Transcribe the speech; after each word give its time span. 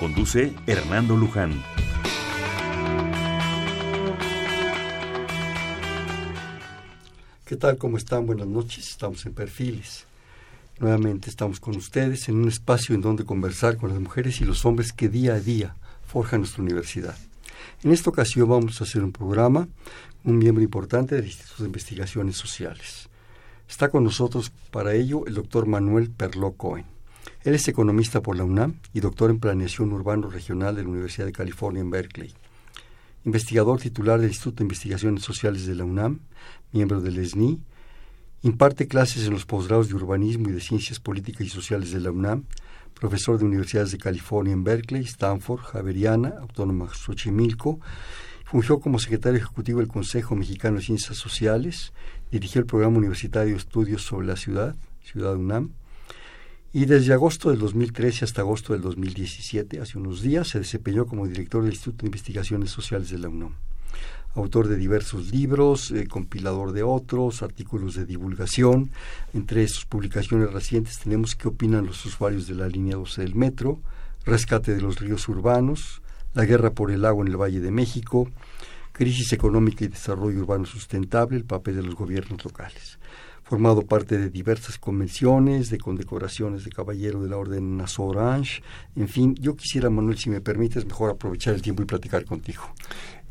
Conduce 0.00 0.54
Hernando 0.66 1.14
Luján. 1.14 1.62
¿Qué 7.44 7.54
tal? 7.56 7.76
¿Cómo 7.76 7.98
están? 7.98 8.24
Buenas 8.24 8.46
noches. 8.46 8.88
Estamos 8.88 9.26
en 9.26 9.34
Perfiles. 9.34 10.06
Nuevamente 10.78 11.28
estamos 11.28 11.60
con 11.60 11.76
ustedes 11.76 12.30
en 12.30 12.36
un 12.36 12.48
espacio 12.48 12.94
en 12.94 13.02
donde 13.02 13.26
conversar 13.26 13.76
con 13.76 13.90
las 13.90 14.00
mujeres 14.00 14.40
y 14.40 14.46
los 14.46 14.64
hombres 14.64 14.94
que 14.94 15.10
día 15.10 15.34
a 15.34 15.40
día 15.40 15.76
forjan 16.06 16.40
nuestra 16.40 16.62
universidad. 16.62 17.18
En 17.82 17.92
esta 17.92 18.08
ocasión 18.08 18.48
vamos 18.48 18.80
a 18.80 18.84
hacer 18.84 19.04
un 19.04 19.12
programa, 19.12 19.68
un 20.24 20.38
miembro 20.38 20.64
importante 20.64 21.14
del 21.14 21.26
Instituto 21.26 21.64
de 21.64 21.68
Investigaciones 21.68 22.38
Sociales. 22.38 23.10
Está 23.68 23.90
con 23.90 24.04
nosotros 24.04 24.50
para 24.70 24.94
ello 24.94 25.26
el 25.26 25.34
doctor 25.34 25.66
Manuel 25.66 26.08
Perló 26.08 26.52
Cohen. 26.52 26.86
Él 27.42 27.54
es 27.54 27.66
economista 27.68 28.20
por 28.20 28.36
la 28.36 28.44
UNAM 28.44 28.74
y 28.92 29.00
doctor 29.00 29.30
en 29.30 29.40
Planeación 29.40 29.90
Urbano 29.92 30.28
Regional 30.28 30.76
de 30.76 30.82
la 30.82 30.90
Universidad 30.90 31.24
de 31.24 31.32
California 31.32 31.80
en 31.80 31.88
Berkeley. 31.88 32.34
Investigador 33.24 33.80
titular 33.80 34.20
del 34.20 34.28
Instituto 34.28 34.58
de 34.58 34.64
Investigaciones 34.64 35.22
Sociales 35.22 35.64
de 35.64 35.74
la 35.74 35.84
UNAM, 35.84 36.20
miembro 36.72 37.00
del 37.00 37.26
SNI, 37.26 37.58
imparte 38.42 38.88
clases 38.88 39.26
en 39.26 39.32
los 39.32 39.46
posgrados 39.46 39.88
de 39.88 39.94
Urbanismo 39.94 40.50
y 40.50 40.52
de 40.52 40.60
Ciencias 40.60 41.00
Políticas 41.00 41.46
y 41.46 41.48
Sociales 41.48 41.92
de 41.92 42.00
la 42.00 42.10
UNAM, 42.10 42.44
profesor 42.92 43.38
de 43.38 43.46
universidades 43.46 43.92
de 43.92 43.98
California 43.98 44.52
en 44.52 44.62
Berkeley, 44.62 45.04
Stanford, 45.04 45.60
Javeriana, 45.60 46.34
Autónoma 46.40 46.92
Xochimilco, 46.92 47.80
fungió 48.44 48.80
como 48.80 48.98
secretario 48.98 49.38
ejecutivo 49.38 49.78
del 49.78 49.88
Consejo 49.88 50.36
Mexicano 50.36 50.76
de 50.76 50.82
Ciencias 50.82 51.16
Sociales, 51.16 51.94
dirigió 52.30 52.60
el 52.60 52.66
programa 52.66 52.98
universitario 52.98 53.56
estudios 53.56 54.02
sobre 54.02 54.26
la 54.26 54.36
ciudad, 54.36 54.76
Ciudad 55.02 55.36
UNAM, 55.36 55.70
y 56.72 56.84
desde 56.84 57.12
agosto 57.12 57.50
del 57.50 57.58
2013 57.58 58.24
hasta 58.24 58.42
agosto 58.42 58.72
del 58.74 58.82
2017, 58.82 59.80
hace 59.80 59.98
unos 59.98 60.22
días, 60.22 60.46
se 60.48 60.60
desempeñó 60.60 61.04
como 61.04 61.26
director 61.26 61.62
del 61.62 61.72
Instituto 61.72 62.02
de 62.02 62.08
Investigaciones 62.08 62.70
Sociales 62.70 63.10
de 63.10 63.18
la 63.18 63.28
UNAM. 63.28 63.56
Autor 64.36 64.68
de 64.68 64.76
diversos 64.76 65.32
libros, 65.32 65.90
eh, 65.90 66.06
compilador 66.06 66.70
de 66.70 66.84
otros, 66.84 67.42
artículos 67.42 67.96
de 67.96 68.06
divulgación. 68.06 68.92
Entre 69.34 69.66
sus 69.66 69.84
publicaciones 69.84 70.52
recientes 70.52 71.00
tenemos 71.00 71.34
qué 71.34 71.48
opinan 71.48 71.86
los 71.86 72.06
usuarios 72.06 72.46
de 72.46 72.54
la 72.54 72.68
línea 72.68 72.94
12 72.94 73.22
del 73.22 73.34
metro, 73.34 73.80
rescate 74.24 74.72
de 74.72 74.80
los 74.80 75.00
ríos 75.00 75.28
urbanos, 75.28 76.02
la 76.34 76.44
guerra 76.44 76.70
por 76.70 76.92
el 76.92 77.04
agua 77.04 77.26
en 77.26 77.32
el 77.32 77.36
Valle 77.36 77.58
de 77.58 77.72
México, 77.72 78.30
crisis 78.92 79.32
económica 79.32 79.84
y 79.84 79.88
desarrollo 79.88 80.38
urbano 80.38 80.66
sustentable, 80.66 81.36
el 81.36 81.44
papel 81.44 81.74
de 81.74 81.82
los 81.82 81.96
gobiernos 81.96 82.44
locales 82.44 83.00
formado 83.50 83.82
parte 83.82 84.16
de 84.16 84.30
diversas 84.30 84.78
convenciones, 84.78 85.70
de 85.70 85.78
condecoraciones 85.78 86.64
de 86.64 86.70
Caballero 86.70 87.20
de 87.20 87.30
la 87.30 87.36
Orden 87.36 87.76
Nassau 87.76 88.10
Orange. 88.10 88.62
En 88.94 89.08
fin, 89.08 89.34
yo 89.40 89.56
quisiera, 89.56 89.90
Manuel, 89.90 90.16
si 90.18 90.30
me 90.30 90.40
permites, 90.40 90.86
mejor 90.86 91.10
aprovechar 91.10 91.54
el 91.54 91.60
tiempo 91.60 91.82
y 91.82 91.84
platicar 91.84 92.24
contigo. 92.24 92.62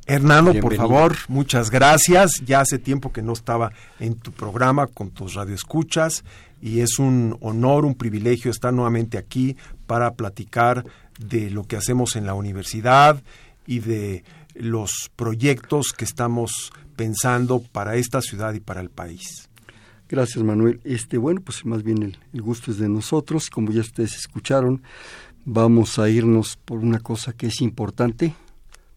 Hernando, 0.05 0.53
por 0.59 0.75
favor, 0.75 1.15
muchas 1.29 1.71
gracias. 1.71 2.33
Ya 2.45 2.59
hace 2.59 2.79
tiempo 2.79 3.13
que 3.13 3.21
no 3.21 3.31
estaba 3.31 3.71
en 4.01 4.15
tu 4.15 4.33
programa 4.33 4.87
con 4.87 5.11
tus 5.11 5.35
radioescuchas 5.35 6.25
y 6.61 6.81
es 6.81 6.99
un 6.99 7.37
honor, 7.39 7.85
un 7.85 7.95
privilegio 7.95 8.51
estar 8.51 8.73
nuevamente 8.73 9.17
aquí 9.17 9.55
para 9.87 10.15
platicar 10.15 10.83
de 11.17 11.49
lo 11.49 11.63
que 11.63 11.77
hacemos 11.77 12.17
en 12.17 12.25
la 12.25 12.33
universidad 12.33 13.23
y 13.65 13.79
de 13.79 14.25
los 14.53 15.11
proyectos 15.15 15.93
que 15.93 16.03
estamos 16.03 16.73
pensando 16.97 17.61
para 17.61 17.95
esta 17.95 18.19
ciudad 18.19 18.53
y 18.53 18.59
para 18.59 18.81
el 18.81 18.89
país. 18.89 19.48
Gracias, 20.11 20.43
Manuel. 20.43 20.81
Este, 20.85 21.19
bueno, 21.19 21.39
pues 21.39 21.63
más 21.67 21.83
bien 21.83 22.01
el, 22.33 22.41
gusto 22.41 22.71
es 22.71 22.79
de 22.79 22.89
nosotros. 22.89 23.51
Como 23.51 23.71
ya 23.71 23.81
ustedes 23.81 24.15
escucharon, 24.15 24.81
vamos 25.45 25.99
a 25.99 26.09
irnos 26.09 26.57
por 26.57 26.79
una 26.79 26.99
cosa 26.99 27.33
que 27.33 27.45
es 27.45 27.61
importante 27.61 28.33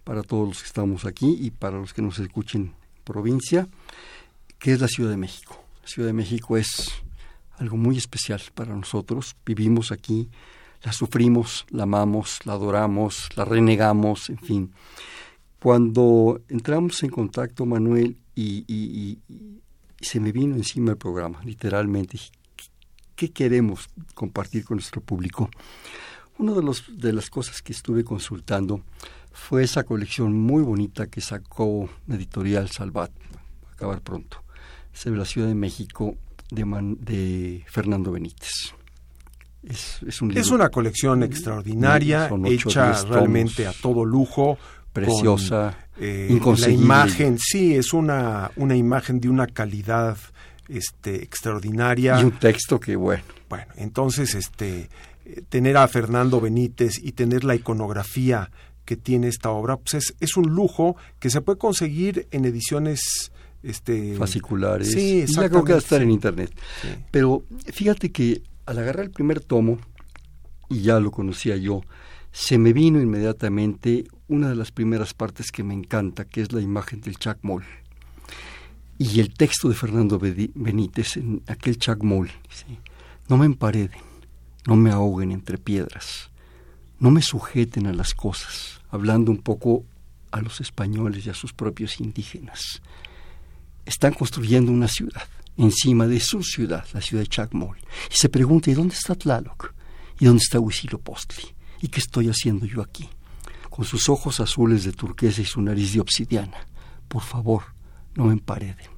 para 0.04 0.22
todos 0.22 0.48
los 0.48 0.62
que 0.62 0.68
estamos 0.68 1.04
aquí 1.04 1.36
y 1.38 1.50
para 1.50 1.78
los 1.78 1.92
que 1.92 2.00
nos 2.00 2.18
escuchen 2.18 2.62
en 2.62 2.74
provincia, 3.04 3.68
que 4.58 4.72
es 4.72 4.80
la 4.80 4.88
Ciudad 4.88 5.10
de 5.10 5.18
México. 5.18 5.62
La 5.82 5.88
Ciudad 5.88 6.08
de 6.08 6.14
México 6.14 6.56
es 6.56 6.90
algo 7.58 7.76
muy 7.76 7.98
especial 7.98 8.40
para 8.54 8.74
nosotros. 8.74 9.36
Vivimos 9.44 9.92
aquí, 9.92 10.30
la 10.82 10.94
sufrimos, 10.94 11.66
la 11.68 11.82
amamos, 11.82 12.38
la 12.46 12.54
adoramos, 12.54 13.28
la 13.36 13.44
renegamos, 13.44 14.30
en 14.30 14.38
fin. 14.38 14.72
Cuando 15.60 16.40
entramos 16.48 17.02
en 17.02 17.10
contacto, 17.10 17.66
Manuel, 17.66 18.16
y 18.34 18.64
y 18.66 19.18
se 20.02 20.20
me 20.20 20.32
vino 20.32 20.56
encima 20.56 20.92
el 20.92 20.98
programa, 20.98 21.40
literalmente. 21.44 22.18
¿Qué 23.14 23.30
queremos 23.30 23.88
compartir 24.14 24.64
con 24.64 24.76
nuestro 24.76 25.00
público? 25.00 25.50
Una 26.38 26.52
de, 26.52 26.62
los, 26.62 26.84
de 26.98 27.12
las 27.12 27.30
cosas 27.30 27.62
que 27.62 27.72
estuve 27.72 28.04
consultando 28.04 28.82
fue 29.32 29.64
esa 29.64 29.84
colección 29.84 30.32
muy 30.38 30.62
bonita 30.62 31.06
que 31.06 31.20
sacó 31.20 31.88
la 32.06 32.16
editorial 32.16 32.68
Salvat, 32.70 33.10
a 33.68 33.72
acabar 33.72 34.00
pronto, 34.00 34.42
sobre 34.92 35.18
la 35.18 35.24
Ciudad 35.24 35.48
de 35.48 35.54
México 35.54 36.16
de, 36.50 36.64
de 37.00 37.64
Fernando 37.68 38.12
Benítez. 38.12 38.74
Es, 39.62 40.02
es, 40.06 40.20
un 40.20 40.36
es, 40.36 40.50
una 40.50 40.70
colección 40.70 41.22
extraordinaria, 41.22 42.28
hecha 42.46 43.00
realmente 43.04 43.66
a 43.66 43.72
todo 43.72 44.04
lujo, 44.04 44.58
preciosa, 44.92 45.81
eh, 46.02 46.40
la 46.58 46.68
imagen, 46.68 47.38
sí, 47.38 47.74
es 47.74 47.92
una, 47.92 48.50
una 48.56 48.76
imagen 48.76 49.20
de 49.20 49.28
una 49.28 49.46
calidad 49.46 50.16
este, 50.68 51.22
extraordinaria. 51.22 52.20
Y 52.20 52.24
un 52.24 52.38
texto 52.38 52.80
que 52.80 52.96
bueno. 52.96 53.22
Bueno, 53.48 53.66
entonces 53.76 54.34
este, 54.34 54.88
tener 55.48 55.76
a 55.76 55.86
Fernando 55.86 56.40
Benítez 56.40 56.98
y 57.02 57.12
tener 57.12 57.44
la 57.44 57.54
iconografía 57.54 58.50
que 58.84 58.96
tiene 58.96 59.28
esta 59.28 59.50
obra, 59.50 59.76
pues 59.76 59.94
es, 59.94 60.14
es 60.18 60.36
un 60.36 60.50
lujo 60.54 60.96
que 61.20 61.30
se 61.30 61.40
puede 61.40 61.58
conseguir 61.58 62.26
en 62.32 62.46
ediciones 62.46 63.30
este 63.62 64.16
fasciculares. 64.16 64.90
Sí, 64.90 65.24
ya 65.28 65.48
creo 65.48 65.62
que 65.62 65.72
va 65.72 65.78
a 65.78 65.82
estar 65.82 66.02
en 66.02 66.10
internet. 66.10 66.52
Pero 67.10 67.44
fíjate 67.72 68.10
que 68.10 68.42
al 68.66 68.78
agarrar 68.78 69.04
el 69.04 69.10
primer 69.12 69.40
tomo, 69.40 69.78
y 70.68 70.82
ya 70.82 70.98
lo 70.98 71.10
conocía 71.10 71.56
yo, 71.56 71.82
se 72.32 72.58
me 72.58 72.72
vino 72.72 73.00
inmediatamente 73.00 74.06
una 74.32 74.48
de 74.48 74.56
las 74.56 74.72
primeras 74.72 75.12
partes 75.12 75.52
que 75.52 75.62
me 75.62 75.74
encanta, 75.74 76.24
que 76.24 76.40
es 76.40 76.52
la 76.52 76.60
imagen 76.60 77.02
del 77.02 77.18
chacmol. 77.18 77.64
Y 78.98 79.20
el 79.20 79.34
texto 79.34 79.68
de 79.68 79.74
Fernando 79.74 80.18
Benítez 80.18 81.18
en 81.18 81.42
aquel 81.46 81.76
chacmol. 81.78 82.30
No 83.28 83.36
me 83.36 83.46
empareden, 83.46 84.00
no 84.66 84.76
me 84.76 84.90
ahoguen 84.90 85.32
entre 85.32 85.58
piedras, 85.58 86.30
no 86.98 87.10
me 87.10 87.20
sujeten 87.22 87.86
a 87.86 87.92
las 87.92 88.14
cosas, 88.14 88.80
hablando 88.90 89.30
un 89.30 89.38
poco 89.38 89.84
a 90.30 90.40
los 90.40 90.60
españoles 90.60 91.26
y 91.26 91.30
a 91.30 91.34
sus 91.34 91.52
propios 91.52 92.00
indígenas. 92.00 92.80
Están 93.84 94.14
construyendo 94.14 94.72
una 94.72 94.88
ciudad 94.88 95.28
encima 95.58 96.06
de 96.06 96.20
su 96.20 96.42
ciudad, 96.42 96.86
la 96.94 97.02
ciudad 97.02 97.22
de 97.22 97.28
Chacmol. 97.28 97.76
Y 98.10 98.16
se 98.16 98.28
pregunta, 98.30 98.70
¿y 98.70 98.74
dónde 98.74 98.94
está 98.94 99.14
Tlaloc? 99.14 99.74
¿Y 100.18 100.24
dónde 100.24 100.40
está 100.42 100.58
Huitzilopochtli? 100.58 101.44
¿Y 101.82 101.88
qué 101.88 102.00
estoy 102.00 102.28
haciendo 102.28 102.64
yo 102.64 102.80
aquí? 102.80 103.08
Con 103.72 103.86
sus 103.86 104.10
ojos 104.10 104.38
azules 104.38 104.84
de 104.84 104.92
turquesa 104.92 105.40
y 105.40 105.46
su 105.46 105.62
nariz 105.62 105.94
de 105.94 106.00
obsidiana. 106.00 106.66
Por 107.08 107.22
favor, 107.22 107.62
no 108.14 108.26
me 108.26 108.34
empareden. 108.34 108.90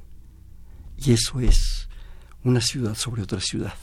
Y 0.97 1.13
eso 1.13 1.39
es 1.39 1.89
una 2.43 2.61
ciudad 2.61 2.97
sobre 2.97 3.23
otra 3.23 3.39
ciudad. 3.39 3.75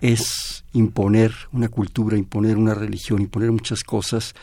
Es 0.00 0.64
imponer 0.72 1.32
una 1.52 1.68
cultura, 1.68 2.18
imponer 2.18 2.56
una 2.56 2.74
religión, 2.74 3.22
imponer 3.22 3.52
muchas 3.52 3.84
cosas. 3.84 4.34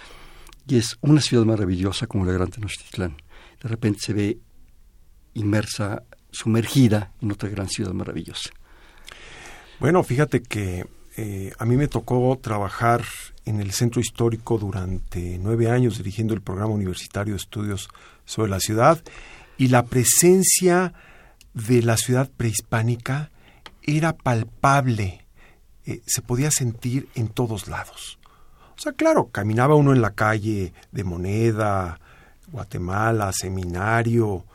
Y 0.67 0.77
es 0.77 0.97
una 1.01 1.19
ciudad 1.19 1.43
maravillosa 1.43 2.07
como 2.07 2.23
la 2.23 2.31
Gran 2.31 2.49
Tenochtitlán. 2.49 3.17
De 3.61 3.67
repente 3.67 3.99
se 3.99 4.13
ve 4.13 4.39
inmersa, 5.33 6.03
sumergida 6.31 7.11
en 7.21 7.29
otra 7.33 7.49
gran 7.49 7.67
ciudad 7.67 7.91
maravillosa. 7.91 8.51
Bueno, 9.81 10.01
fíjate 10.01 10.41
que 10.41 10.85
eh, 11.17 11.51
a 11.59 11.65
mí 11.65 11.75
me 11.75 11.89
tocó 11.89 12.39
trabajar 12.41 13.03
en 13.45 13.59
el 13.59 13.71
centro 13.71 14.01
histórico 14.01 14.57
durante 14.57 15.37
nueve 15.39 15.69
años 15.69 15.97
dirigiendo 15.97 16.33
el 16.33 16.41
programa 16.41 16.73
universitario 16.73 17.33
de 17.33 17.37
estudios 17.37 17.89
sobre 18.25 18.51
la 18.51 18.59
ciudad 18.59 19.01
y 19.57 19.67
la 19.67 19.85
presencia 19.85 20.93
de 21.53 21.81
la 21.81 21.97
ciudad 21.97 22.29
prehispánica 22.35 23.29
era 23.83 24.13
palpable, 24.13 25.25
eh, 25.85 26.01
se 26.05 26.21
podía 26.21 26.51
sentir 26.51 27.09
en 27.15 27.27
todos 27.27 27.67
lados. 27.67 28.19
O 28.77 28.81
sea, 28.81 28.93
claro, 28.93 29.29
caminaba 29.31 29.75
uno 29.75 29.93
en 29.93 30.01
la 30.01 30.11
calle 30.11 30.73
de 30.91 31.03
Moneda, 31.03 31.99
Guatemala, 32.51 33.31
Seminario, 33.33 34.45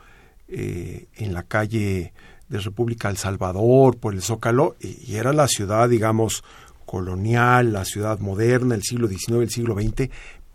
eh, 0.47 1.07
en 1.15 1.33
la 1.33 1.43
calle 1.43 2.13
de 2.49 2.59
República 2.59 3.09
El 3.09 3.17
Salvador, 3.17 3.97
por 3.97 4.13
el 4.13 4.21
Zócalo, 4.21 4.75
y, 4.79 5.15
era 5.15 5.33
la 5.33 5.47
ciudad, 5.47 5.89
digamos, 5.89 6.43
colonial, 6.87 7.73
la 7.73 7.83
ciudad 7.85 8.17
moderna, 8.19 8.73
el 8.73 8.81
siglo 8.81 9.09
XIX, 9.09 9.41
el 9.41 9.49
siglo 9.51 9.75
XX, 9.75 10.09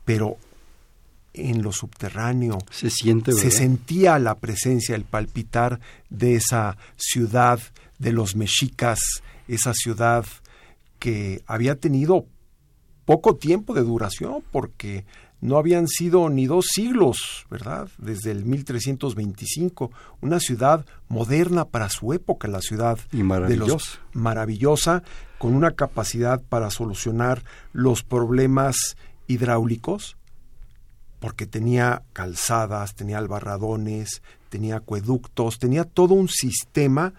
pero 0.06 0.38
en 1.34 1.62
lo 1.62 1.72
subterráneo 1.72 2.58
se 2.70 2.90
siente 2.90 3.32
se 3.32 3.50
sentía 3.50 4.18
la 4.18 4.38
presencia 4.38 4.94
el 4.96 5.04
palpitar 5.04 5.80
de 6.10 6.34
esa 6.34 6.76
ciudad 6.96 7.58
de 7.98 8.12
los 8.12 8.36
mexicas 8.36 9.22
esa 9.48 9.72
ciudad 9.72 10.26
que 10.98 11.42
había 11.46 11.76
tenido 11.76 12.26
poco 13.06 13.36
tiempo 13.36 13.72
de 13.72 13.82
duración 13.82 14.42
porque 14.50 15.06
no 15.42 15.58
habían 15.58 15.88
sido 15.88 16.30
ni 16.30 16.46
dos 16.46 16.66
siglos, 16.72 17.46
¿verdad? 17.50 17.88
Desde 17.98 18.30
el 18.30 18.44
1325, 18.44 19.90
una 20.20 20.38
ciudad 20.38 20.86
moderna 21.08 21.64
para 21.64 21.88
su 21.88 22.12
época, 22.12 22.46
la 22.46 22.60
ciudad 22.60 22.96
y 23.10 23.24
maravillosa. 23.24 23.98
maravillosa, 24.12 25.02
con 25.38 25.54
una 25.54 25.72
capacidad 25.72 26.40
para 26.40 26.70
solucionar 26.70 27.42
los 27.72 28.04
problemas 28.04 28.96
hidráulicos, 29.26 30.16
porque 31.18 31.46
tenía 31.46 32.02
calzadas, 32.12 32.94
tenía 32.94 33.18
albarradones, 33.18 34.22
tenía 34.48 34.76
acueductos, 34.76 35.58
tenía 35.58 35.82
todo 35.84 36.14
un 36.14 36.28
sistema 36.28 37.14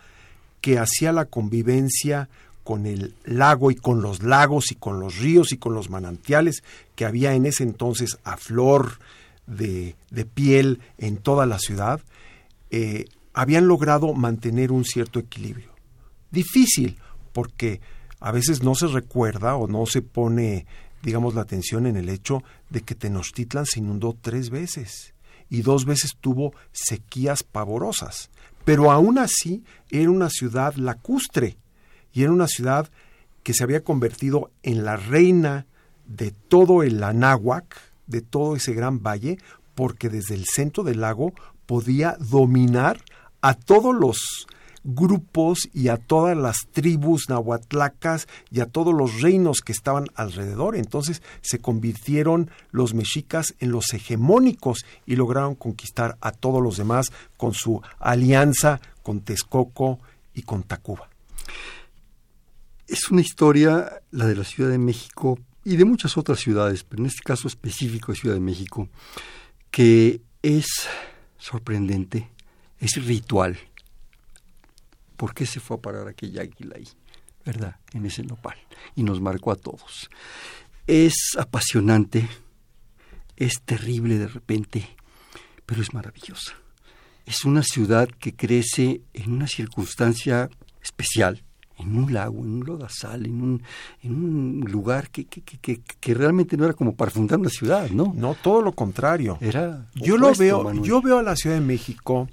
que 0.61 0.79
hacía 0.79 1.11
la 1.11 1.25
convivencia 1.25 2.29
con 2.63 2.85
el 2.85 3.13
lago 3.25 3.71
y 3.71 3.75
con 3.75 4.01
los 4.01 4.23
lagos 4.23 4.71
y 4.71 4.75
con 4.75 4.99
los 4.99 5.17
ríos 5.17 5.51
y 5.51 5.57
con 5.57 5.73
los 5.73 5.89
manantiales 5.89 6.63
que 6.95 7.05
había 7.05 7.33
en 7.33 7.45
ese 7.45 7.63
entonces 7.63 8.17
a 8.23 8.37
flor 8.37 8.99
de, 9.47 9.95
piel 10.33 10.79
en 10.97 11.17
toda 11.17 11.45
la 11.45 11.59
ciudad, 11.59 12.01
eh, 12.71 13.05
habían 13.33 13.67
logrado 13.67 14.13
mantener 14.13 14.71
un 14.71 14.85
cierto 14.85 15.19
equilibrio. 15.19 15.69
Difícil, 16.31 16.97
porque 17.33 17.81
a 18.19 18.31
veces 18.31 18.63
no 18.63 18.75
se 18.75 18.87
recuerda 18.87 19.55
o 19.55 19.67
no 19.67 19.85
se 19.85 20.01
pone, 20.01 20.65
digamos, 21.01 21.35
la 21.35 21.41
atención 21.41 21.85
en 21.85 21.97
el 21.97 22.09
hecho 22.09 22.43
de 22.69 22.81
que 22.81 22.95
Tenochtitlan 22.95 23.65
se 23.65 23.79
inundó 23.79 24.15
tres 24.19 24.49
veces 24.49 25.13
y 25.49 25.61
dos 25.61 25.85
veces 25.85 26.13
tuvo 26.19 26.53
sequías 26.71 27.43
pavorosas. 27.43 28.29
Pero 28.65 28.91
aún 28.91 29.17
así 29.17 29.63
era 29.91 30.09
una 30.09 30.29
ciudad 30.29 30.73
lacustre, 30.75 31.57
y 32.13 32.23
era 32.23 32.31
una 32.31 32.47
ciudad 32.47 32.89
que 33.43 33.53
se 33.53 33.63
había 33.63 33.83
convertido 33.83 34.51
en 34.61 34.85
la 34.85 34.95
reina 34.95 35.65
de 36.05 36.31
todo 36.31 36.83
el 36.83 37.03
Anáhuac, 37.03 37.75
de 38.07 38.21
todo 38.21 38.55
ese 38.55 38.73
gran 38.73 39.01
valle, 39.01 39.37
porque 39.75 40.09
desde 40.09 40.35
el 40.35 40.45
centro 40.45 40.83
del 40.83 41.01
lago 41.01 41.33
podía 41.65 42.15
dominar 42.19 43.01
a 43.41 43.55
todos 43.55 43.95
los 43.95 44.47
grupos 44.83 45.69
y 45.73 45.87
a 45.87 45.97
todas 45.97 46.35
las 46.37 46.67
tribus 46.71 47.29
nahuatlacas 47.29 48.27
y 48.51 48.59
a 48.59 48.65
todos 48.65 48.93
los 48.93 49.21
reinos 49.21 49.61
que 49.61 49.71
estaban 49.71 50.07
alrededor. 50.15 50.75
Entonces 50.75 51.21
se 51.41 51.59
convirtieron 51.59 52.51
los 52.71 52.93
mexicas 52.93 53.55
en 53.59 53.71
los 53.71 53.93
hegemónicos 53.93 54.85
y 55.05 55.15
lograron 55.15 55.55
conquistar 55.55 56.17
a 56.21 56.31
todos 56.31 56.61
los 56.61 56.77
demás 56.77 57.11
con 57.37 57.53
su 57.53 57.81
alianza 57.99 58.81
con 59.03 59.21
Texcoco 59.21 59.99
y 60.33 60.43
con 60.43 60.63
Tacuba. 60.63 61.09
Es 62.93 63.09
una 63.09 63.21
historia, 63.21 64.03
la 64.11 64.27
de 64.27 64.35
la 64.35 64.43
Ciudad 64.43 64.69
de 64.69 64.77
México 64.77 65.39
y 65.65 65.77
de 65.77 65.83
muchas 65.83 66.15
otras 66.15 66.39
ciudades, 66.39 66.83
pero 66.83 67.01
en 67.01 67.07
este 67.07 67.23
caso 67.23 67.47
específico 67.47 68.11
de 68.11 68.19
Ciudad 68.19 68.35
de 68.35 68.39
México, 68.39 68.87
que 69.71 70.21
es 70.43 70.67
sorprendente, 71.39 72.29
es 72.79 73.03
ritual. 73.03 73.57
¿Por 75.17 75.33
qué 75.33 75.47
se 75.47 75.59
fue 75.59 75.77
a 75.77 75.81
parar 75.81 76.07
aquella 76.07 76.43
águila 76.43 76.75
ahí? 76.75 76.87
¿Verdad? 77.43 77.77
En 77.93 78.05
ese 78.05 78.21
nopal. 78.21 78.59
Y 78.95 79.01
nos 79.01 79.19
marcó 79.19 79.51
a 79.51 79.55
todos. 79.55 80.11
Es 80.85 81.15
apasionante, 81.35 82.29
es 83.37 83.63
terrible 83.65 84.19
de 84.19 84.27
repente, 84.27 84.87
pero 85.65 85.81
es 85.81 85.95
maravillosa. 85.95 86.53
Es 87.25 87.43
una 87.43 87.63
ciudad 87.63 88.07
que 88.07 88.35
crece 88.35 89.01
en 89.13 89.31
una 89.31 89.47
circunstancia 89.47 90.47
especial, 90.79 91.43
en 91.83 91.97
un 91.97 92.13
lago, 92.13 92.39
en 92.43 92.51
un 92.53 92.65
lodazal, 92.65 93.25
en 93.25 93.41
un, 93.41 93.63
en 94.01 94.15
un 94.15 94.59
lugar 94.69 95.09
que, 95.09 95.25
que, 95.25 95.41
que, 95.41 95.81
que, 95.81 96.13
realmente 96.13 96.57
no 96.57 96.65
era 96.65 96.73
como 96.73 96.95
para 96.95 97.11
fundar 97.11 97.39
una 97.39 97.49
ciudad, 97.49 97.89
¿no? 97.89 98.13
No, 98.15 98.35
todo 98.35 98.61
lo 98.61 98.71
contrario. 98.71 99.37
Era 99.41 99.87
yo 99.93 100.17
lo 100.17 100.33
veo, 100.33 100.73
yo 100.81 101.01
veo 101.01 101.19
a 101.19 101.23
la 101.23 101.35
Ciudad 101.35 101.57
de 101.57 101.61
México 101.61 102.29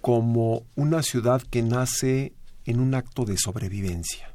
como 0.00 0.62
una 0.76 1.02
ciudad 1.02 1.42
que 1.42 1.62
nace 1.62 2.32
en 2.64 2.80
un 2.80 2.94
acto 2.94 3.24
de 3.24 3.36
sobrevivencia. 3.36 4.34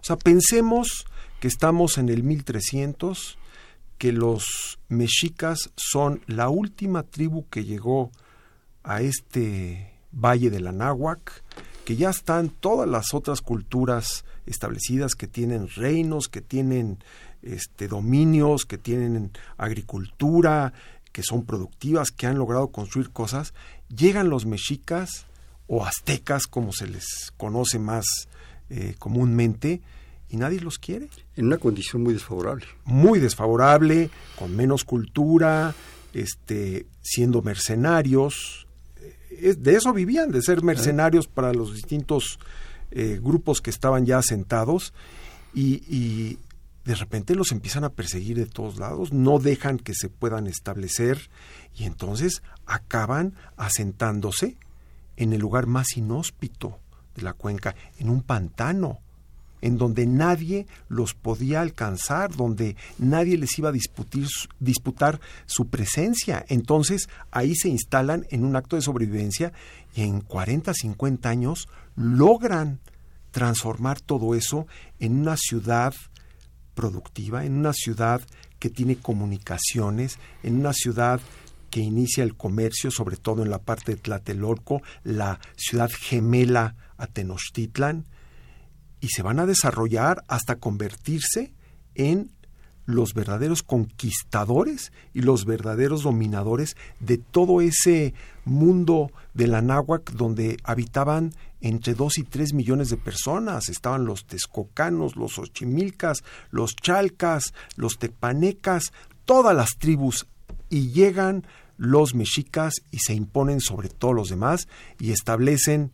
O 0.00 0.04
sea, 0.04 0.16
pensemos 0.16 1.06
que 1.40 1.48
estamos 1.48 1.98
en 1.98 2.08
el 2.08 2.22
1300, 2.22 3.38
que 3.98 4.12
los 4.12 4.78
mexicas 4.88 5.70
son 5.76 6.22
la 6.26 6.48
última 6.48 7.04
tribu 7.04 7.46
que 7.48 7.64
llegó 7.64 8.10
a 8.82 9.00
este 9.02 9.94
valle 10.12 10.50
del 10.50 10.66
Anáhuac, 10.66 11.44
que 11.88 11.96
ya 11.96 12.10
están 12.10 12.50
todas 12.50 12.86
las 12.86 13.14
otras 13.14 13.40
culturas 13.40 14.26
establecidas 14.44 15.14
que 15.14 15.26
tienen 15.26 15.70
reinos, 15.74 16.28
que 16.28 16.42
tienen 16.42 16.98
este, 17.40 17.88
dominios, 17.88 18.66
que 18.66 18.76
tienen 18.76 19.30
agricultura, 19.56 20.74
que 21.12 21.22
son 21.22 21.46
productivas, 21.46 22.10
que 22.10 22.26
han 22.26 22.36
logrado 22.36 22.68
construir 22.68 23.08
cosas, 23.08 23.54
llegan 23.88 24.28
los 24.28 24.44
mexicas 24.44 25.24
o 25.66 25.86
aztecas, 25.86 26.46
como 26.46 26.74
se 26.74 26.88
les 26.88 27.32
conoce 27.38 27.78
más 27.78 28.04
eh, 28.68 28.94
comúnmente, 28.98 29.80
y 30.28 30.36
nadie 30.36 30.60
los 30.60 30.78
quiere. 30.78 31.08
En 31.36 31.46
una 31.46 31.56
condición 31.56 32.02
muy 32.02 32.12
desfavorable. 32.12 32.66
Muy 32.84 33.18
desfavorable, 33.18 34.10
con 34.38 34.54
menos 34.54 34.84
cultura, 34.84 35.74
este, 36.12 36.84
siendo 37.00 37.40
mercenarios, 37.40 38.67
de 39.40 39.74
eso 39.74 39.92
vivían, 39.92 40.30
de 40.30 40.42
ser 40.42 40.62
mercenarios 40.62 41.26
para 41.26 41.52
los 41.52 41.74
distintos 41.74 42.38
eh, 42.90 43.20
grupos 43.22 43.60
que 43.60 43.70
estaban 43.70 44.06
ya 44.06 44.18
asentados 44.18 44.92
y, 45.54 46.38
de 46.84 46.94
repente 46.94 47.34
los 47.34 47.52
empiezan 47.52 47.84
a 47.84 47.90
perseguir 47.90 48.38
de 48.38 48.46
todos 48.46 48.78
lados, 48.78 49.12
no 49.12 49.38
dejan 49.38 49.78
que 49.78 49.92
se 49.94 50.08
puedan 50.08 50.46
establecer 50.46 51.28
y 51.74 51.84
entonces 51.84 52.42
acaban 52.64 53.34
asentándose 53.58 54.56
en 55.18 55.34
el 55.34 55.40
lugar 55.40 55.66
más 55.66 55.98
inhóspito 55.98 56.78
de 57.14 57.22
la 57.22 57.34
cuenca, 57.34 57.74
en 57.98 58.08
un 58.08 58.22
pantano 58.22 59.00
en 59.60 59.78
donde 59.78 60.06
nadie 60.06 60.66
los 60.88 61.14
podía 61.14 61.60
alcanzar, 61.60 62.34
donde 62.34 62.76
nadie 62.98 63.36
les 63.36 63.58
iba 63.58 63.70
a 63.70 63.72
disputar 64.60 65.20
su 65.46 65.68
presencia. 65.68 66.44
Entonces 66.48 67.08
ahí 67.30 67.54
se 67.54 67.68
instalan 67.68 68.26
en 68.30 68.44
un 68.44 68.56
acto 68.56 68.76
de 68.76 68.82
sobrevivencia 68.82 69.52
y 69.94 70.02
en 70.02 70.20
40, 70.20 70.72
50 70.74 71.28
años 71.28 71.68
logran 71.96 72.80
transformar 73.30 74.00
todo 74.00 74.34
eso 74.34 74.66
en 74.98 75.20
una 75.20 75.36
ciudad 75.36 75.94
productiva, 76.74 77.44
en 77.44 77.54
una 77.54 77.72
ciudad 77.72 78.22
que 78.58 78.70
tiene 78.70 78.96
comunicaciones, 78.96 80.18
en 80.42 80.60
una 80.60 80.72
ciudad 80.72 81.20
que 81.70 81.80
inicia 81.80 82.24
el 82.24 82.34
comercio, 82.34 82.90
sobre 82.90 83.16
todo 83.16 83.42
en 83.42 83.50
la 83.50 83.58
parte 83.58 83.92
de 83.92 84.00
Tlatelolco, 84.00 84.82
la 85.04 85.38
ciudad 85.56 85.90
gemela 85.92 86.76
a 86.96 87.06
Tenochtitlan, 87.06 88.06
y 89.00 89.08
se 89.08 89.22
van 89.22 89.38
a 89.38 89.46
desarrollar 89.46 90.24
hasta 90.28 90.56
convertirse 90.56 91.52
en 91.94 92.30
los 92.88 93.12
verdaderos 93.12 93.62
conquistadores 93.62 94.92
y 95.12 95.20
los 95.20 95.44
verdaderos 95.44 96.04
dominadores 96.04 96.74
de 97.00 97.18
todo 97.18 97.60
ese 97.60 98.14
mundo 98.46 99.10
de 99.34 99.46
la 99.46 99.60
náhuac 99.60 100.10
donde 100.12 100.56
habitaban 100.64 101.34
entre 101.60 101.92
dos 101.92 102.16
y 102.16 102.22
tres 102.22 102.54
millones 102.54 102.88
de 102.88 102.96
personas. 102.96 103.68
Estaban 103.68 104.06
los 104.06 104.24
texcocanos, 104.24 105.16
los 105.16 105.38
ochimilcas, 105.38 106.24
los 106.50 106.76
chalcas, 106.76 107.52
los 107.76 107.98
tepanecas, 107.98 108.92
todas 109.26 109.54
las 109.54 109.76
tribus. 109.78 110.26
Y 110.70 110.90
llegan 110.90 111.46
los 111.76 112.14
mexicas 112.14 112.74
y 112.90 113.00
se 113.00 113.12
imponen 113.12 113.60
sobre 113.60 113.90
todos 113.90 114.14
los 114.14 114.28
demás 114.30 114.66
y 114.98 115.12
establecen 115.12 115.92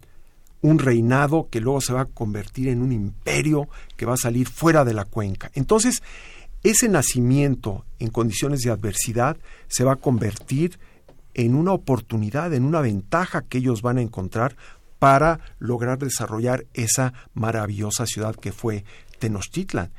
un 0.64 0.78
reinado 0.78 1.49
que 1.50 1.61
luego 1.61 1.83
se 1.83 1.92
va 1.92 2.00
a 2.00 2.06
convertir 2.06 2.68
en 2.68 2.80
un 2.80 2.90
imperio 2.90 3.68
que 3.99 4.06
va 4.06 4.14
a 4.14 4.16
salir 4.16 4.49
fuera 4.49 4.83
de 4.83 4.94
la 4.94 5.04
cuenca. 5.04 5.50
Entonces, 5.52 6.02
ese 6.62 6.88
nacimiento 6.88 7.85
en 7.99 8.09
condiciones 8.09 8.61
de 8.61 8.71
adversidad 8.71 9.37
se 9.68 9.85
va 9.85 9.92
a 9.92 9.97
convertir 9.97 10.78
en 11.35 11.54
una 11.54 11.73
oportunidad, 11.73 12.54
en 12.54 12.64
una 12.64 12.80
ventaja 12.80 13.42
que 13.42 13.59
ellos 13.59 13.83
van 13.83 13.99
a 13.99 14.00
encontrar 14.00 14.56
para 14.99 15.38
lograr 15.59 15.99
desarrollar 15.99 16.64
esa 16.73 17.12
maravillosa 17.35 18.06
ciudad 18.06 18.35
que 18.35 18.52
fue 18.52 18.87
Tenochtitlan. 19.18 19.90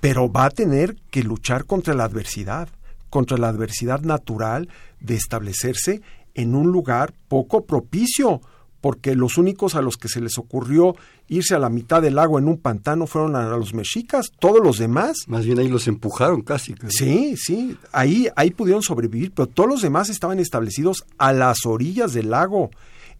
pero 0.00 0.32
va 0.32 0.46
a 0.46 0.50
tener 0.50 0.96
que 1.10 1.22
luchar 1.22 1.66
contra 1.66 1.92
la 1.92 2.04
adversidad, 2.04 2.70
contra 3.10 3.36
la 3.36 3.48
adversidad 3.48 4.00
natural 4.00 4.70
de 4.98 5.16
establecerse 5.16 6.00
en 6.32 6.54
un 6.54 6.72
lugar 6.72 7.12
poco 7.28 7.66
propicio, 7.66 8.40
porque 8.80 9.14
los 9.14 9.38
únicos 9.38 9.74
a 9.74 9.82
los 9.82 9.96
que 9.96 10.08
se 10.08 10.20
les 10.20 10.38
ocurrió 10.38 10.96
irse 11.28 11.54
a 11.54 11.58
la 11.58 11.68
mitad 11.68 12.02
del 12.02 12.16
lago 12.16 12.38
en 12.38 12.48
un 12.48 12.58
pantano 12.58 13.06
fueron 13.06 13.36
a 13.36 13.44
los 13.56 13.74
mexicas, 13.74 14.32
todos 14.38 14.62
los 14.62 14.78
demás. 14.78 15.16
Más 15.28 15.44
bien 15.44 15.58
ahí 15.58 15.68
los 15.68 15.86
empujaron 15.86 16.42
casi. 16.42 16.74
Sí, 16.88 17.36
sí, 17.36 17.76
ahí, 17.92 18.28
ahí 18.36 18.50
pudieron 18.50 18.82
sobrevivir, 18.82 19.32
pero 19.32 19.46
todos 19.46 19.68
los 19.68 19.82
demás 19.82 20.08
estaban 20.08 20.40
establecidos 20.40 21.04
a 21.18 21.32
las 21.32 21.66
orillas 21.66 22.12
del 22.12 22.30
lago, 22.30 22.70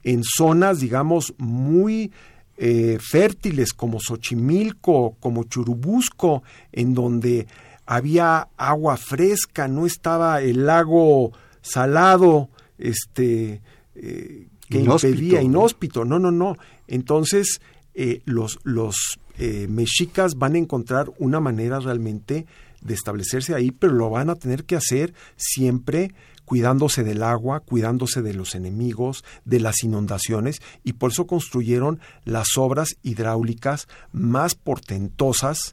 en 0.02 0.22
zonas, 0.24 0.80
digamos, 0.80 1.34
muy 1.36 2.10
eh, 2.56 2.98
fértiles 3.00 3.72
como 3.72 4.00
Xochimilco, 4.00 5.16
como 5.20 5.44
Churubusco, 5.44 6.42
en 6.72 6.94
donde 6.94 7.46
había 7.86 8.48
agua 8.56 8.96
fresca, 8.96 9.68
no 9.68 9.86
estaba 9.86 10.42
el 10.42 10.66
lago 10.66 11.32
salado, 11.62 12.48
este, 12.78 13.62
eh, 13.94 14.46
que 14.70 14.80
impedía, 14.80 15.42
inhóspito, 15.42 16.04
no, 16.04 16.18
no, 16.18 16.30
no. 16.30 16.56
Entonces, 16.86 17.60
eh, 17.94 18.22
los, 18.24 18.58
los 18.62 19.18
eh, 19.38 19.66
mexicas 19.68 20.36
van 20.36 20.54
a 20.54 20.58
encontrar 20.58 21.10
una 21.18 21.40
manera 21.40 21.80
realmente 21.80 22.46
de 22.80 22.94
establecerse 22.94 23.54
ahí, 23.54 23.72
pero 23.72 23.92
lo 23.92 24.08
van 24.10 24.30
a 24.30 24.36
tener 24.36 24.64
que 24.64 24.76
hacer 24.76 25.12
siempre 25.36 26.14
cuidándose 26.44 27.04
del 27.04 27.22
agua, 27.22 27.60
cuidándose 27.60 28.22
de 28.22 28.34
los 28.34 28.54
enemigos, 28.54 29.24
de 29.44 29.60
las 29.60 29.84
inundaciones, 29.84 30.60
y 30.82 30.94
por 30.94 31.12
eso 31.12 31.26
construyeron 31.26 32.00
las 32.24 32.56
obras 32.56 32.96
hidráulicas 33.02 33.86
más 34.12 34.56
portentosas 34.56 35.72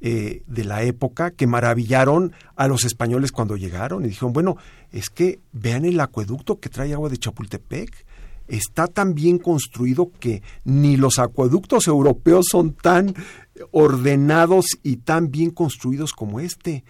eh, 0.00 0.42
de 0.46 0.64
la 0.64 0.82
época 0.82 1.30
que 1.30 1.46
maravillaron 1.46 2.32
a 2.56 2.66
los 2.68 2.84
españoles 2.84 3.30
cuando 3.30 3.56
llegaron 3.56 4.04
y 4.04 4.08
dijeron, 4.08 4.32
bueno, 4.32 4.56
es 4.90 5.10
que 5.10 5.40
vean 5.52 5.84
el 5.84 5.98
acueducto 6.00 6.60
que 6.60 6.68
trae 6.68 6.92
agua 6.92 7.08
de 7.08 7.18
Chapultepec, 7.18 8.04
está 8.48 8.86
tan 8.86 9.14
bien 9.14 9.38
construido 9.38 10.10
que 10.18 10.42
ni 10.64 10.96
los 10.96 11.18
acueductos 11.18 11.86
europeos 11.86 12.46
son 12.50 12.74
tan 12.74 13.14
ordenados 13.70 14.66
y 14.82 14.96
tan 14.96 15.30
bien 15.30 15.50
construidos 15.50 16.12
como 16.12 16.40
este. 16.40 16.84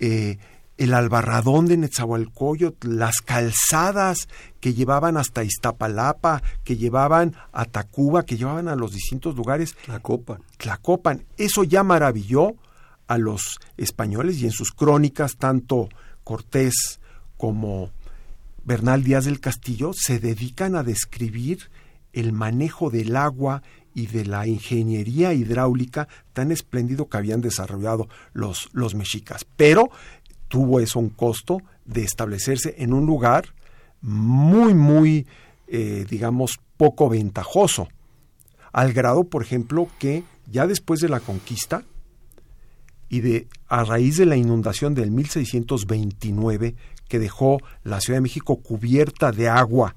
Eh, 0.00 0.38
el 0.78 0.94
albarradón 0.94 1.66
de 1.66 1.76
Netzahualcoyot, 1.76 2.84
las 2.84 3.20
calzadas 3.20 4.28
que 4.58 4.74
llevaban 4.74 5.16
hasta 5.16 5.44
Iztapalapa, 5.44 6.42
que 6.64 6.76
llevaban 6.76 7.36
a 7.52 7.66
Tacuba, 7.66 8.24
que 8.24 8.36
llevaban 8.36 8.68
a 8.68 8.74
los 8.74 8.92
distintos 8.92 9.36
lugares. 9.36 9.76
Tlacopan. 9.84 10.42
Tlacopan. 10.56 11.24
Eso 11.36 11.62
ya 11.64 11.84
maravilló 11.84 12.54
a 13.06 13.18
los 13.18 13.60
españoles 13.76 14.40
y 14.40 14.46
en 14.46 14.52
sus 14.52 14.72
crónicas, 14.72 15.36
tanto 15.36 15.88
Cortés 16.24 17.00
como 17.36 17.90
Bernal 18.64 19.02
Díaz 19.02 19.24
del 19.24 19.40
Castillo 19.40 19.92
se 19.94 20.18
dedican 20.18 20.76
a 20.76 20.82
describir 20.82 21.70
el 22.12 22.32
manejo 22.32 22.90
del 22.90 23.16
agua 23.16 23.62
y 23.94 24.06
de 24.06 24.24
la 24.24 24.46
ingeniería 24.46 25.34
hidráulica 25.34 26.08
tan 26.32 26.52
espléndido 26.52 27.08
que 27.08 27.16
habían 27.16 27.40
desarrollado 27.40 28.08
los, 28.32 28.68
los 28.72 28.94
mexicas. 28.94 29.44
Pero 29.56 29.90
tuvo 30.48 30.80
eso 30.80 30.98
un 30.98 31.08
costo 31.08 31.58
de 31.84 32.02
establecerse 32.02 32.76
en 32.78 32.92
un 32.92 33.06
lugar 33.06 33.46
muy, 34.00 34.74
muy, 34.74 35.26
eh, 35.68 36.06
digamos, 36.08 36.60
poco 36.76 37.08
ventajoso, 37.08 37.88
al 38.72 38.92
grado, 38.92 39.24
por 39.24 39.42
ejemplo, 39.42 39.88
que 39.98 40.24
ya 40.50 40.66
después 40.66 41.00
de 41.00 41.08
la 41.08 41.20
conquista 41.20 41.84
y 43.08 43.20
de 43.20 43.46
a 43.68 43.84
raíz 43.84 44.16
de 44.16 44.26
la 44.26 44.36
inundación 44.36 44.94
del 44.94 45.10
1629 45.10 46.74
que 47.12 47.18
dejó 47.18 47.60
la 47.84 48.00
Ciudad 48.00 48.16
de 48.16 48.22
México 48.22 48.56
cubierta 48.56 49.32
de 49.32 49.46
agua 49.46 49.96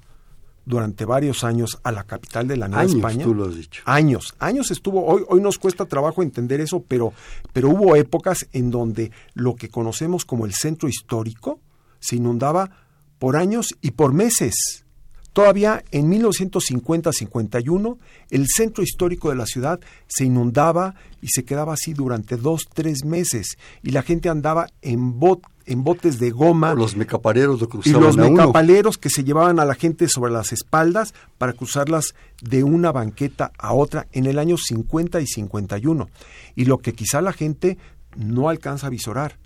durante 0.65 1.05
varios 1.05 1.45
años 1.45 1.79
a 1.81 1.93
la 1.93 2.03
capital 2.03 2.45
de 2.45 2.57
la 2.57 2.67
Nueva 2.67 2.81
años, 2.81 2.95
España. 2.95 3.23
Tú 3.23 3.33
lo 3.33 3.45
has 3.45 3.55
dicho. 3.55 3.81
Años, 3.85 4.35
años 4.37 4.69
estuvo, 4.69 5.05
hoy, 5.05 5.23
hoy 5.29 5.39
nos 5.39 5.57
cuesta 5.57 5.85
trabajo 5.85 6.21
entender 6.21 6.59
eso, 6.59 6.83
pero, 6.85 7.13
pero 7.53 7.69
hubo 7.69 7.95
épocas 7.95 8.49
en 8.51 8.69
donde 8.69 9.13
lo 9.33 9.55
que 9.55 9.69
conocemos 9.69 10.25
como 10.25 10.45
el 10.45 10.53
centro 10.53 10.89
histórico 10.89 11.61
se 12.01 12.17
inundaba 12.17 12.69
por 13.17 13.37
años 13.37 13.67
y 13.79 13.91
por 13.91 14.11
meses. 14.11 14.83
Todavía 15.31 15.85
en 15.91 16.11
1950-51 16.11 17.97
el 18.29 18.45
centro 18.53 18.83
histórico 18.83 19.29
de 19.29 19.35
la 19.37 19.45
ciudad 19.45 19.79
se 20.07 20.25
inundaba 20.25 20.95
y 21.21 21.29
se 21.29 21.45
quedaba 21.45 21.75
así 21.75 21.93
durante 21.93 22.35
dos, 22.35 22.65
tres 22.73 23.05
meses 23.05 23.57
y 23.83 23.91
la 23.91 24.01
gente 24.01 24.27
andaba 24.27 24.67
en, 24.81 25.17
bot, 25.17 25.43
en 25.65 25.83
botes 25.83 26.19
de 26.19 26.31
goma. 26.31 26.73
Los 26.73 26.95
mecapareros 26.95 27.61
lo 27.61 27.69
y 27.83 27.89
los 27.91 28.17
a 28.17 28.21
uno. 28.21 28.31
mecapaleros 28.31 28.97
que 28.97 29.09
se 29.09 29.23
llevaban 29.23 29.59
a 29.59 29.65
la 29.65 29.75
gente 29.75 30.07
sobre 30.07 30.31
las 30.31 30.51
espaldas 30.51 31.13
para 31.37 31.53
cruzarlas 31.53 32.15
de 32.41 32.63
una 32.63 32.91
banqueta 32.91 33.51
a 33.57 33.73
otra 33.73 34.07
en 34.11 34.25
el 34.25 34.39
año 34.39 34.57
50 34.57 35.21
y 35.21 35.27
51. 35.27 36.09
Y 36.55 36.65
lo 36.65 36.77
que 36.77 36.93
quizá 36.93 37.21
la 37.21 37.33
gente 37.33 37.77
no 38.15 38.49
alcanza 38.49 38.87
a 38.87 38.91
visorar. 38.91 39.37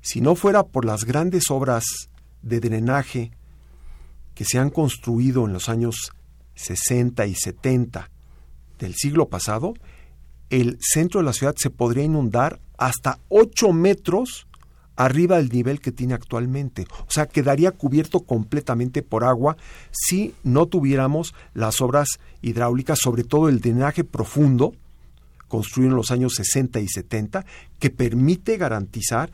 Si 0.00 0.20
no 0.20 0.34
fuera 0.34 0.64
por 0.64 0.84
las 0.84 1.04
grandes 1.04 1.50
obras 1.50 1.84
de 2.42 2.60
drenaje 2.60 3.32
que 4.34 4.44
se 4.44 4.58
han 4.58 4.70
construido 4.70 5.44
en 5.44 5.52
los 5.52 5.68
años 5.68 6.12
60 6.54 7.26
y 7.26 7.34
70 7.34 8.10
del 8.78 8.94
siglo 8.94 9.28
pasado, 9.28 9.74
el 10.48 10.78
centro 10.80 11.20
de 11.20 11.26
la 11.26 11.32
ciudad 11.32 11.54
se 11.56 11.70
podría 11.70 12.04
inundar 12.04 12.60
hasta 12.78 13.18
8 13.28 13.72
metros 13.72 14.46
arriba 14.96 15.36
del 15.36 15.48
nivel 15.48 15.80
que 15.80 15.92
tiene 15.92 16.14
actualmente. 16.14 16.86
O 17.00 17.10
sea, 17.10 17.26
quedaría 17.26 17.72
cubierto 17.72 18.20
completamente 18.20 19.02
por 19.02 19.24
agua 19.24 19.56
si 19.90 20.34
no 20.42 20.66
tuviéramos 20.66 21.34
las 21.54 21.80
obras 21.80 22.20
hidráulicas, 22.42 22.98
sobre 23.00 23.24
todo 23.24 23.48
el 23.48 23.60
drenaje 23.60 24.04
profundo, 24.04 24.74
construido 25.48 25.90
en 25.90 25.96
los 25.96 26.10
años 26.10 26.34
60 26.36 26.80
y 26.80 26.88
70, 26.88 27.44
que 27.78 27.90
permite 27.90 28.56
garantizar 28.56 29.30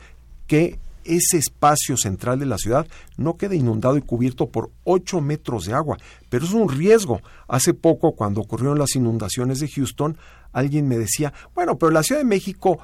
que 0.47 0.79
ese 1.07 1.37
espacio 1.37 1.95
central 1.97 2.39
de 2.39 2.45
la 2.45 2.57
ciudad 2.57 2.85
no 3.15 3.37
quede 3.37 3.55
inundado 3.55 3.97
y 3.97 4.01
cubierto 4.01 4.49
por 4.49 4.71
8 4.83 5.21
metros 5.21 5.65
de 5.65 5.73
agua. 5.73 5.97
Pero 6.29 6.45
es 6.45 6.51
un 6.51 6.69
riesgo. 6.69 7.21
Hace 7.47 7.73
poco, 7.73 8.13
cuando 8.13 8.41
ocurrieron 8.41 8.77
las 8.77 8.95
inundaciones 8.95 9.59
de 9.59 9.69
Houston, 9.69 10.17
alguien 10.51 10.87
me 10.87 10.97
decía, 10.97 11.33
bueno, 11.55 11.77
pero 11.77 11.91
la 11.91 12.03
Ciudad 12.03 12.21
de 12.21 12.27
México 12.27 12.79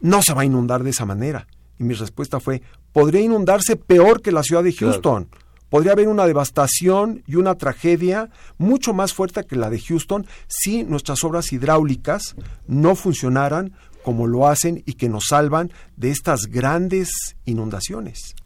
no 0.00 0.22
se 0.22 0.34
va 0.34 0.42
a 0.42 0.46
inundar 0.46 0.82
de 0.82 0.90
esa 0.90 1.04
manera. 1.04 1.46
Y 1.78 1.84
mi 1.84 1.94
respuesta 1.94 2.40
fue, 2.40 2.62
podría 2.92 3.20
inundarse 3.20 3.76
peor 3.76 4.22
que 4.22 4.32
la 4.32 4.42
ciudad 4.42 4.64
de 4.64 4.72
Houston. 4.72 5.28
Podría 5.68 5.92
haber 5.92 6.08
una 6.08 6.26
devastación 6.26 7.24
y 7.26 7.36
una 7.36 7.56
tragedia 7.56 8.30
mucho 8.56 8.94
más 8.94 9.12
fuerte 9.12 9.44
que 9.44 9.56
la 9.56 9.68
de 9.68 9.80
Houston 9.80 10.26
si 10.46 10.84
nuestras 10.84 11.24
obras 11.24 11.52
hidráulicas 11.52 12.36
no 12.66 12.94
funcionaran 12.94 13.74
como 14.04 14.28
lo 14.28 14.46
hacen 14.46 14.84
y 14.86 14.92
que 14.92 15.08
nos 15.08 15.24
salvan 15.28 15.72
de 15.96 16.12
estas 16.12 16.42
grandes 16.42 17.36
inundaciones. 17.44 18.36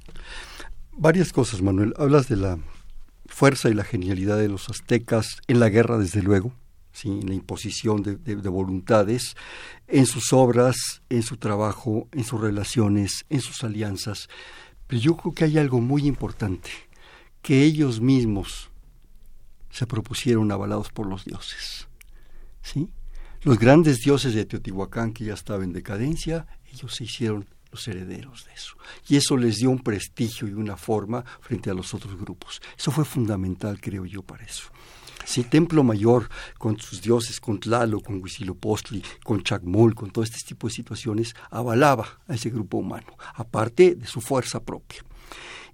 Varias 0.93 1.33
cosas, 1.33 1.61
Manuel. 1.61 1.93
Hablas 1.99 2.29
de 2.29 2.37
la 2.37 2.59
fuerza 3.27 3.69
y 3.69 3.75
la 3.75 3.85
genialidad 3.85 4.39
de 4.39 4.49
los 4.49 4.71
aztecas 4.71 5.27
en 5.47 5.61
la 5.61 5.69
guerra, 5.69 5.99
desde 5.99 6.23
luego, 6.23 6.55
¿sí? 6.93 7.21
la 7.23 7.35
imposición 7.35 8.03
de, 8.03 8.17
de, 8.17 8.37
de, 8.37 8.49
voluntades, 8.49 9.37
en 9.89 10.07
sus 10.07 10.33
obras, 10.33 11.03
en 11.09 11.23
su 11.23 11.37
trabajo, 11.37 12.09
en 12.13 12.25
sus 12.25 12.41
relaciones, 12.41 13.25
en 13.29 13.41
sus 13.41 13.65
alianzas. 13.65 14.29
Pero 14.87 15.01
yo 15.01 15.17
creo 15.17 15.35
que 15.35 15.45
hay 15.45 15.59
algo 15.59 15.81
muy 15.81 16.07
importante, 16.07 16.71
que 17.43 17.63
ellos 17.63 18.01
mismos 18.01 18.71
se 19.71 19.87
propusieron 19.87 20.51
avalados 20.53 20.91
por 20.91 21.07
los 21.07 21.25
dioses. 21.25 21.89
¿Sí? 22.63 22.89
Los 23.43 23.59
grandes 23.59 24.01
dioses 24.01 24.35
de 24.35 24.45
Teotihuacán, 24.45 25.13
que 25.13 25.25
ya 25.25 25.35
estaba 25.35 25.65
en 25.65 25.73
decadencia, 25.73 26.47
ellos 26.73 26.95
se 26.95 27.05
hicieron 27.05 27.47
los 27.71 27.87
herederos 27.89 28.45
de 28.45 28.53
eso. 28.53 28.77
Y 29.09 29.17
eso 29.17 29.37
les 29.37 29.57
dio 29.57 29.71
un 29.71 29.79
prestigio 29.79 30.49
y 30.49 30.53
una 30.53 30.77
forma 30.77 31.25
frente 31.41 31.71
a 31.71 31.75
los 31.75 31.95
otros 31.95 32.17
grupos. 32.17 32.61
Eso 32.77 32.91
fue 32.91 33.05
fundamental, 33.05 33.81
creo 33.81 34.05
yo, 34.05 34.23
para 34.23 34.45
eso. 34.45 34.65
Sí, 35.31 35.45
Templo 35.45 35.85
Mayor, 35.85 36.29
con 36.59 36.77
sus 36.81 37.01
dioses, 37.01 37.39
con 37.39 37.61
Tlalo, 37.61 38.01
con 38.01 38.21
Huitzilopochtli, 38.21 39.01
con 39.23 39.45
Chacmol, 39.45 39.95
con 39.95 40.11
todo 40.11 40.25
este 40.25 40.39
tipo 40.45 40.67
de 40.67 40.73
situaciones, 40.73 41.37
avalaba 41.51 42.19
a 42.27 42.35
ese 42.35 42.51
grupo 42.51 42.79
humano, 42.79 43.07
aparte 43.37 43.95
de 43.95 44.09
su 44.09 44.21
fuerza 44.21 44.59
propia. 44.59 45.05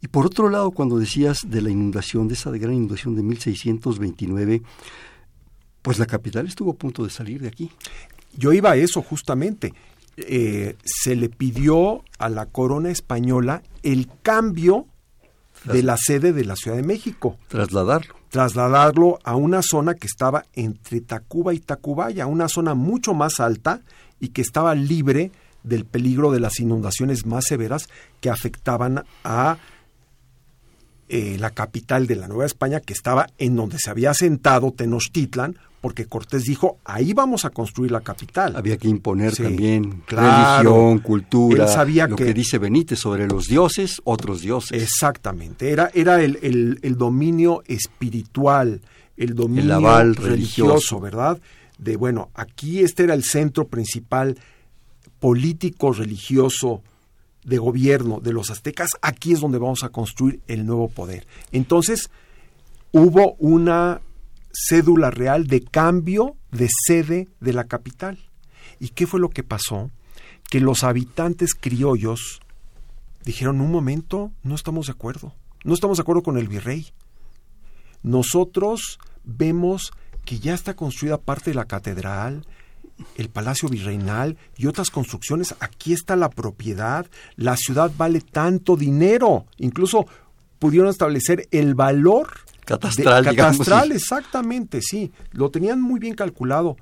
Y 0.03 0.09
por 0.09 0.27
otro 0.27 0.51
lado, 0.51 0.73
cuando 0.73 0.99
decías 0.99 1.49
de 1.49 1.63
la 1.63 1.71
inundación, 1.71 2.29
de 2.29 2.35
esa 2.35 2.51
gran 2.51 2.75
inundación 2.75 3.17
de 3.17 3.23
1629, 3.23 4.61
pues 5.81 5.99
la 5.99 6.05
capital 6.05 6.47
estuvo 6.47 6.73
a 6.73 6.77
punto 6.77 7.03
de 7.03 7.09
salir 7.09 7.41
de 7.41 7.49
aquí. 7.49 7.71
Yo 8.37 8.53
iba 8.53 8.73
a 8.73 8.77
eso 8.77 9.01
justamente. 9.01 9.73
Eh, 10.19 10.77
se 10.85 11.17
le 11.17 11.31
pidió 11.31 12.05
a 12.19 12.29
la 12.29 12.45
corona 12.45 12.91
española 12.91 13.63
el 13.83 14.07
cambio 14.23 14.87
de 15.65 15.83
la 15.83 15.97
sede 15.97 16.35
de 16.35 16.45
la 16.45 16.57
Ciudad 16.57 16.77
de 16.77 16.83
México. 16.83 17.39
Trasladarlo. 17.49 18.17
Trasladarlo 18.37 19.19
a 19.25 19.35
una 19.35 19.62
zona 19.62 19.95
que 19.95 20.07
estaba 20.07 20.45
entre 20.52 21.00
Tacuba 21.00 21.55
y 21.55 21.59
Tacubaya, 21.59 22.26
una 22.26 22.49
zona 22.49 22.75
mucho 22.75 23.14
más 23.14 23.40
alta 23.40 23.81
y 24.21 24.28
que 24.28 24.43
estaba 24.43 24.75
libre 24.75 25.33
del 25.62 25.87
peligro 25.87 26.31
de 26.31 26.40
las 26.40 26.61
inundaciones 26.61 27.25
más 27.25 27.47
severas 27.47 27.88
que 28.21 28.28
afectaban 28.28 29.07
a 29.25 29.57
eh, 31.09 31.38
la 31.40 31.49
capital 31.49 32.07
de 32.07 32.16
la 32.16 32.28
Nueva 32.28 32.45
España, 32.45 32.81
que 32.81 32.93
estaba 32.93 33.26
en 33.38 33.57
donde 33.57 33.78
se 33.78 33.88
había 33.88 34.11
asentado 34.11 34.71
Tenochtitlan, 34.71 35.57
porque 35.87 36.07
Cortés 36.07 36.43
dijo, 36.43 36.81
ahí 36.85 37.12
vamos 37.12 37.45
a 37.45 37.50
construir 37.50 37.93
la 37.93 38.00
capital. 38.00 38.57
Había 38.57 38.76
que 38.76 38.88
imponer 38.88 39.37
también 39.37 40.02
religión, 40.09 40.99
cultura, 40.99 41.69
sabía 41.69 42.09
lo 42.09 42.16
que, 42.16 42.35
dice 42.35 42.59
Benítez 42.59 42.99
sobre 42.99 43.28
los 43.28 43.45
dioses, 43.47 44.02
otros 44.02 44.40
dioses. 44.40 44.83
Exactamente, 44.83 45.71
era, 45.71 45.88
era 45.95 46.21
el, 46.21 46.40
el, 46.83 46.99
dominio 46.99 47.62
espiritual, 47.69 48.81
el 49.16 49.37
dominio 49.37 49.78
religioso, 50.14 50.99
¿verdad? 50.99 51.38
De, 51.78 51.95
bueno, 51.95 52.31
aquí 52.35 52.81
este 52.81 53.05
era 53.05 53.14
el 53.14 53.23
centro 53.23 53.69
principal 53.69 54.37
político, 55.21 55.93
religioso, 55.93 56.83
de 57.45 57.59
gobierno 57.59 58.19
de 58.19 58.33
los 58.33 58.50
aztecas, 58.50 58.90
aquí 59.02 59.35
es 59.35 59.40
donde 59.40 59.59
vamos 59.59 59.85
a 59.85 59.90
construir 59.90 60.40
el 60.49 60.66
nuevo 60.66 60.88
poder. 60.88 61.28
Entonces, 61.52 62.11
hubo 62.90 63.35
una 63.35 64.00
cédula 64.69 65.11
real 65.11 65.47
de 65.47 65.63
cambio 65.63 66.37
de 66.51 66.69
sede 66.87 67.29
de 67.41 67.53
la 67.53 67.65
capital. 67.65 68.19
¿Y 68.81 68.91
qué 68.91 69.07
fue 69.07 69.21
lo 69.21 69.31
que 69.31 69.43
pasó? 69.43 69.91
Que 70.51 70.61
los 70.61 70.85
habitantes 70.85 71.55
criollos 71.55 72.41
dijeron, 73.25 73.61
un 73.61 73.71
momento, 73.71 74.33
no 74.43 74.55
estamos 74.55 74.87
de 74.87 74.93
acuerdo, 74.93 75.35
no 75.65 75.75
estamos 75.75 75.99
de 75.99 76.03
acuerdo 76.03 76.23
con 76.23 76.39
el 76.39 76.49
virrey. 76.49 76.93
Nosotros 78.03 78.99
vemos 79.25 79.93
que 80.25 80.39
ya 80.39 80.55
está 80.55 80.75
construida 80.75 81.19
parte 81.19 81.51
de 81.51 81.57
la 81.57 81.67
catedral, 81.67 82.47
el 83.17 83.29
Palacio 83.29 83.69
Virreinal 83.69 84.39
y 84.57 84.67
otras 84.67 84.91
construcciones, 84.91 85.55
aquí 85.61 85.93
está 85.93 86.17
la 86.17 86.31
propiedad, 86.31 87.07
la 87.37 87.57
ciudad 87.57 87.93
vale 87.97 88.21
tanto 88.21 88.77
dinero, 88.77 89.47
incluso 89.59 90.07
pudieron 90.59 90.89
establecer 90.89 91.47
el 91.51 91.75
valor 91.75 92.46
catastral, 92.67 93.25
catastral 93.25 93.93
exactamente, 93.93 94.81
sí, 94.83 95.13
lo 95.31 95.51
tenían 95.51 95.81
muy 95.81 95.99
bien 95.99 96.15
calculado. 96.15 96.77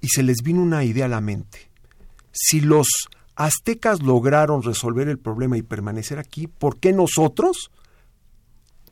Y 0.00 0.08
se 0.08 0.22
les 0.22 0.38
vino 0.42 0.62
una 0.62 0.84
idea 0.84 1.06
a 1.06 1.08
la 1.08 1.20
mente. 1.20 1.70
Si 2.32 2.60
los 2.60 2.86
aztecas 3.34 4.02
lograron 4.02 4.62
resolver 4.62 5.08
el 5.08 5.18
problema 5.18 5.58
y 5.58 5.62
permanecer 5.62 6.18
aquí, 6.18 6.46
¿por 6.46 6.78
qué 6.78 6.92
nosotros 6.92 7.70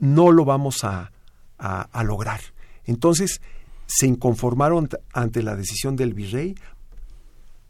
no 0.00 0.32
lo 0.32 0.44
vamos 0.44 0.82
a, 0.82 1.12
a 1.58 2.04
lograr? 2.04 2.40
Entonces, 2.84 3.40
se 3.86 4.06
inconformaron 4.06 4.88
ante 5.12 5.42
la 5.42 5.54
decisión 5.54 5.94
del 5.94 6.14
virrey 6.14 6.56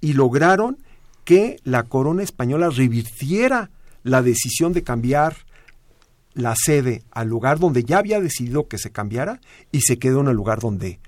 y 0.01 0.15
lograron 0.15 0.79
que 1.25 1.57
la 1.65 1.83
corona 1.83 2.23
española 2.23 2.71
revirtiera 2.71 3.71
la 4.03 4.23
decisión 4.23 4.73
de 4.73 4.83
cambiar 4.83 5.37
la 6.35 6.55
sede 6.57 7.05
al 7.11 7.29
lugar 7.29 7.59
donde 7.59 7.85
ya 7.85 7.99
había 7.99 8.21
decidido 8.21 8.69
que 8.69 8.79
se 8.79 8.91
cambiara 8.91 9.41
y 9.73 9.81
se 9.81 9.99
quedó 9.99 10.21
en 10.21 10.29
el 10.29 10.37
lugar 10.37 10.61
donde, 10.61 11.01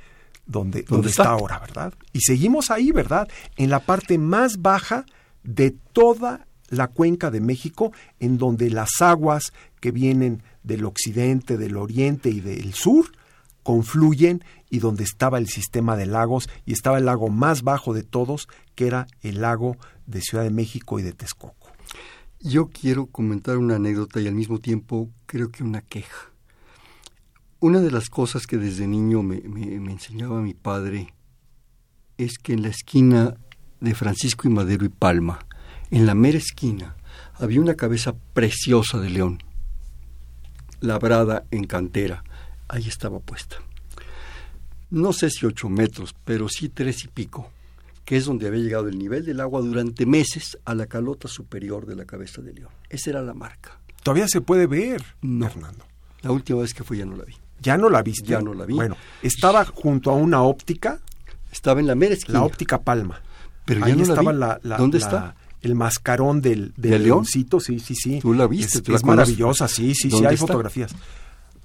donde, 0.47 0.83
donde 0.83 1.09
está? 1.09 1.31
ahora, 1.31 1.59
¿verdad? 1.59 1.93
Y 2.13 2.21
seguimos 2.21 2.71
ahí, 2.71 2.93
¿verdad? 2.93 3.29
En 3.57 3.71
la 3.71 3.81
parte 3.81 4.19
más 4.19 4.63
baja 4.63 5.05
de 5.43 5.73
toda 5.93 6.47
la 6.69 6.89
cuenca 6.89 7.31
de 7.31 7.41
México, 7.41 7.93
en 8.19 8.39
donde 8.39 8.71
las 8.71 9.01
aguas 9.01 9.53
que 9.81 9.91
vienen 9.91 10.43
del 10.63 10.85
occidente, 10.85 11.57
del 11.57 11.77
oriente 11.77 12.31
y 12.31 12.41
del 12.41 12.75
sur 12.75 13.07
confluyen 13.63 14.45
y 14.71 14.79
donde 14.79 15.05
estaba 15.05 15.39
el 15.39 15.49
sistema 15.49 15.97
de 15.97 16.07
lagos 16.07 16.49
y 16.65 16.73
estaba 16.73 16.99
el 16.99 17.07
lago 17.07 17.29
más 17.29 17.63
bajo 17.63 17.95
de 17.95 18.05
todos, 18.05 18.49
que 18.75 18.87
era 18.87 19.07
el 19.23 19.41
lago 19.41 19.77
de 20.07 20.21
Ciudad 20.21 20.45
de 20.45 20.51
México 20.51 21.01
y 21.01 21.03
de 21.03 21.13
Texcoco. 21.13 21.66
Yo 22.49 22.69
quiero 22.69 23.07
comentar 23.07 23.57
una 23.57 23.75
anécdota 23.75 24.21
y 24.21 24.29
al 24.29 24.37
mismo 24.37 24.61
tiempo 24.61 25.11
creo 25.27 25.51
que 25.51 25.65
una 25.65 25.81
queja. 25.81 26.31
Una 27.59 27.81
de 27.81 27.91
las 27.91 28.09
cosas 28.09 28.47
que 28.47 28.57
desde 28.57 28.87
niño 28.87 29.25
me, 29.25 29.41
me 29.41 29.91
enseñaba 29.91 30.41
mi 30.41 30.55
padre 30.55 31.13
es 32.19 32.39
que 32.39 32.53
en 32.53 32.63
la 32.63 32.69
esquina 32.69 33.35
de 33.81 33.97
Francisco 33.97 34.47
y 34.47 34.53
Madero 34.53 34.85
y 34.85 34.91
Palma, 34.91 35.45
en 35.91 36.07
la 36.07 36.15
mera 36.15 36.39
esquina, 36.39 36.95
había 37.35 37.61
una 37.61 37.75
cabeza 37.75 38.15
preciosa 38.33 39.01
de 39.01 39.11
león, 39.11 39.43
labrada 40.79 41.47
en 41.51 41.65
cantera, 41.65 42.23
ahí 42.69 42.87
estaba 42.87 43.19
puesta. 43.19 43.57
No 44.89 45.13
sé 45.13 45.31
si 45.31 45.47
ocho 45.47 45.69
metros, 45.69 46.15
pero 46.25 46.49
sí 46.49 46.69
tres 46.69 47.03
y 47.03 47.09
pico, 47.09 47.51
que 48.07 48.17
es 48.17 48.25
donde 48.25 48.47
había 48.47 48.63
llegado 48.63 48.89
el 48.89 48.97
nivel 48.97 49.27
del 49.27 49.41
agua 49.41 49.61
durante 49.61 50.07
meses 50.07 50.57
a 50.65 50.75
la 50.75 50.87
calota 50.87 51.27
superior 51.27 51.87
de 51.87 51.97
la 51.97 52.05
cabeza 52.05 52.41
de 52.41 52.55
león. 52.55 52.71
Esa 52.89 53.11
era 53.11 53.21
la 53.21 53.35
marca. 53.35 53.81
Todavía 54.03 54.29
se 54.29 54.41
puede 54.41 54.69
ver, 54.69 55.03
Fernando. 55.21 55.85
La 56.23 56.31
última 56.31 56.61
vez 56.61 56.73
que 56.73 56.85
fui 56.85 56.99
ya 56.99 57.05
no 57.05 57.17
la 57.17 57.25
vi. 57.25 57.35
¿Ya 57.61 57.77
no 57.77 57.91
la 57.91 58.03
viste? 58.03 58.29
Ya 58.29 58.41
no 58.41 58.55
la 58.55 58.65
vi. 58.65 58.75
Bueno, 58.75 58.97
estaba 59.23 59.65
junto 59.65 60.13
a 60.13 60.15
una 60.15 60.43
óptica. 60.43 61.01
Estaba 61.51 61.81
en 61.81 61.89
la 61.89 61.97
mera 61.97 62.15
esquina. 62.15 62.39
La 62.39 62.45
óptica 62.45 62.81
Palma. 62.81 63.21
Pero 63.65 63.85
ya 63.85 63.97
no 63.97 64.03
estaba 64.03 64.33
la, 64.33 64.61
¿Dónde 64.79 64.99
está? 64.99 65.35
El 65.61 65.75
mascarón 65.75 66.41
del, 66.41 66.73
del 66.77 67.03
leoncito, 67.03 67.59
sí, 67.59 67.81
sí, 67.81 67.97
sí. 67.97 68.21
¿Tú 68.21 68.35
la 68.35 68.47
viste? 68.47 68.81
Es, 68.93 69.05
maravillosa, 69.05 69.67
sí, 69.67 69.97
sí, 69.97 70.13
sí, 70.13 70.25
hay 70.25 70.37
fotografías 70.37 70.95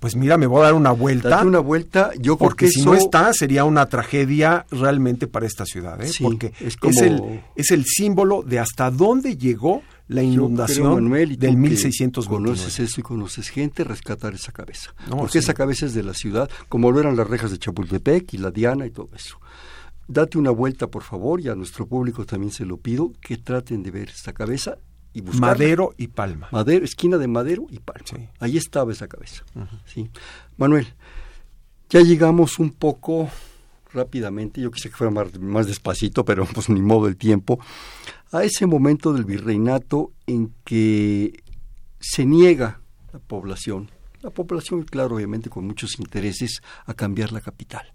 pues 0.01 0.15
mira, 0.15 0.35
me 0.35 0.47
voy 0.47 0.61
a 0.61 0.63
dar 0.63 0.73
una 0.73 0.91
vuelta. 0.91 1.29
Date 1.29 1.45
una 1.45 1.59
vuelta, 1.59 2.09
yo 2.17 2.35
porque 2.35 2.67
si 2.69 2.81
no 2.81 2.95
está 2.95 3.31
sería 3.33 3.65
una 3.65 3.85
tragedia 3.85 4.65
realmente 4.71 5.27
para 5.27 5.45
esta 5.45 5.63
ciudad, 5.63 6.03
¿eh? 6.03 6.09
porque 6.19 6.53
es, 6.59 7.01
el 7.03 7.43
es 7.55 7.69
el 7.69 7.85
símbolo 7.85 8.41
de 8.41 8.57
hasta 8.57 8.89
dónde 8.89 9.37
llegó 9.37 9.83
la 10.07 10.23
inundación 10.23 11.07
del 11.37 11.55
1629. 11.55 12.25
Conoces 12.27 12.79
eso 12.79 12.99
y 12.99 13.03
conoces 13.03 13.49
gente 13.49 13.83
rescatar 13.83 14.33
esa 14.33 14.51
cabeza, 14.51 14.91
porque 15.07 15.37
esa 15.37 15.53
cabeza 15.53 15.85
es 15.85 15.93
de 15.93 16.01
la 16.01 16.15
ciudad, 16.15 16.49
como 16.67 16.91
lo 16.91 16.99
eran 16.99 17.15
las 17.15 17.27
rejas 17.27 17.51
de 17.51 17.59
Chapultepec 17.59 18.33
y 18.33 18.39
la 18.39 18.49
Diana 18.49 18.87
y 18.87 18.89
todo 18.89 19.09
eso. 19.15 19.37
Date 20.07 20.39
una 20.39 20.49
vuelta, 20.49 20.87
por 20.87 21.03
favor, 21.03 21.41
y 21.41 21.47
a 21.47 21.53
nuestro 21.53 21.85
público 21.85 22.25
también 22.25 22.51
se 22.51 22.65
lo 22.65 22.77
pido, 22.77 23.13
que 23.21 23.37
traten 23.37 23.83
de 23.83 23.91
ver 23.91 24.09
esta 24.09 24.33
cabeza 24.33 24.79
Madero 25.39 25.93
y 25.97 26.07
Palma. 26.07 26.47
Madero, 26.51 26.85
esquina 26.85 27.17
de 27.17 27.27
Madero 27.27 27.67
y 27.69 27.79
Palma. 27.79 28.29
Ahí 28.39 28.57
estaba 28.57 28.91
esa 28.91 29.07
cabeza. 29.07 29.43
sí. 29.85 30.09
Manuel, 30.57 30.87
ya 31.89 32.01
llegamos 32.01 32.59
un 32.59 32.71
poco 32.71 33.29
rápidamente, 33.93 34.61
yo 34.61 34.71
quise 34.71 34.89
que 34.89 34.95
fuera 34.95 35.11
más, 35.39 35.67
despacito, 35.67 36.23
pero 36.23 36.45
pues 36.45 36.69
ni 36.69 36.81
modo 36.81 37.07
el 37.07 37.17
tiempo, 37.17 37.59
a 38.31 38.43
ese 38.43 38.65
momento 38.65 39.11
del 39.13 39.25
virreinato 39.25 40.13
en 40.25 40.53
que 40.63 41.43
se 41.99 42.25
niega 42.25 42.79
la 43.11 43.19
población, 43.19 43.91
la 44.21 44.29
población, 44.29 44.83
claro, 44.83 45.15
obviamente 45.15 45.49
con 45.49 45.65
muchos 45.65 45.99
intereses, 45.99 46.61
a 46.85 46.93
cambiar 46.93 47.31
la 47.31 47.41
capital. 47.41 47.87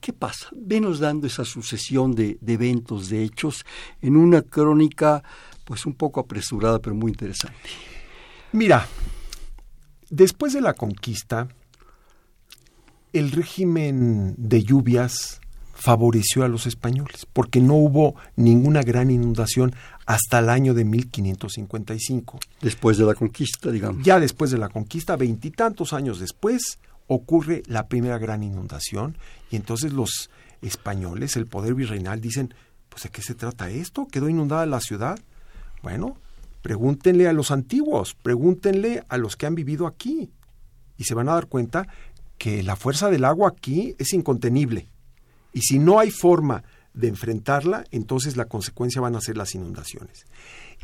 ¿Qué 0.00 0.12
pasa? 0.12 0.48
Venos 0.54 0.98
dando 0.98 1.26
esa 1.26 1.44
sucesión 1.44 2.14
de, 2.14 2.36
de 2.40 2.52
eventos, 2.54 3.08
de 3.08 3.22
hechos, 3.22 3.64
en 4.02 4.16
una 4.16 4.42
crónica 4.42 5.22
pues 5.68 5.84
un 5.84 5.92
poco 5.92 6.18
apresurada, 6.20 6.78
pero 6.78 6.96
muy 6.96 7.12
interesante. 7.12 7.68
Mira, 8.52 8.88
después 10.08 10.54
de 10.54 10.62
la 10.62 10.72
conquista, 10.72 11.46
el 13.12 13.30
régimen 13.32 14.34
de 14.38 14.62
lluvias 14.62 15.42
favoreció 15.74 16.42
a 16.42 16.48
los 16.48 16.66
españoles, 16.66 17.26
porque 17.34 17.60
no 17.60 17.74
hubo 17.74 18.14
ninguna 18.34 18.80
gran 18.80 19.10
inundación 19.10 19.74
hasta 20.06 20.38
el 20.38 20.48
año 20.48 20.72
de 20.72 20.86
1555. 20.86 22.40
Después 22.62 22.96
de 22.96 23.04
la 23.04 23.14
conquista, 23.14 23.70
digamos. 23.70 24.02
Ya 24.02 24.18
después 24.18 24.50
de 24.50 24.56
la 24.56 24.70
conquista, 24.70 25.16
veintitantos 25.16 25.92
años 25.92 26.18
después, 26.18 26.78
ocurre 27.08 27.62
la 27.66 27.88
primera 27.88 28.16
gran 28.16 28.42
inundación 28.42 29.18
y 29.50 29.56
entonces 29.56 29.92
los 29.92 30.30
españoles, 30.62 31.36
el 31.36 31.46
poder 31.46 31.74
virreinal, 31.74 32.22
dicen, 32.22 32.54
pues 32.88 33.02
¿de 33.02 33.10
qué 33.10 33.20
se 33.20 33.34
trata 33.34 33.68
esto? 33.68 34.08
¿Quedó 34.10 34.30
inundada 34.30 34.64
la 34.64 34.80
ciudad? 34.80 35.18
Bueno, 35.82 36.16
pregúntenle 36.62 37.28
a 37.28 37.32
los 37.32 37.50
antiguos, 37.50 38.14
pregúntenle 38.14 39.04
a 39.08 39.16
los 39.18 39.36
que 39.36 39.46
han 39.46 39.54
vivido 39.54 39.86
aquí 39.86 40.30
y 40.96 41.04
se 41.04 41.14
van 41.14 41.28
a 41.28 41.34
dar 41.34 41.46
cuenta 41.46 41.86
que 42.36 42.62
la 42.62 42.76
fuerza 42.76 43.10
del 43.10 43.24
agua 43.24 43.48
aquí 43.48 43.94
es 43.98 44.12
incontenible. 44.12 44.88
Y 45.52 45.62
si 45.62 45.78
no 45.78 45.98
hay 45.98 46.10
forma 46.10 46.62
de 46.94 47.08
enfrentarla, 47.08 47.84
entonces 47.90 48.36
la 48.36 48.46
consecuencia 48.46 49.00
van 49.00 49.16
a 49.16 49.20
ser 49.20 49.36
las 49.36 49.54
inundaciones. 49.54 50.26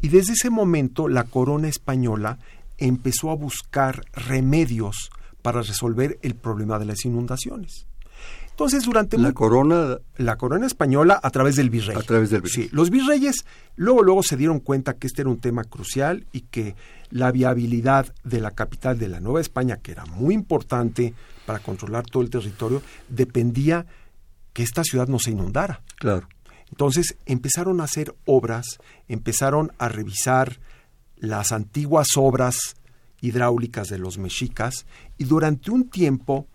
Y 0.00 0.08
desde 0.08 0.32
ese 0.32 0.50
momento 0.50 1.08
la 1.08 1.24
corona 1.24 1.68
española 1.68 2.38
empezó 2.78 3.30
a 3.30 3.36
buscar 3.36 4.04
remedios 4.12 5.10
para 5.42 5.62
resolver 5.62 6.18
el 6.22 6.34
problema 6.34 6.78
de 6.78 6.86
las 6.86 7.04
inundaciones. 7.04 7.86
Entonces, 8.54 8.84
durante 8.84 9.18
la 9.18 9.32
corona 9.32 9.98
la 10.16 10.36
corona 10.36 10.64
española 10.64 11.18
a 11.20 11.30
través 11.30 11.56
del 11.56 11.70
virrey. 11.70 11.96
A 11.96 12.02
través 12.02 12.30
del 12.30 12.40
virrey. 12.40 12.68
Sí, 12.68 12.70
los 12.72 12.88
virreyes 12.88 13.44
luego 13.74 14.04
luego 14.04 14.22
se 14.22 14.36
dieron 14.36 14.60
cuenta 14.60 14.94
que 14.94 15.08
este 15.08 15.22
era 15.22 15.30
un 15.30 15.40
tema 15.40 15.64
crucial 15.64 16.24
y 16.30 16.42
que 16.42 16.76
la 17.10 17.32
viabilidad 17.32 18.14
de 18.22 18.40
la 18.40 18.52
capital 18.52 18.96
de 18.96 19.08
la 19.08 19.18
Nueva 19.18 19.40
España, 19.40 19.78
que 19.78 19.90
era 19.90 20.06
muy 20.06 20.34
importante 20.34 21.14
para 21.46 21.58
controlar 21.58 22.06
todo 22.06 22.22
el 22.22 22.30
territorio, 22.30 22.80
dependía 23.08 23.86
que 24.52 24.62
esta 24.62 24.84
ciudad 24.84 25.08
no 25.08 25.18
se 25.18 25.32
inundara. 25.32 25.82
Claro. 25.96 26.28
Entonces 26.70 27.16
empezaron 27.26 27.80
a 27.80 27.84
hacer 27.84 28.14
obras, 28.24 28.78
empezaron 29.08 29.72
a 29.78 29.88
revisar 29.88 30.60
las 31.16 31.50
antiguas 31.50 32.06
obras 32.16 32.76
hidráulicas 33.20 33.88
de 33.88 33.98
los 33.98 34.16
mexicas 34.16 34.86
y 35.18 35.24
durante 35.24 35.72
un 35.72 35.88
tiempo 35.90 36.46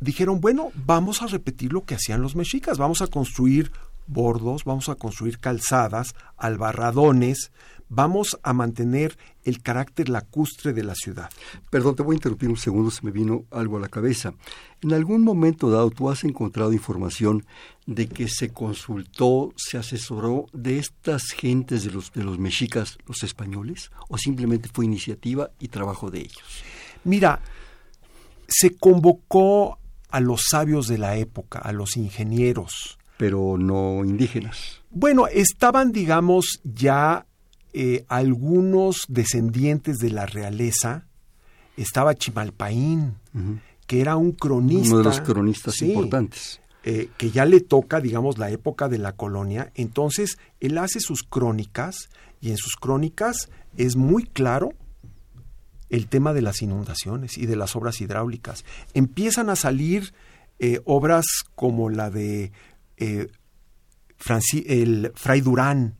dijeron, 0.00 0.40
bueno, 0.40 0.70
vamos 0.74 1.22
a 1.22 1.26
repetir 1.26 1.72
lo 1.72 1.84
que 1.84 1.94
hacían 1.94 2.22
los 2.22 2.36
mexicas, 2.36 2.78
vamos 2.78 3.02
a 3.02 3.06
construir 3.06 3.72
bordos, 4.06 4.64
vamos 4.64 4.88
a 4.88 4.94
construir 4.94 5.38
calzadas, 5.38 6.14
albarradones, 6.36 7.52
vamos 7.88 8.38
a 8.42 8.52
mantener 8.52 9.16
el 9.44 9.62
carácter 9.62 10.08
lacustre 10.08 10.72
de 10.72 10.82
la 10.82 10.94
ciudad. 10.94 11.30
Perdón, 11.70 11.96
te 11.96 12.02
voy 12.02 12.14
a 12.14 12.18
interrumpir 12.18 12.48
un 12.48 12.56
segundo, 12.56 12.90
se 12.90 13.04
me 13.04 13.10
vino 13.10 13.44
algo 13.50 13.76
a 13.76 13.80
la 13.80 13.88
cabeza. 13.88 14.34
En 14.82 14.92
algún 14.92 15.22
momento 15.22 15.70
dado, 15.70 15.90
tú 15.90 16.10
has 16.10 16.24
encontrado 16.24 16.72
información 16.72 17.46
de 17.86 18.08
que 18.08 18.28
se 18.28 18.50
consultó, 18.50 19.52
se 19.56 19.78
asesoró 19.78 20.46
de 20.52 20.78
estas 20.78 21.30
gentes 21.30 21.84
de 21.84 21.90
los, 21.90 22.12
de 22.12 22.24
los 22.24 22.38
mexicas, 22.38 22.98
los 23.06 23.22
españoles, 23.22 23.90
o 24.08 24.18
simplemente 24.18 24.68
fue 24.72 24.84
iniciativa 24.84 25.50
y 25.58 25.68
trabajo 25.68 26.10
de 26.10 26.20
ellos. 26.20 26.64
Mira, 27.04 27.40
se 28.46 28.76
convocó 28.76 29.78
a 30.10 30.20
los 30.20 30.42
sabios 30.50 30.86
de 30.88 30.98
la 30.98 31.16
época, 31.16 31.58
a 31.58 31.72
los 31.72 31.96
ingenieros. 31.96 32.98
Pero 33.16 33.56
no 33.58 34.04
indígenas. 34.04 34.80
Bueno, 34.90 35.26
estaban, 35.26 35.92
digamos, 35.92 36.60
ya 36.64 37.26
eh, 37.72 38.04
algunos 38.08 39.04
descendientes 39.08 39.98
de 39.98 40.10
la 40.10 40.26
realeza, 40.26 41.06
estaba 41.76 42.14
Chimalpaín, 42.14 43.14
que 43.86 44.00
era 44.00 44.16
un 44.16 44.32
cronista. 44.32 44.88
Uno 44.88 44.98
de 44.98 45.04
los 45.04 45.20
cronistas 45.20 45.80
importantes. 45.82 46.60
Eh, 46.84 47.10
que 47.18 47.30
ya 47.30 47.44
le 47.44 47.60
toca, 47.60 48.00
digamos, 48.00 48.38
la 48.38 48.50
época 48.50 48.88
de 48.88 48.98
la 48.98 49.12
colonia. 49.12 49.72
Entonces, 49.74 50.38
él 50.60 50.78
hace 50.78 51.00
sus 51.00 51.22
crónicas 51.22 52.08
y 52.40 52.50
en 52.50 52.56
sus 52.56 52.76
crónicas 52.76 53.50
es 53.76 53.96
muy 53.96 54.24
claro 54.24 54.70
el 55.90 56.06
tema 56.06 56.32
de 56.32 56.42
las 56.42 56.62
inundaciones 56.62 57.38
y 57.38 57.46
de 57.46 57.56
las 57.56 57.76
obras 57.76 58.00
hidráulicas. 58.00 58.64
Empiezan 58.94 59.50
a 59.50 59.56
salir 59.56 60.12
eh, 60.58 60.80
obras 60.84 61.24
como 61.54 61.88
la 61.88 62.10
de 62.10 62.52
el 62.98 63.30
Fray 65.14 65.40
Durán, 65.40 65.94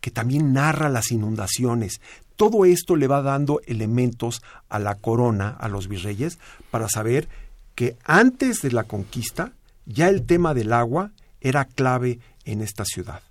que 0.00 0.10
también 0.10 0.52
narra 0.52 0.88
las 0.88 1.10
inundaciones. 1.10 2.00
Todo 2.36 2.64
esto 2.64 2.96
le 2.96 3.06
va 3.06 3.22
dando 3.22 3.60
elementos 3.66 4.42
a 4.68 4.78
la 4.78 4.96
corona, 4.96 5.50
a 5.50 5.68
los 5.68 5.88
virreyes, 5.88 6.38
para 6.70 6.88
saber 6.88 7.28
que 7.74 7.96
antes 8.04 8.62
de 8.62 8.70
la 8.70 8.84
conquista 8.84 9.52
ya 9.86 10.08
el 10.08 10.24
tema 10.24 10.54
del 10.54 10.72
agua 10.72 11.12
era 11.40 11.64
clave 11.64 12.20
en 12.44 12.60
esta 12.60 12.84
ciudad. 12.84 13.22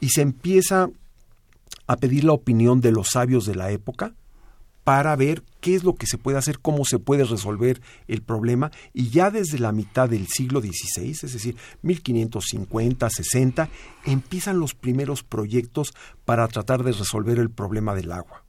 Y 0.00 0.10
se 0.10 0.22
empieza 0.22 0.88
a 1.86 1.96
pedir 1.96 2.24
la 2.24 2.32
opinión 2.32 2.80
de 2.80 2.92
los 2.92 3.10
sabios 3.10 3.44
de 3.44 3.54
la 3.54 3.70
época 3.70 4.14
para 4.84 5.14
ver 5.16 5.42
qué 5.60 5.74
es 5.74 5.84
lo 5.84 5.94
que 5.94 6.06
se 6.06 6.18
puede 6.18 6.38
hacer, 6.38 6.58
cómo 6.58 6.84
se 6.84 6.98
puede 6.98 7.24
resolver 7.24 7.80
el 8.08 8.22
problema. 8.22 8.72
Y 8.92 9.10
ya 9.10 9.30
desde 9.30 9.58
la 9.58 9.72
mitad 9.72 10.08
del 10.08 10.26
siglo 10.26 10.60
XVI, 10.60 11.10
es 11.10 11.32
decir, 11.32 11.56
1550, 11.82 13.08
60, 13.08 13.68
empiezan 14.04 14.58
los 14.58 14.74
primeros 14.74 15.22
proyectos 15.22 15.94
para 16.24 16.48
tratar 16.48 16.82
de 16.82 16.92
resolver 16.92 17.38
el 17.38 17.50
problema 17.50 17.94
del 17.94 18.12
agua. 18.12 18.42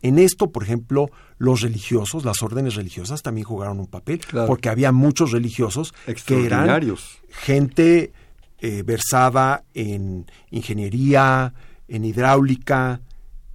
En 0.00 0.18
esto, 0.18 0.50
por 0.52 0.62
ejemplo, 0.62 1.10
los 1.38 1.60
religiosos, 1.60 2.24
las 2.24 2.42
órdenes 2.42 2.76
religiosas 2.76 3.22
también 3.22 3.44
jugaron 3.44 3.80
un 3.80 3.88
papel, 3.88 4.20
porque 4.46 4.68
había 4.68 4.92
muchos 4.92 5.32
religiosos 5.32 5.92
que 6.24 6.46
eran 6.46 6.96
gente 7.30 8.12
eh, 8.60 8.82
versada 8.84 9.64
en 9.74 10.26
ingeniería, 10.50 11.52
en 11.88 12.04
hidráulica, 12.04 13.00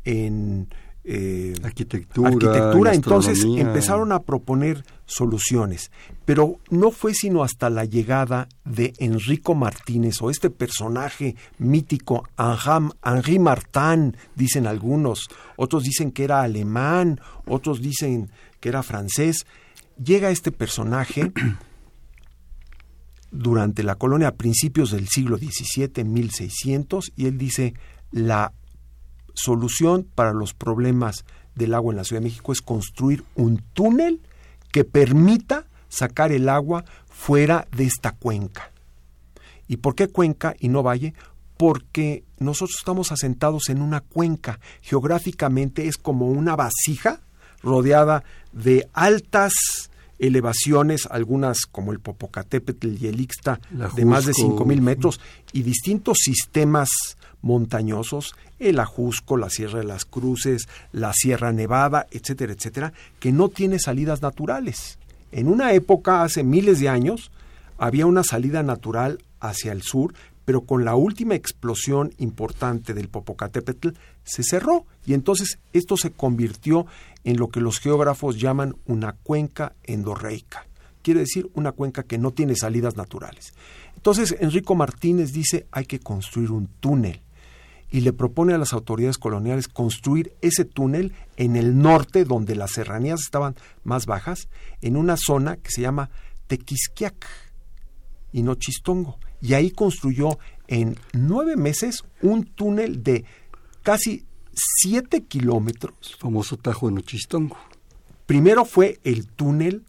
en 0.04 0.67
eh, 1.06 1.54
arquitectura. 1.63 2.30
arquitectura. 2.30 2.94
Entonces 2.94 3.44
empezaron 3.44 4.12
a 4.12 4.22
proponer 4.22 4.86
soluciones, 5.06 5.92
pero 6.24 6.60
no 6.70 6.92
fue 6.92 7.13
sino 7.13 7.44
hasta 7.44 7.70
la 7.70 7.84
llegada 7.84 8.48
de 8.63 8.94
Enrico 9.00 9.54
Martínez 9.54 10.22
o 10.22 10.30
este 10.30 10.50
personaje 10.50 11.36
mítico, 11.58 12.28
Henri 13.04 13.38
Martin, 13.38 14.16
dicen 14.36 14.66
algunos, 14.66 15.28
otros 15.58 15.84
dicen 15.84 16.12
que 16.12 16.24
era 16.24 16.42
alemán, 16.42 17.20
otros 17.46 17.82
dicen 17.82 18.32
que 18.62 18.70
era 18.70 18.82
francés. 18.82 19.46
Llega 20.02 20.32
este 20.32 20.52
personaje 20.54 21.34
durante 23.32 23.84
la 23.84 23.96
colonia 23.96 24.30
a 24.30 24.36
principios 24.36 24.92
del 24.92 25.10
siglo 25.10 25.38
XVII, 25.38 26.06
1600, 26.06 27.12
y 27.18 27.26
él 27.26 27.38
dice, 27.38 27.74
la 28.12 28.54
solución 29.34 30.08
para 30.15 30.34
los 30.34 30.54
problemas 30.54 31.26
del 31.56 31.74
agua 31.74 31.93
en 31.93 31.98
la 31.98 32.04
Ciudad 32.04 32.22
de 32.22 32.30
México 32.30 32.52
es 32.52 32.62
construir 32.62 33.24
un 33.36 33.63
túnel 33.74 34.22
que 34.72 34.84
permita 34.84 35.65
sacar 35.89 36.32
el 36.32 36.50
agua 36.50 36.86
fuera 37.08 37.67
de 37.76 37.86
esta 37.86 38.13
cuenca. 38.13 38.72
¿Y 39.67 39.78
por 39.78 39.96
qué 39.96 40.08
cuenca 40.08 40.56
y 40.60 40.67
no 40.67 40.84
valle? 40.84 41.13
Porque 41.58 42.24
nosotros 42.39 42.78
estamos 42.80 43.12
asentados 43.12 43.69
en 43.69 43.82
una 43.82 44.02
cuenca. 44.02 44.60
Geográficamente 44.82 45.88
es 45.88 45.98
como 45.98 46.28
una 46.28 46.56
vasija 46.56 47.22
rodeada 47.62 48.24
de 48.52 48.89
altas 48.93 49.54
elevaciones, 50.19 51.08
algunas 51.10 51.65
como 51.65 51.91
el 51.91 52.00
Popocatépetl 52.00 52.96
y 53.00 53.08
el 53.08 53.19
Ixta, 53.19 53.60
de 53.96 54.06
más 54.06 54.26
de 54.26 54.34
5.000 54.34 54.82
metros, 54.82 55.19
y 55.52 55.63
distintos 55.63 56.17
sistemas 56.24 56.89
montañosos, 57.43 58.34
el 58.58 58.79
Ajusco, 58.79 59.38
la 59.38 59.51
Sierra 59.51 59.79
de 59.79 59.86
las 59.86 60.06
Cruces, 60.06 60.67
la 60.91 61.13
Sierra 61.13 61.51
Nevada, 61.51 62.08
etcétera, 62.10 62.53
etcétera, 62.53 62.93
que 63.19 63.32
no 63.32 63.49
tiene 63.49 63.77
salidas 63.77 64.23
naturales. 64.23 64.97
En 65.32 65.47
una 65.47 65.73
época, 65.73 66.23
hace 66.23 66.43
miles 66.43 66.79
de 66.79 66.89
años, 66.89 67.32
había 67.77 68.06
una 68.06 68.23
salida 68.23 68.63
natural 68.63 69.19
hacia 69.39 69.73
el 69.73 69.82
sur, 69.82 70.13
pero 70.45 70.62
con 70.62 70.86
la 70.86 70.95
última 70.95 71.36
explosión 71.36 72.13
importante 72.17 72.93
del 72.93 73.10
Popocatépetl 73.10 73.89
se 74.23 74.43
cerró 74.43 74.86
y 75.06 75.13
entonces 75.13 75.60
esto 75.73 75.97
se 75.97 76.12
convirtió 76.12 76.86
en 77.23 77.38
lo 77.38 77.49
que 77.49 77.62
los 77.62 77.79
geógrafos 77.79 78.39
llaman 78.39 78.75
una 78.86 79.13
cuenca 79.13 79.73
endorreica. 79.84 80.65
Quiere 81.01 81.21
decir 81.21 81.49
una 81.53 81.73
cuenca 81.73 82.03
que 82.03 82.17
no 82.17 82.32
tiene 82.32 82.56
salidas 82.56 82.95
naturales. 82.95 83.53
Entonces 83.95 84.36
Enrico 84.39 84.75
Martínez 84.75 85.34
dice 85.34 85.65
hay 85.71 85.86
que 85.86 85.99
construir 85.99 86.51
un 86.51 86.67
túnel 86.79 87.21
y 87.93 88.01
le 88.01 88.12
propone 88.12 88.56
a 88.56 88.58
las 88.58 88.73
autoridades 88.73 89.19
coloniales 89.19 89.67
construir 89.67 90.34
ese 90.41 90.65
túnel 90.65 91.13
en 91.38 91.56
el 91.56 91.77
norte, 91.77 92.25
donde 92.25 92.56
las 92.56 92.71
serranías 92.71 93.21
estaban 93.21 93.56
más 93.84 94.08
bajas, 94.08 94.49
en 94.82 94.97
una 94.97 95.15
zona 95.15 95.58
que 95.58 95.69
se 95.69 95.82
llama 95.82 96.10
Tequisquiac 96.47 97.23
y 98.32 98.41
Nochistongo. 98.41 99.19
Y 99.41 99.53
ahí 99.53 99.69
construyó 99.69 100.39
en 100.67 100.97
nueve 101.13 101.56
meses 101.56 102.03
un 102.23 102.45
túnel 102.45 103.03
de 103.03 103.25
casi 103.84 104.25
siete 104.56 105.25
kilómetros. 105.25 105.93
El 106.13 106.17
famoso 106.17 106.58
Tajo 106.58 106.88
de 106.88 106.95
Nochistongo. 106.95 107.58
Primero 108.25 108.65
fue 108.65 108.99
el 109.03 109.27
túnel 109.27 109.86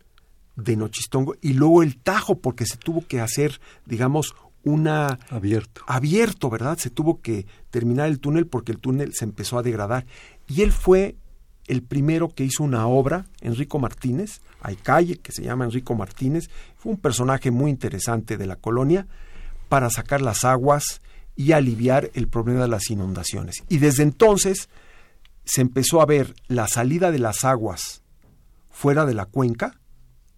de 0.56 0.76
Nochistongo 0.76 1.36
y 1.40 1.54
luego 1.54 1.82
el 1.82 1.96
Tajo, 1.96 2.34
porque 2.36 2.66
se 2.66 2.76
tuvo 2.76 3.06
que 3.06 3.22
hacer, 3.22 3.62
digamos, 3.86 4.34
una 4.64 5.18
abierto. 5.30 5.82
abierto, 5.86 6.50
¿verdad? 6.50 6.78
Se 6.78 6.90
tuvo 6.90 7.20
que 7.20 7.46
terminar 7.70 8.08
el 8.08 8.20
túnel 8.20 8.46
porque 8.46 8.72
el 8.72 8.78
túnel 8.78 9.12
se 9.14 9.24
empezó 9.24 9.58
a 9.58 9.62
degradar. 9.62 10.06
Y 10.48 10.62
él 10.62 10.72
fue 10.72 11.16
el 11.66 11.82
primero 11.82 12.28
que 12.28 12.44
hizo 12.44 12.62
una 12.62 12.86
obra, 12.86 13.26
Enrico 13.40 13.78
Martínez, 13.78 14.40
hay 14.60 14.76
calle 14.76 15.16
que 15.16 15.32
se 15.32 15.42
llama 15.42 15.64
Enrico 15.64 15.94
Martínez, 15.94 16.50
fue 16.76 16.92
un 16.92 16.98
personaje 16.98 17.50
muy 17.50 17.70
interesante 17.70 18.36
de 18.36 18.46
la 18.46 18.56
colonia 18.56 19.06
para 19.68 19.90
sacar 19.90 20.20
las 20.20 20.44
aguas 20.44 21.00
y 21.36 21.52
aliviar 21.52 22.10
el 22.14 22.28
problema 22.28 22.62
de 22.62 22.68
las 22.68 22.90
inundaciones. 22.90 23.62
Y 23.68 23.78
desde 23.78 24.02
entonces 24.02 24.68
se 25.44 25.60
empezó 25.60 26.00
a 26.00 26.06
ver 26.06 26.34
la 26.48 26.68
salida 26.68 27.10
de 27.10 27.18
las 27.18 27.44
aguas 27.44 28.02
fuera 28.70 29.06
de 29.06 29.14
la 29.14 29.26
cuenca 29.26 29.80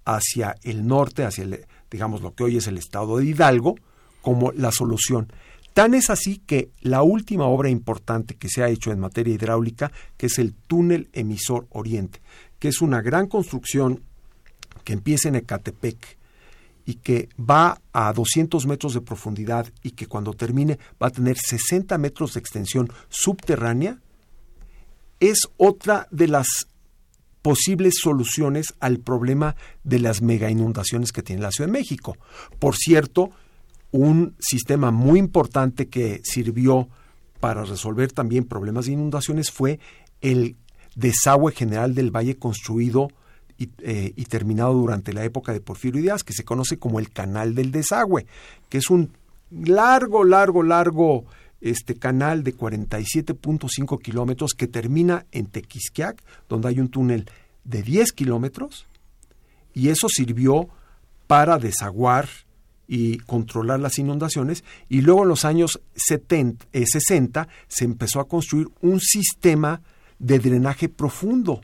hacia 0.04 0.54
el 0.62 0.86
norte, 0.86 1.24
hacia 1.24 1.44
el, 1.44 1.66
digamos 1.90 2.22
lo 2.22 2.34
que 2.34 2.44
hoy 2.44 2.56
es 2.56 2.66
el 2.66 2.78
estado 2.78 3.18
de 3.18 3.26
Hidalgo, 3.26 3.76
como 4.26 4.50
la 4.50 4.72
solución. 4.72 5.32
Tan 5.72 5.94
es 5.94 6.10
así 6.10 6.38
que 6.44 6.70
la 6.80 7.04
última 7.04 7.44
obra 7.44 7.70
importante 7.70 8.34
que 8.34 8.48
se 8.48 8.60
ha 8.64 8.68
hecho 8.68 8.90
en 8.90 8.98
materia 8.98 9.32
hidráulica, 9.32 9.92
que 10.16 10.26
es 10.26 10.40
el 10.40 10.52
túnel 10.52 11.08
emisor 11.12 11.68
Oriente, 11.70 12.20
que 12.58 12.66
es 12.66 12.80
una 12.80 13.02
gran 13.02 13.28
construcción 13.28 14.02
que 14.82 14.94
empieza 14.94 15.28
en 15.28 15.36
Ecatepec 15.36 16.18
y 16.86 16.94
que 16.94 17.28
va 17.38 17.80
a 17.92 18.12
200 18.12 18.66
metros 18.66 18.94
de 18.94 19.00
profundidad 19.00 19.72
y 19.84 19.92
que 19.92 20.08
cuando 20.08 20.32
termine 20.32 20.76
va 21.00 21.06
a 21.06 21.10
tener 21.10 21.36
60 21.38 21.96
metros 21.98 22.34
de 22.34 22.40
extensión 22.40 22.90
subterránea, 23.08 24.00
es 25.20 25.38
otra 25.56 26.08
de 26.10 26.26
las 26.26 26.66
posibles 27.42 27.94
soluciones 28.02 28.74
al 28.80 28.98
problema 28.98 29.54
de 29.84 30.00
las 30.00 30.20
mega 30.20 30.50
inundaciones 30.50 31.12
que 31.12 31.22
tiene 31.22 31.42
la 31.42 31.52
Ciudad 31.52 31.68
de 31.68 31.78
México. 31.78 32.16
Por 32.58 32.74
cierto, 32.74 33.30
un 33.90 34.34
sistema 34.38 34.90
muy 34.90 35.18
importante 35.18 35.88
que 35.88 36.20
sirvió 36.24 36.88
para 37.40 37.64
resolver 37.64 38.12
también 38.12 38.44
problemas 38.44 38.86
de 38.86 38.92
inundaciones 38.92 39.50
fue 39.50 39.78
el 40.20 40.56
desagüe 40.94 41.52
general 41.52 41.94
del 41.94 42.10
valle 42.10 42.36
construido 42.36 43.08
y, 43.58 43.70
eh, 43.78 44.12
terminado 44.28 44.74
durante 44.74 45.12
la 45.12 45.24
época 45.24 45.52
de 45.52 45.60
Porfirio 45.60 46.02
Díaz, 46.02 46.24
que 46.24 46.32
se 46.32 46.44
conoce 46.44 46.78
como 46.78 46.98
el 46.98 47.10
Canal 47.10 47.54
del 47.54 47.70
Desagüe, 47.70 48.26
que 48.68 48.78
es 48.78 48.90
un 48.90 49.12
largo, 49.50 50.24
largo, 50.24 50.62
largo 50.62 51.24
este 51.60 51.94
canal 51.94 52.44
de 52.44 52.54
47.5 52.54 54.00
kilómetros 54.00 54.52
que 54.52 54.66
termina 54.66 55.26
en 55.32 55.46
Tequisquiac, 55.46 56.22
donde 56.48 56.68
hay 56.68 56.80
un 56.80 56.88
túnel 56.88 57.30
de 57.64 57.82
10 57.82 58.12
kilómetros, 58.12 58.86
y 59.72 59.88
eso 59.88 60.08
sirvió 60.08 60.68
para 61.26 61.58
desaguar 61.58 62.28
y 62.88 63.18
controlar 63.18 63.80
las 63.80 63.98
inundaciones 63.98 64.64
y 64.88 65.00
luego 65.00 65.22
en 65.22 65.28
los 65.28 65.44
años 65.44 65.80
70, 65.94 66.66
60 66.72 67.42
eh, 67.42 67.46
se 67.68 67.84
empezó 67.84 68.20
a 68.20 68.28
construir 68.28 68.68
un 68.80 69.00
sistema 69.00 69.82
de 70.18 70.38
drenaje 70.38 70.88
profundo 70.88 71.62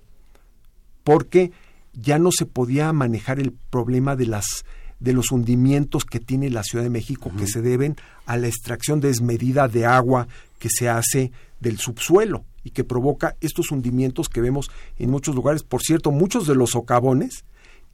porque 1.05 1.53
ya 1.93 2.19
no 2.19 2.31
se 2.33 2.47
podía 2.47 2.93
manejar 2.93 3.39
el 3.39 3.53
problema 3.53 4.17
de 4.17 4.27
las 4.27 4.65
de 4.99 5.13
los 5.13 5.33
hundimientos 5.33 6.05
que 6.05 6.21
tiene 6.21 6.49
la 6.49 6.63
Ciudad 6.63 6.85
de 6.85 6.91
México 6.91 7.33
que 7.37 7.49
se 7.49 7.61
deben 7.61 7.97
a 8.25 8.37
la 8.37 8.47
extracción 8.47 9.01
desmedida 9.01 9.67
de 9.67 9.85
agua 9.85 10.29
que 10.61 10.69
se 10.71 10.89
hace 10.89 11.33
del 11.59 11.79
subsuelo 11.79 12.45
y 12.63 12.71
que 12.71 12.85
provoca 12.85 13.35
estos 13.41 13.73
hundimientos 13.73 14.29
que 14.29 14.41
vemos 14.41 14.71
en 14.99 15.11
muchos 15.11 15.35
lugares. 15.35 15.65
Por 15.65 15.83
cierto, 15.83 16.13
muchos 16.13 16.47
de 16.47 16.55
los 16.55 16.71
socavones 16.71 17.45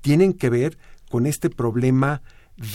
tienen 0.02 0.34
que 0.34 0.50
ver 0.50 0.76
con 1.10 1.26
este 1.26 1.48
problema 1.48 2.20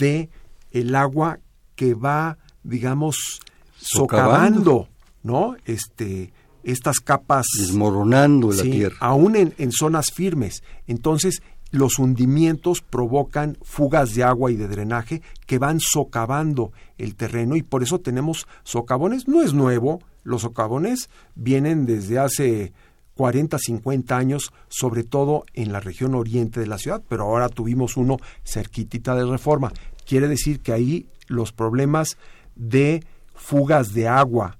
de 0.00 0.30
el 0.74 0.94
agua 0.96 1.38
que 1.76 1.94
va, 1.94 2.36
digamos, 2.62 3.40
socavando, 3.76 4.88
¿no? 5.22 5.56
Este, 5.64 6.32
estas 6.64 6.98
capas. 6.98 7.46
Desmoronando 7.56 8.52
la 8.52 8.62
tierra. 8.62 8.96
Aún 9.00 9.36
en, 9.36 9.54
en 9.56 9.72
zonas 9.72 10.10
firmes. 10.12 10.62
Entonces, 10.86 11.42
los 11.70 11.98
hundimientos 11.98 12.82
provocan 12.82 13.56
fugas 13.62 14.14
de 14.14 14.24
agua 14.24 14.50
y 14.50 14.56
de 14.56 14.68
drenaje 14.68 15.22
que 15.46 15.58
van 15.58 15.78
socavando 15.80 16.72
el 16.98 17.14
terreno 17.14 17.56
y 17.56 17.62
por 17.62 17.82
eso 17.82 18.00
tenemos 18.00 18.46
socavones. 18.64 19.28
No 19.28 19.42
es 19.42 19.54
nuevo, 19.54 20.00
los 20.24 20.42
socavones 20.42 21.08
vienen 21.36 21.86
desde 21.86 22.18
hace 22.18 22.72
40, 23.14 23.58
50 23.58 24.16
años, 24.16 24.52
sobre 24.68 25.04
todo 25.04 25.44
en 25.54 25.72
la 25.72 25.80
región 25.80 26.14
oriente 26.14 26.60
de 26.60 26.66
la 26.66 26.78
ciudad, 26.78 27.02
pero 27.08 27.24
ahora 27.24 27.48
tuvimos 27.48 27.96
uno 27.96 28.18
cerquitita 28.44 29.14
de 29.14 29.24
reforma. 29.24 29.72
Quiere 30.06 30.28
decir 30.28 30.60
que 30.60 30.72
ahí 30.72 31.08
los 31.26 31.52
problemas 31.52 32.16
de 32.54 33.04
fugas 33.34 33.92
de 33.94 34.08
agua 34.08 34.58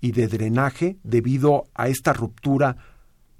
y 0.00 0.12
de 0.12 0.28
drenaje 0.28 0.96
debido 1.02 1.66
a 1.74 1.88
esta 1.88 2.12
ruptura 2.12 2.76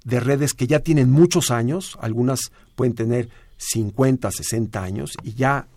de 0.03 0.19
redes 0.19 0.53
que 0.53 0.67
ya 0.67 0.79
tienen 0.79 1.11
muchos 1.11 1.51
años, 1.51 1.97
algunas 2.01 2.51
pueden 2.75 2.95
tener 2.95 3.29
50, 3.57 4.31
60 4.31 4.81
años 4.81 5.17
y 5.23 5.33
ya 5.33 5.67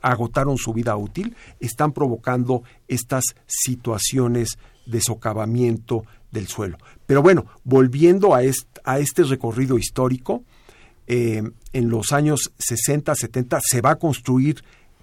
agotaron 0.00 0.56
su 0.58 0.72
vida 0.72 0.96
útil, 0.96 1.34
están 1.60 1.92
provocando 1.92 2.62
estas 2.86 3.24
situaciones 3.46 4.58
de 4.86 5.00
socavamiento 5.00 6.04
del 6.30 6.46
suelo. 6.46 6.78
Pero 7.06 7.22
bueno, 7.22 7.46
volviendo 7.64 8.34
a, 8.34 8.42
este 8.42 9.24
recorrido 9.24 9.78
histórico, 9.78 10.44
eh, 11.06 11.42
en 11.72 11.88
los 11.88 12.12
años 12.12 12.52
60, 12.58 13.14
70 13.14 13.58
se 13.62 13.80
va 13.80 13.92
a 13.92 13.98
construir 13.98 14.62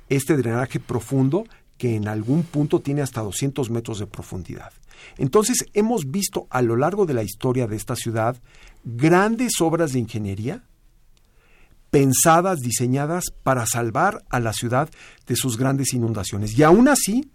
este 0.10 0.38
drenaje 0.38 0.80
profundo 0.80 1.46
que 1.78 1.96
en 1.96 2.08
algún 2.08 2.44
punto 2.44 2.80
tiene 2.80 3.02
hasta 3.02 3.22
200 3.22 3.70
metros 3.70 4.00
de 4.00 4.08
profundidad. 4.08 4.72
Entonces 5.18 5.66
hemos 5.74 6.10
visto 6.10 6.48
a 6.50 6.62
lo 6.62 6.78
largo 6.78 7.06
de 7.06 7.14
la 7.14 7.24
historia 7.24 7.68
de 7.68 7.76
esta 7.76 7.96
ciudad 7.96 8.38
grandes 8.84 9.60
obras 9.62 9.92
de 9.92 10.00
ingeniería 10.00 10.64
pensadas, 11.90 12.60
diseñadas 12.60 13.26
para 13.44 13.66
salvar 13.66 14.24
a 14.30 14.40
la 14.40 14.52
ciudad 14.52 14.90
de 15.28 15.36
sus 15.36 15.58
grandes 15.58 15.94
inundaciones. 15.94 16.58
Y 16.58 16.64
aún 16.64 16.90
así, 16.90 17.30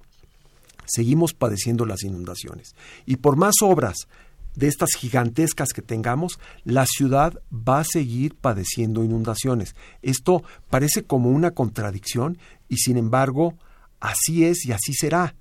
seguimos 0.86 1.32
padeciendo 1.32 1.86
las 1.86 2.02
inundaciones. 2.02 2.74
Y 3.06 3.16
por 3.16 3.36
más 3.36 3.54
obras 3.62 4.06
de 4.54 4.68
estas 4.68 4.90
gigantescas 4.96 5.72
que 5.72 5.82
tengamos, 5.82 6.38
la 6.64 6.86
ciudad 6.86 7.40
va 7.52 7.80
a 7.80 7.84
seguir 7.84 8.34
padeciendo 8.34 9.04
inundaciones. 9.04 9.74
Esto 10.02 10.42
parece 10.68 11.04
como 11.04 11.30
una 11.30 11.52
contradicción 11.52 12.38
y 12.68 12.76
sin 12.76 12.96
embargo 12.96 13.54
así 14.00 14.44
es 14.44 14.64
y 14.64 14.72
así 14.72 14.92
será, 14.94 15.34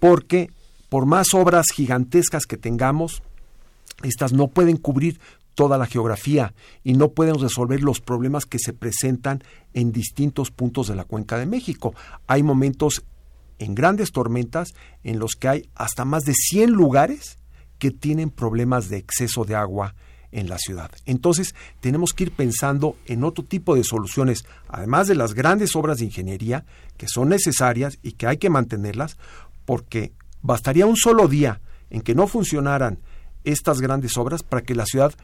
porque 0.00 0.50
por 0.88 1.06
más 1.06 1.34
obras 1.34 1.66
gigantescas 1.74 2.46
que 2.46 2.56
tengamos, 2.56 3.22
estas 4.02 4.32
no 4.32 4.48
pueden 4.48 4.76
cubrir 4.76 5.20
toda 5.54 5.76
la 5.76 5.86
geografía 5.86 6.54
y 6.84 6.92
no 6.92 7.10
pueden 7.10 7.40
resolver 7.40 7.82
los 7.82 8.00
problemas 8.00 8.44
que 8.44 8.60
se 8.60 8.72
presentan 8.72 9.42
en 9.74 9.90
distintos 9.90 10.50
puntos 10.50 10.86
de 10.86 10.94
la 10.94 11.04
cuenca 11.04 11.36
de 11.36 11.46
México. 11.46 11.94
Hay 12.28 12.44
momentos 12.44 13.04
en 13.58 13.74
grandes 13.74 14.12
tormentas 14.12 14.74
en 15.02 15.18
los 15.18 15.32
que 15.34 15.48
hay 15.48 15.68
hasta 15.74 16.04
más 16.04 16.22
de 16.22 16.34
100 16.34 16.70
lugares 16.70 17.37
que 17.78 17.90
tienen 17.90 18.30
problemas 18.30 18.88
de 18.88 18.98
exceso 18.98 19.44
de 19.44 19.54
agua 19.54 19.94
en 20.30 20.48
la 20.48 20.58
ciudad. 20.58 20.90
Entonces, 21.06 21.54
tenemos 21.80 22.12
que 22.12 22.24
ir 22.24 22.32
pensando 22.32 22.96
en 23.06 23.24
otro 23.24 23.44
tipo 23.44 23.74
de 23.74 23.84
soluciones, 23.84 24.44
además 24.68 25.08
de 25.08 25.14
las 25.14 25.34
grandes 25.34 25.74
obras 25.74 25.98
de 25.98 26.04
ingeniería 26.04 26.64
que 26.96 27.06
son 27.08 27.30
necesarias 27.30 27.98
y 28.02 28.12
que 28.12 28.26
hay 28.26 28.36
que 28.36 28.50
mantenerlas, 28.50 29.16
porque 29.64 30.12
bastaría 30.42 30.86
un 30.86 30.96
solo 30.96 31.28
día 31.28 31.60
en 31.90 32.02
que 32.02 32.14
no 32.14 32.26
funcionaran 32.26 32.98
estas 33.44 33.80
grandes 33.80 34.16
obras 34.16 34.42
para 34.42 34.62
que 34.62 34.74
la 34.74 34.84
ciudad 34.84 35.14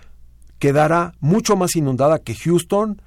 quedara 0.59 1.14
mucho 1.21 1.57
más 1.57 1.77
inundada 1.77 2.21
que 2.21 2.35
Houston, 2.35 3.03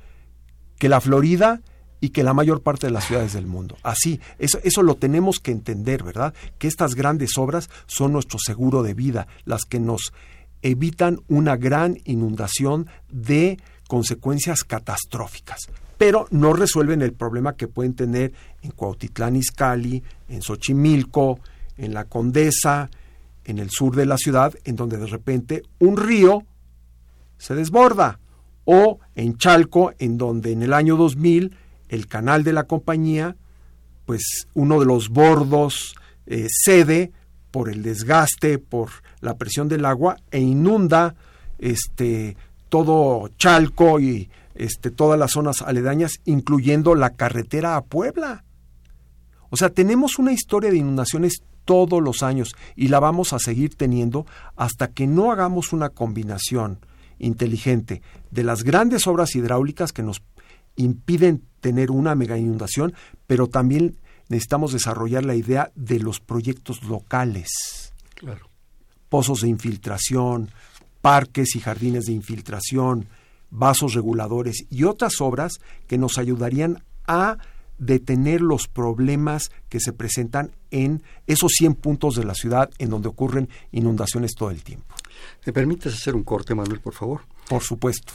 que 0.78 0.90
la 0.90 1.02
Florida 1.02 1.62
y 2.00 2.10
que 2.10 2.24
la 2.24 2.34
mayor 2.34 2.62
parte 2.62 2.88
de 2.88 2.94
las 2.94 3.06
ciudades 3.06 3.34
del 3.34 3.48
mundo. 3.48 3.78
Así, 3.84 4.20
eso, 4.40 4.60
eso 4.64 4.84
lo 4.84 4.96
tenemos 4.96 5.40
que 5.40 5.52
entender, 5.52 6.04
¿verdad? 6.04 6.34
Que 6.58 6.68
estas 6.68 6.96
grandes 6.96 7.38
obras 7.38 7.70
son 7.88 8.14
nuestro 8.14 8.40
seguro 8.40 8.84
de 8.84 8.94
vida, 8.94 9.28
las 9.46 9.66
que 9.66 9.80
nos 9.80 10.14
evitan 10.62 11.20
una 11.28 11.56
gran 11.56 11.98
inundación 12.06 12.88
de 13.10 13.58
consecuencias 13.88 14.64
catastróficas, 14.64 15.70
pero 15.98 16.28
no 16.30 16.54
resuelven 16.54 17.02
el 17.02 17.14
problema 17.14 17.56
que 17.56 17.68
pueden 17.68 17.96
tener 17.96 18.34
en 18.62 18.72
Cuautitlán 18.72 19.36
Izcalli, 19.36 20.04
en 20.30 20.42
Xochimilco, 20.42 21.40
en 21.78 21.94
la 21.94 22.06
Condesa, 22.06 22.90
en 23.46 23.60
el 23.60 23.70
sur 23.70 23.96
de 23.96 24.06
la 24.06 24.18
ciudad, 24.18 24.54
en 24.66 24.76
donde 24.76 24.98
de 24.98 25.08
repente 25.08 25.64
un 25.80 25.98
río 25.98 26.44
se 27.38 27.56
desborda, 27.56 28.20
o 28.66 29.00
en 29.16 29.38
Chalco, 29.38 29.94
en 29.98 30.18
donde 30.18 30.52
en 30.52 30.62
el 30.62 30.74
año 30.74 30.98
2000 30.98 31.56
el 31.90 32.08
canal 32.08 32.44
de 32.44 32.54
la 32.54 32.64
compañía, 32.64 33.36
pues 34.06 34.48
uno 34.54 34.80
de 34.80 34.86
los 34.86 35.10
bordos 35.10 35.96
eh, 36.26 36.48
cede 36.50 37.12
por 37.52 37.70
el 37.70 37.84
desgaste, 37.84 38.60
por 38.60 38.90
la 39.22 39.38
presión 39.38 39.68
del 39.68 39.86
agua 39.86 40.18
e 40.32 40.40
inunda 40.40 41.16
este 41.58 42.38
todo 42.70 43.30
Chalco 43.38 44.00
y 44.00 44.30
este, 44.56 44.92
todas 44.92 45.20
las 45.20 45.32
zonas 45.32 45.62
aledañas, 45.62 46.20
incluyendo 46.26 46.96
la 46.96 47.12
carretera 47.12 47.76
a 47.76 47.84
Puebla. 47.84 48.44
O 49.50 49.58
sea, 49.58 49.70
tenemos 49.70 50.20
una 50.20 50.34
historia 50.34 50.72
de 50.72 50.78
inundaciones 50.78 51.44
todos 51.64 52.02
los 52.02 52.24
años 52.24 52.56
y 52.76 52.88
la 52.88 53.00
vamos 53.00 53.34
a 53.34 53.40
seguir 53.40 53.76
teniendo 53.76 54.26
hasta 54.56 54.88
que 54.90 55.06
no 55.06 55.32
hagamos 55.32 55.74
una 55.74 55.90
combinación 55.90 56.80
inteligente 57.20 58.02
de 58.32 58.44
las 58.44 58.64
grandes 58.64 59.08
obras 59.08 59.36
hidráulicas 59.36 59.92
que 59.92 60.04
nos 60.04 60.22
impiden 60.76 61.44
tener 61.60 61.92
una 61.92 62.16
mega 62.16 62.38
inundación, 62.38 62.94
pero 63.26 63.48
también 63.48 63.98
necesitamos 64.30 64.74
desarrollar 64.74 65.26
la 65.26 65.36
idea 65.36 65.72
de 65.76 66.00
los 66.00 66.20
proyectos 66.20 66.84
locales. 66.84 67.94
Claro. 68.16 68.50
Pozos 69.10 69.42
de 69.42 69.48
infiltración, 69.48 70.52
parques 71.02 71.56
y 71.56 71.60
jardines 71.60 72.06
de 72.06 72.14
infiltración, 72.14 73.08
vasos 73.50 73.94
reguladores 73.94 74.66
y 74.70 74.84
otras 74.84 75.22
obras 75.22 75.54
que 75.88 75.98
nos 75.98 76.18
ayudarían 76.18 76.84
a 77.06 77.38
detener 77.78 78.42
los 78.42 78.68
problemas 78.68 79.52
que 79.70 79.80
se 79.80 79.94
presentan 79.94 80.52
en 80.72 81.04
esos 81.28 81.52
100 81.58 81.76
puntos 81.76 82.16
de 82.16 82.26
la 82.26 82.34
ciudad 82.34 82.70
en 82.80 82.90
donde 82.90 83.08
ocurren 83.08 83.50
inundaciones 83.72 84.34
todo 84.36 84.50
el 84.50 84.64
tiempo. 84.64 84.96
¿Me 85.46 85.54
permites 85.54 85.94
hacer 85.94 86.16
un 86.16 86.24
corte, 86.24 86.56
Manuel, 86.56 86.82
por 86.82 86.94
favor? 86.94 87.22
Por 87.48 87.64
supuesto. 87.64 88.14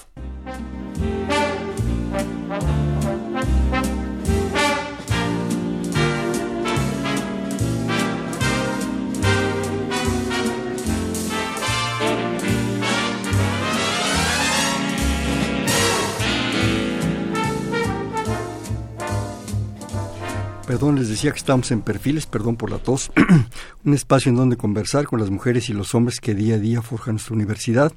Perdón, 20.72 20.96
les 20.96 21.08
decía 21.10 21.32
que 21.32 21.36
estamos 21.36 21.70
en 21.70 21.82
Perfiles, 21.82 22.24
perdón 22.24 22.56
por 22.56 22.70
la 22.70 22.78
tos, 22.78 23.12
un 23.84 23.92
espacio 23.92 24.30
en 24.30 24.36
donde 24.36 24.56
conversar 24.56 25.04
con 25.04 25.20
las 25.20 25.28
mujeres 25.28 25.68
y 25.68 25.74
los 25.74 25.94
hombres 25.94 26.18
que 26.18 26.34
día 26.34 26.54
a 26.54 26.58
día 26.58 26.80
forjan 26.80 27.16
nuestra 27.16 27.34
universidad. 27.34 27.92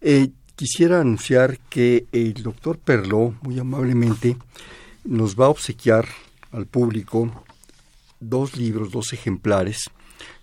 Eh, 0.02 0.28
quisiera 0.54 1.00
anunciar 1.00 1.58
que 1.68 2.06
el 2.12 2.44
doctor 2.44 2.78
Perló, 2.78 3.34
muy 3.42 3.58
amablemente, 3.58 4.36
nos 5.02 5.34
va 5.34 5.46
a 5.46 5.48
obsequiar 5.48 6.06
al 6.52 6.66
público 6.66 7.42
dos 8.20 8.56
libros, 8.56 8.90
dos 8.90 9.12
ejemplares 9.12 9.90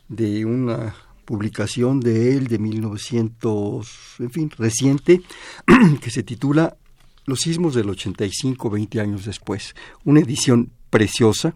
de 0.08 0.46
una 0.46 0.96
publicación 1.26 2.00
de 2.00 2.36
él 2.36 2.48
de 2.48 2.60
1900, 2.60 3.88
en 4.20 4.32
fin, 4.32 4.52
reciente, 4.58 5.22
que 6.02 6.10
se 6.10 6.24
titula 6.24 6.78
Los 7.26 7.42
sismos 7.42 7.74
del 7.74 7.90
85, 7.90 8.70
20 8.70 9.00
años 9.00 9.26
después. 9.26 9.76
Una 10.04 10.20
edición 10.20 10.72
preciosa. 10.90 11.56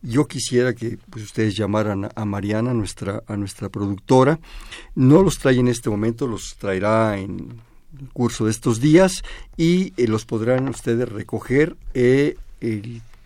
Yo 0.00 0.26
quisiera 0.26 0.74
que 0.74 0.98
pues, 1.10 1.24
ustedes 1.24 1.56
llamaran 1.56 2.08
a 2.14 2.24
Mariana, 2.24 2.72
nuestra, 2.72 3.22
a 3.26 3.36
nuestra 3.36 3.68
productora. 3.68 4.40
No 4.94 5.22
los 5.22 5.38
trae 5.38 5.58
en 5.58 5.68
este 5.68 5.90
momento, 5.90 6.26
los 6.26 6.56
traerá 6.56 7.18
en 7.18 7.60
el 8.00 8.08
curso 8.12 8.46
de 8.46 8.50
estos 8.50 8.80
días 8.80 9.22
y 9.56 9.92
eh, 9.96 10.08
los 10.08 10.24
podrán 10.24 10.68
ustedes 10.68 11.08
recoger 11.08 11.76
eh, 11.94 12.36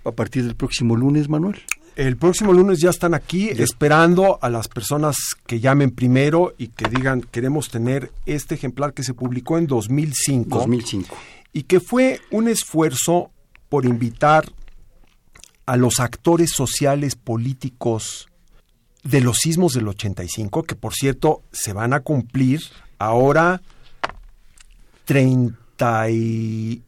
a 0.05 0.12
partir 0.12 0.45
del 0.45 0.57
próximo 0.57 0.97
lunes, 0.97 1.29
Manuel. 1.29 1.62
El 1.97 2.19
próximo 2.19 2.53
lunes 2.53 2.79
ya 2.79 2.91
están 2.91 3.15
aquí 3.15 3.49
esperando 3.49 4.39
a 4.43 4.51
las 4.51 4.69
personas 4.69 5.17
que 5.47 5.61
llamen 5.61 5.91
primero 5.91 6.55
y 6.59 6.69
que 6.69 6.91
digan 6.91 7.23
queremos 7.23 7.71
tener 7.71 8.13
este 8.27 8.55
ejemplar 8.57 8.93
que 8.93 9.03
se 9.03 9.15
publicó 9.15 9.57
en 9.57 9.67
2005. 9.67 10.59
2005. 10.59 11.17
Y 11.55 11.63
que 11.63 11.81
fue 11.81 12.21
un 12.31 12.49
esfuerzo 12.49 13.31
por 13.71 13.87
invitar 13.87 14.53
a 15.65 15.79
los 15.79 15.99
actores 15.99 16.51
sociales 16.51 17.17
políticos 17.17 18.29
de 19.03 19.23
los 19.23 19.39
sismos 19.39 19.73
del 19.73 19.89
85, 19.89 20.65
que 20.65 20.75
por 20.75 20.93
cierto 20.93 21.45
se 21.51 21.73
van 21.73 21.95
a 21.95 22.01
cumplir 22.01 22.61
ahora 22.99 23.63
30 25.07 26.11
y 26.11 26.83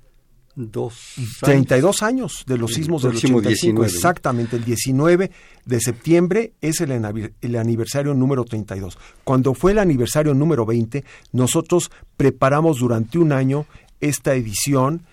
Dos 0.61 1.15
32 1.43 2.03
años 2.03 2.43
de 2.45 2.59
los 2.59 2.75
sismos 2.75 3.03
del 3.03 3.15
85, 3.15 3.85
exactamente, 3.85 4.57
el 4.57 4.65
19 4.65 5.31
de 5.65 5.81
septiembre 5.81 6.53
es 6.61 6.81
el, 6.81 6.91
el, 6.91 7.57
aniversario 7.57 8.13
número 8.13 8.45
32. 8.45 8.99
Cuando 9.23 9.55
fue 9.55 9.71
el 9.71 9.79
aniversario 9.79 10.35
número 10.35 10.67
20, 10.67 11.05
nosotros 11.31 11.93
preparamos 12.17 12.81
durante 12.81 13.19
un 13.19 13.31
año 13.31 13.67
esta 14.01 14.35
edición 14.35 15.05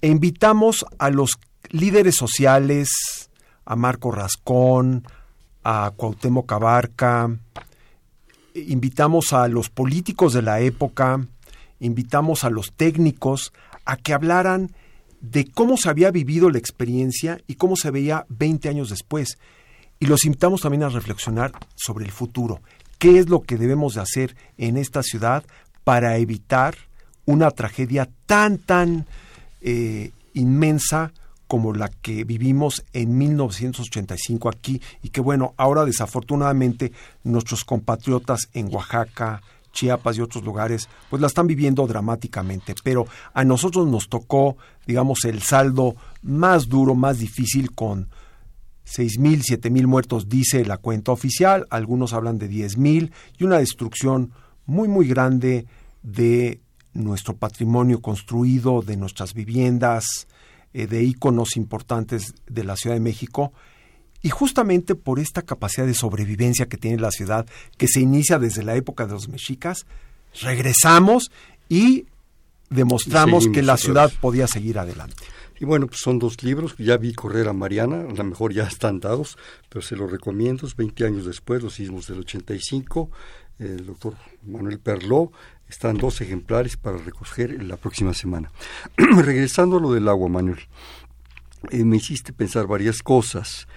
e 0.00 0.06
invitamos 0.06 0.86
a 0.98 1.10
los 1.10 1.40
líderes 1.70 2.14
sociales, 2.14 3.30
a 3.64 3.74
Marco 3.74 4.12
Rascón, 4.12 5.08
a 5.64 5.92
Cuauhtémoc 5.96 6.52
Abarca, 6.52 7.36
invitamos 8.54 9.32
a 9.32 9.48
los 9.48 9.70
políticos 9.70 10.34
de 10.34 10.42
la 10.42 10.60
época, 10.60 11.26
invitamos 11.80 12.44
a 12.44 12.50
los 12.50 12.72
técnicos 12.74 13.52
a 13.84 13.96
que 13.96 14.14
hablaran 14.14 14.70
de 15.30 15.50
cómo 15.50 15.76
se 15.76 15.88
había 15.88 16.10
vivido 16.10 16.50
la 16.50 16.58
experiencia 16.58 17.40
y 17.46 17.54
cómo 17.54 17.76
se 17.76 17.90
veía 17.90 18.26
20 18.28 18.68
años 18.68 18.90
después. 18.90 19.38
Y 19.98 20.06
los 20.06 20.24
invitamos 20.24 20.60
también 20.60 20.82
a 20.82 20.90
reflexionar 20.90 21.52
sobre 21.74 22.04
el 22.04 22.10
futuro. 22.10 22.60
¿Qué 22.98 23.18
es 23.18 23.28
lo 23.28 23.40
que 23.40 23.56
debemos 23.56 23.94
de 23.94 24.02
hacer 24.02 24.36
en 24.58 24.76
esta 24.76 25.02
ciudad 25.02 25.44
para 25.82 26.18
evitar 26.18 26.74
una 27.24 27.50
tragedia 27.50 28.08
tan, 28.26 28.58
tan 28.58 29.06
eh, 29.62 30.10
inmensa 30.34 31.12
como 31.46 31.72
la 31.72 31.88
que 31.88 32.24
vivimos 32.24 32.84
en 32.92 33.16
1985 33.16 34.48
aquí 34.50 34.80
y 35.02 35.08
que 35.08 35.20
bueno, 35.20 35.54
ahora 35.56 35.84
desafortunadamente 35.84 36.92
nuestros 37.22 37.64
compatriotas 37.64 38.48
en 38.52 38.74
Oaxaca, 38.74 39.42
Chiapas 39.74 40.16
y 40.16 40.22
otros 40.22 40.44
lugares, 40.44 40.88
pues 41.10 41.20
la 41.20 41.26
están 41.26 41.46
viviendo 41.46 41.86
dramáticamente. 41.86 42.74
Pero 42.82 43.06
a 43.34 43.44
nosotros 43.44 43.86
nos 43.86 44.08
tocó, 44.08 44.56
digamos, 44.86 45.24
el 45.24 45.42
saldo 45.42 45.96
más 46.22 46.68
duro, 46.68 46.94
más 46.94 47.18
difícil 47.18 47.72
con 47.72 48.08
seis 48.84 49.18
mil, 49.18 49.42
siete 49.42 49.70
mil 49.70 49.86
muertos, 49.86 50.28
dice 50.28 50.64
la 50.64 50.78
cuenta 50.78 51.12
oficial, 51.12 51.66
algunos 51.70 52.12
hablan 52.12 52.38
de 52.38 52.48
diez 52.48 52.76
mil, 52.76 53.12
y 53.38 53.44
una 53.44 53.58
destrucción 53.58 54.32
muy, 54.66 54.88
muy 54.88 55.08
grande 55.08 55.66
de 56.02 56.60
nuestro 56.92 57.36
patrimonio 57.36 58.00
construido, 58.00 58.82
de 58.82 58.96
nuestras 58.96 59.34
viviendas, 59.34 60.28
eh, 60.72 60.86
de 60.86 61.02
íconos 61.02 61.56
importantes 61.56 62.34
de 62.46 62.64
la 62.64 62.76
Ciudad 62.76 62.96
de 62.96 63.00
México, 63.00 63.52
y 64.24 64.30
justamente 64.30 64.94
por 64.94 65.20
esta 65.20 65.42
capacidad 65.42 65.86
de 65.86 65.92
sobrevivencia 65.92 66.66
que 66.66 66.78
tiene 66.78 66.96
la 66.96 67.10
ciudad, 67.10 67.46
que 67.76 67.86
se 67.86 68.00
inicia 68.00 68.38
desde 68.38 68.62
la 68.62 68.74
época 68.74 69.04
de 69.04 69.12
los 69.12 69.28
mexicas, 69.28 69.84
regresamos 70.40 71.30
y 71.68 72.06
demostramos 72.70 73.48
que 73.48 73.60
la 73.60 73.76
ciudad 73.76 74.10
podía 74.22 74.46
seguir 74.46 74.78
adelante. 74.78 75.22
Y 75.60 75.66
bueno, 75.66 75.88
pues 75.88 76.00
son 76.00 76.18
dos 76.18 76.42
libros, 76.42 76.74
ya 76.78 76.96
vi 76.96 77.12
correr 77.12 77.48
a 77.48 77.52
Mariana, 77.52 78.00
a 78.00 78.14
lo 78.14 78.24
mejor 78.24 78.54
ya 78.54 78.64
están 78.64 78.98
dados, 78.98 79.36
pero 79.68 79.82
se 79.82 79.94
los 79.94 80.10
recomiendo, 80.10 80.66
20 80.74 81.04
años 81.04 81.26
después, 81.26 81.62
los 81.62 81.74
sismos 81.74 82.06
del 82.06 82.20
85, 82.20 83.10
el 83.58 83.84
doctor 83.84 84.14
Manuel 84.46 84.78
Perló, 84.78 85.32
están 85.68 85.98
dos 85.98 86.22
ejemplares 86.22 86.78
para 86.78 86.96
recoger 86.96 87.62
la 87.62 87.76
próxima 87.76 88.14
semana. 88.14 88.50
Regresando 88.96 89.76
a 89.76 89.80
lo 89.80 89.92
del 89.92 90.08
agua, 90.08 90.30
Manuel, 90.30 90.60
eh, 91.70 91.84
me 91.84 91.98
hiciste 91.98 92.32
pensar 92.32 92.66
varias 92.66 93.02
cosas 93.02 93.68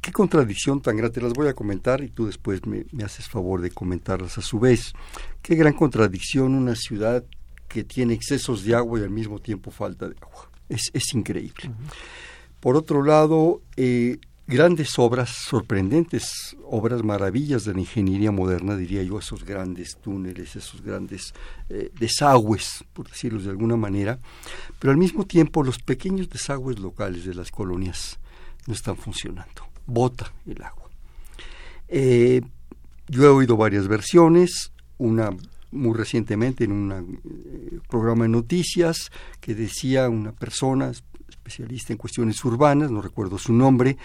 qué 0.00 0.12
contradicción 0.12 0.80
tan 0.80 0.96
grande, 0.96 1.20
las 1.20 1.32
voy 1.32 1.48
a 1.48 1.54
comentar 1.54 2.02
y 2.02 2.08
tú 2.08 2.26
después 2.26 2.64
me, 2.66 2.84
haces 3.04 3.28
favor 3.28 3.60
de 3.60 3.70
comentarlas 3.70 4.38
a 4.38 4.42
su 4.42 4.58
vez. 4.58 4.92
Qué 5.42 5.54
gran 5.54 5.74
contradicción 5.74 6.54
una 6.54 6.74
ciudad 6.74 7.24
que 7.68 7.84
tiene 7.84 8.14
excesos 8.14 8.64
de 8.64 8.74
agua 8.74 9.00
y 9.00 9.02
al 9.02 9.10
mismo 9.10 9.38
tiempo 9.38 9.70
falta 9.70 10.08
de 10.08 10.16
agua. 10.20 10.50
Es, 10.68 10.90
es 10.92 11.14
increíble. 11.14 11.70
Por 12.60 12.76
otro 12.76 13.02
lado, 13.02 13.62
eh, 13.76 14.18
grandes 14.46 14.98
obras, 14.98 15.30
sorprendentes 15.30 16.56
obras, 16.64 17.02
maravillas 17.04 17.64
de 17.64 17.74
la 17.74 17.80
ingeniería 17.80 18.32
moderna, 18.32 18.76
diría 18.76 19.02
yo, 19.02 19.18
esos 19.18 19.44
grandes 19.44 19.96
túneles, 20.00 20.56
esos 20.56 20.82
grandes 20.82 21.32
eh, 21.68 21.90
desagües, 21.98 22.84
por 22.92 23.08
decirlo 23.08 23.40
de 23.40 23.50
alguna 23.50 23.76
manera, 23.76 24.18
pero 24.78 24.90
al 24.90 24.98
mismo 24.98 25.24
tiempo 25.24 25.62
los 25.62 25.78
pequeños 25.78 26.28
desagües 26.28 26.78
locales 26.78 27.24
de 27.24 27.34
las 27.34 27.50
colonias 27.50 28.18
no 28.66 28.74
están 28.74 28.96
funcionando 28.96 29.69
bota 29.90 30.32
el 30.46 30.62
agua. 30.62 30.88
Eh, 31.88 32.40
yo 33.08 33.24
he 33.24 33.28
oído 33.28 33.56
varias 33.56 33.88
versiones, 33.88 34.72
una 34.98 35.30
muy 35.72 35.96
recientemente 35.96 36.64
en 36.64 36.72
un 36.72 36.92
eh, 36.92 37.78
programa 37.88 38.24
de 38.24 38.30
noticias 38.30 39.10
que 39.40 39.54
decía 39.54 40.08
una 40.08 40.32
persona 40.32 40.92
especialista 41.28 41.92
en 41.92 41.98
cuestiones 41.98 42.44
urbanas, 42.44 42.90
no 42.90 43.02
recuerdo 43.02 43.38
su 43.38 43.52
nombre, 43.52 43.96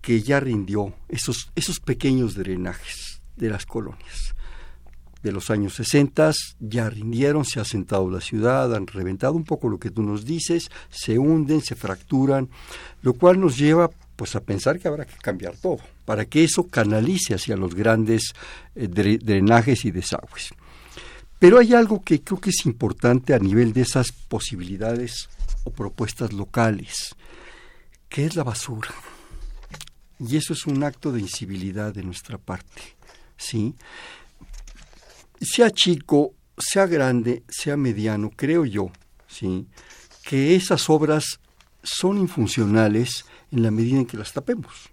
que 0.00 0.22
ya 0.22 0.40
rindió 0.40 0.94
esos, 1.08 1.50
esos 1.54 1.80
pequeños 1.80 2.34
drenajes 2.34 3.20
de 3.36 3.50
las 3.50 3.66
colonias 3.66 4.34
de 5.22 5.32
los 5.32 5.50
años 5.50 5.74
60 5.74 6.30
ya 6.60 6.88
rindieron, 6.90 7.44
se 7.44 7.60
ha 7.60 7.64
sentado 7.64 8.10
la 8.10 8.20
ciudad, 8.20 8.74
han 8.74 8.86
reventado 8.86 9.34
un 9.34 9.44
poco 9.44 9.68
lo 9.68 9.78
que 9.78 9.90
tú 9.90 10.02
nos 10.02 10.24
dices, 10.24 10.70
se 10.90 11.18
hunden, 11.18 11.60
se 11.60 11.74
fracturan, 11.74 12.48
lo 13.02 13.14
cual 13.14 13.40
nos 13.40 13.58
lleva 13.58 13.90
pues 14.18 14.34
a 14.34 14.40
pensar 14.40 14.80
que 14.80 14.88
habrá 14.88 15.04
que 15.04 15.16
cambiar 15.18 15.56
todo, 15.56 15.78
para 16.04 16.24
que 16.24 16.42
eso 16.42 16.66
canalice 16.66 17.34
hacia 17.34 17.56
los 17.56 17.72
grandes 17.76 18.32
eh, 18.74 18.88
drenajes 18.88 19.84
y 19.84 19.92
desagües. 19.92 20.50
Pero 21.38 21.60
hay 21.60 21.72
algo 21.72 22.02
que 22.02 22.20
creo 22.20 22.40
que 22.40 22.50
es 22.50 22.66
importante 22.66 23.32
a 23.32 23.38
nivel 23.38 23.72
de 23.72 23.82
esas 23.82 24.10
posibilidades 24.10 25.28
o 25.62 25.70
propuestas 25.70 26.32
locales, 26.32 27.14
que 28.08 28.26
es 28.26 28.34
la 28.34 28.42
basura. 28.42 28.90
Y 30.18 30.36
eso 30.36 30.52
es 30.52 30.66
un 30.66 30.82
acto 30.82 31.12
de 31.12 31.20
incivilidad 31.20 31.94
de 31.94 32.02
nuestra 32.02 32.38
parte, 32.38 32.96
¿sí? 33.36 33.76
Sea 35.40 35.70
chico, 35.70 36.34
sea 36.58 36.86
grande, 36.86 37.44
sea 37.48 37.76
mediano, 37.76 38.32
creo 38.34 38.64
yo, 38.64 38.90
¿sí? 39.28 39.68
Que 40.24 40.56
esas 40.56 40.90
obras 40.90 41.38
son 41.84 42.18
infuncionales 42.18 43.24
en 43.50 43.62
la 43.62 43.70
medida 43.70 43.98
en 43.98 44.06
que 44.06 44.16
las 44.16 44.32
tapemos 44.32 44.90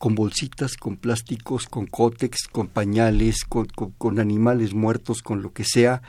con 0.00 0.14
bolsitas, 0.14 0.78
con 0.78 0.96
plásticos, 0.96 1.66
con 1.66 1.84
cótex, 1.86 2.48
con 2.50 2.68
pañales, 2.68 3.44
con, 3.44 4.18
animales 4.18 4.72
muertos, 4.72 5.20
con 5.20 5.42
lo 5.42 5.52
que 5.52 5.62
sea, 5.62 6.00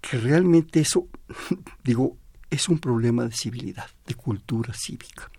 que 0.00 0.16
realmente 0.16 0.80
eso, 0.80 1.08
digo, 1.84 2.16
es 2.48 2.70
un 2.70 2.78
problema 2.78 3.26
de 3.26 3.32
civilidad, 3.32 3.90
de 4.06 4.14
cultura 4.14 4.72
cívica. 4.72 5.30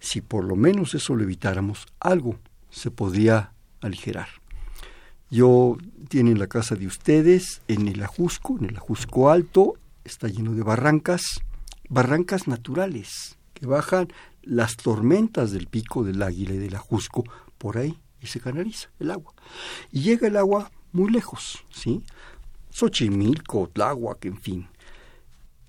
Si 0.00 0.22
por 0.22 0.42
lo 0.42 0.56
menos 0.56 0.96
eso 0.96 1.14
lo 1.14 1.22
evitáramos, 1.22 1.86
algo 2.00 2.36
se 2.68 2.90
podría 2.90 3.52
aligerar. 3.80 4.26
Yo 5.30 5.76
tienen 6.08 6.40
la 6.40 6.48
casa 6.48 6.74
de 6.74 6.88
ustedes 6.88 7.62
en 7.68 7.86
el 7.86 8.02
Ajusco, 8.02 8.58
en 8.58 8.70
el 8.70 8.76
Ajusco 8.76 9.30
Alto, 9.30 9.74
está 10.02 10.26
lleno 10.26 10.52
de 10.52 10.64
barrancas, 10.64 11.22
barrancas 11.88 12.48
naturales 12.48 13.38
que 13.54 13.66
bajan 13.66 14.08
las 14.42 14.76
tormentas 14.76 15.52
del 15.52 15.66
pico 15.66 16.04
del 16.04 16.22
Águila 16.22 16.54
y 16.54 16.58
del 16.58 16.74
Ajusco 16.74 17.24
por 17.58 17.78
ahí 17.78 17.98
y 18.20 18.26
se 18.26 18.40
canaliza 18.40 18.90
el 18.98 19.10
agua. 19.10 19.34
Y 19.90 20.02
llega 20.02 20.28
el 20.28 20.36
agua 20.36 20.70
muy 20.92 21.10
lejos, 21.10 21.64
¿sí? 21.70 22.02
Xochimilco, 22.70 23.68
Tláhuac, 23.72 24.24
en 24.24 24.38
fin. 24.38 24.68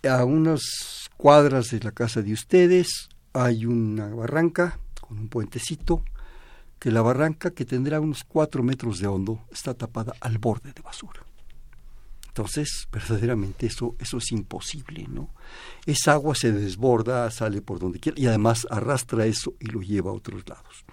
A 0.08 0.26
unas 0.26 1.10
cuadras 1.18 1.70
de 1.72 1.80
la 1.80 1.92
casa 1.92 2.22
de 2.22 2.34
ustedes 2.34 3.10
hay 3.34 3.66
una 3.66 4.08
barranca 4.10 4.80
con 5.00 5.20
un 5.20 5.28
puentecito, 5.28 6.04
que 6.80 6.90
la 6.92 7.02
barranca, 7.02 7.52
que 7.52 7.64
tendrá 7.64 8.00
unos 8.00 8.24
cuatro 8.24 8.64
metros 8.64 9.00
de 9.00 9.08
hondo, 9.08 9.46
está 9.52 9.76
tapada 9.76 10.14
al 10.20 10.40
borde 10.40 10.74
de 10.74 10.82
basura. 10.82 11.22
Entonces, 12.32 12.88
verdaderamente 12.92 13.68
eso, 13.68 13.96
eso 14.00 14.18
es 14.18 14.32
imposible, 14.32 15.06
¿no? 15.10 15.30
Esa 15.86 16.14
agua 16.14 16.34
se 16.34 16.52
desborda, 16.52 17.30
sale 17.30 17.62
por 17.62 17.80
donde 17.80 18.00
quiera 18.00 18.20
y 18.20 18.26
además 18.28 18.66
arrastra 18.70 19.26
eso 19.26 19.54
y 19.60 19.66
lo 19.66 19.82
lleva 19.82 20.12
a 20.12 20.14
otros 20.14 20.48
lados. 20.48 20.86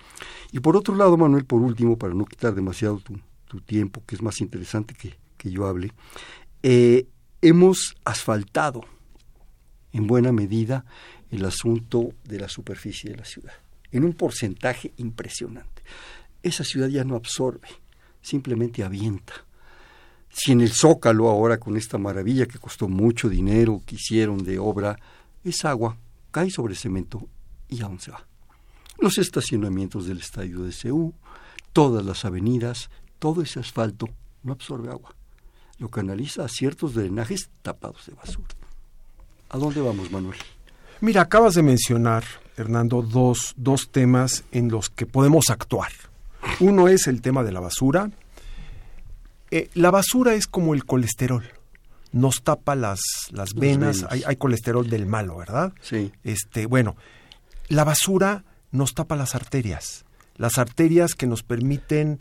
Y 0.51 0.61
por 0.61 0.77
otro 0.77 0.97
lado, 0.97 1.17
Manuel, 1.17 1.45
por 1.45 1.61
último, 1.61 1.97
para 1.97 2.15
no 2.15 2.25
quitar 2.25 2.55
demasiado 2.55 2.99
tu, 2.99 3.21
tiempo, 3.61 4.03
que 4.05 4.15
es 4.15 4.21
más 4.21 4.41
interesante 4.41 4.95
que, 4.95 5.17
que 5.39 5.51
yo 5.51 5.67
hable, 5.67 5.93
eh, 6.63 7.07
hemos 7.41 7.97
asfaltado 8.05 8.85
en 9.93 10.07
buena 10.07 10.33
medida 10.33 10.85
el 11.31 11.45
asunto 11.45 12.11
de 12.25 12.41
la 12.41 12.49
superficie 12.49 13.11
de 13.11 13.17
la 13.17 13.25
ciudad, 13.25 13.55
en 13.91 14.05
un 14.05 14.13
porcentaje 14.13 14.93
impresionante. 14.97 15.83
Esa 16.43 16.63
ciudad 16.65 16.89
ya 16.89 17.05
no 17.05 17.17
absorbe, 17.17 17.69
simplemente 18.21 18.85
avienta. 18.85 19.48
Si 20.31 20.53
en 20.53 20.61
el 20.61 20.73
Zócalo 20.73 21.29
ahora 21.29 21.59
con 21.59 21.77
esta 21.77 21.99
maravilla 21.99 22.47
que 22.47 22.59
costó 22.59 22.89
mucho 22.89 23.29
dinero 23.29 23.83
que 23.85 23.97
hicieron 23.97 24.45
de 24.45 24.59
obra, 24.59 24.99
esa 25.45 25.71
agua 25.71 25.97
cae 26.31 26.51
sobre 26.51 26.75
cemento 26.75 27.27
y 27.69 27.83
aún 27.83 28.01
se 28.01 28.11
va. 28.11 28.27
Los 28.99 29.19
estacionamientos 29.19 30.07
del 30.07 30.19
estadio 30.19 30.61
de 30.61 30.73
Ceú, 30.73 31.15
todas 31.73 32.05
las 32.05 32.25
avenidas, 32.25 32.91
todo 33.19 33.43
ese 33.43 33.61
asfalto 33.61 34.09
no 34.43 34.53
absorbe 34.53 34.91
agua. 34.91 35.15
Lo 35.79 35.89
canaliza 35.89 36.45
a 36.45 36.49
ciertos 36.49 36.95
drenajes 36.95 37.51
tapados 37.63 38.07
de 38.07 38.15
basura. 38.15 38.49
¿A 39.51 39.59
dónde 39.59 39.81
vamos, 39.81 40.11
Manuel? 40.11 40.39
Mira, 41.01 41.23
acabas 41.23 41.55
de 41.55 41.63
mencionar, 41.63 42.25
Hernando, 42.57 43.03
dos, 43.03 43.55
dos 43.57 43.91
temas 43.91 44.45
en 44.51 44.69
los 44.69 44.91
que 44.91 45.07
podemos 45.07 45.49
actuar. 45.49 45.93
Uno 46.61 46.89
es 46.89 47.07
el 47.07 47.23
tema 47.23 47.45
de 47.45 47.53
la 47.53 47.61
basura. 47.61 48.11
Eh, 49.51 49.71
la 49.75 49.91
basura 49.91 50.35
es 50.35 50.47
como 50.47 50.75
el 50.75 50.85
colesterol. 50.85 51.45
Nos 52.13 52.43
tapa 52.43 52.75
las, 52.75 53.01
las 53.31 53.55
venas. 53.55 54.07
Hay, 54.09 54.23
hay, 54.27 54.37
colesterol 54.37 54.89
del 54.89 55.07
malo, 55.07 55.37
¿verdad? 55.37 55.73
Sí. 55.81 56.13
Este, 56.25 56.67
bueno, 56.67 56.97
la 57.69 57.85
basura 57.85 58.45
nos 58.71 58.95
tapa 58.95 59.17
las 59.17 59.35
arterias. 59.35 60.05
Las 60.37 60.59
arterias 60.59 61.15
que 61.15 61.27
nos 61.27 61.43
permiten 61.43 62.21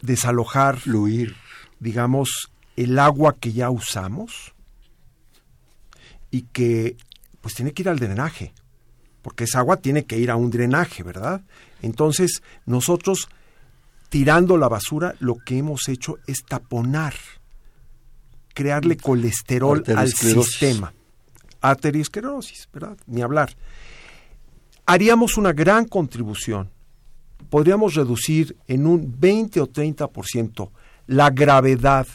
desalojar, 0.00 0.78
fluir, 0.78 1.36
digamos, 1.80 2.50
el 2.76 2.98
agua 2.98 3.36
que 3.38 3.52
ya 3.52 3.70
usamos 3.70 4.54
y 6.30 6.42
que 6.42 6.96
pues 7.40 7.54
tiene 7.54 7.72
que 7.72 7.82
ir 7.82 7.88
al 7.88 7.98
drenaje, 7.98 8.52
porque 9.22 9.44
esa 9.44 9.60
agua 9.60 9.78
tiene 9.78 10.04
que 10.04 10.18
ir 10.18 10.30
a 10.30 10.36
un 10.36 10.50
drenaje, 10.50 11.02
¿verdad? 11.02 11.42
Entonces, 11.82 12.42
nosotros 12.66 13.28
tirando 14.08 14.56
la 14.56 14.68
basura, 14.68 15.14
lo 15.20 15.36
que 15.36 15.58
hemos 15.58 15.88
hecho 15.88 16.18
es 16.26 16.44
taponar, 16.44 17.14
crearle 18.54 18.96
colesterol 18.96 19.84
al 19.94 20.08
sistema. 20.08 20.92
Arteriosclerosis, 21.60 22.68
¿verdad? 22.72 22.96
Ni 23.06 23.22
hablar. 23.22 23.56
Haríamos 24.86 25.36
una 25.36 25.52
gran 25.52 25.86
contribución. 25.86 26.70
Podríamos 27.50 27.94
reducir 27.94 28.56
en 28.66 28.86
un 28.86 29.14
20 29.18 29.60
o 29.60 29.66
30% 29.66 30.70
la 31.06 31.30
gravedad 31.30 32.06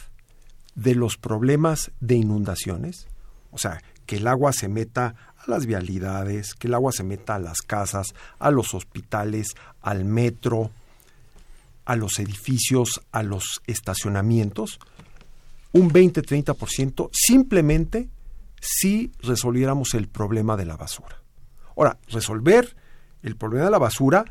de 0.74 0.94
los 0.94 1.16
problemas 1.16 1.92
de 2.00 2.16
inundaciones. 2.16 3.06
O 3.50 3.58
sea, 3.58 3.80
que 4.06 4.16
el 4.16 4.26
agua 4.26 4.52
se 4.52 4.68
meta 4.68 5.14
a 5.36 5.50
las 5.50 5.66
vialidades, 5.66 6.54
que 6.54 6.68
el 6.68 6.74
agua 6.74 6.92
se 6.92 7.04
meta 7.04 7.36
a 7.36 7.38
las 7.38 7.60
casas, 7.62 8.14
a 8.38 8.50
los 8.50 8.74
hospitales, 8.74 9.54
al 9.80 10.04
metro, 10.04 10.70
a 11.84 11.96
los 11.96 12.18
edificios, 12.18 13.02
a 13.12 13.22
los 13.22 13.62
estacionamientos, 13.66 14.78
un 15.72 15.90
20-30% 15.90 17.10
simplemente 17.12 18.08
si 18.60 19.12
resolviéramos 19.20 19.94
el 19.94 20.08
problema 20.08 20.56
de 20.56 20.64
la 20.64 20.76
basura. 20.76 21.20
Ahora, 21.76 21.98
resolver 22.08 22.76
el 23.22 23.36
problema 23.36 23.66
de 23.66 23.70
la 23.70 23.78
basura 23.78 24.24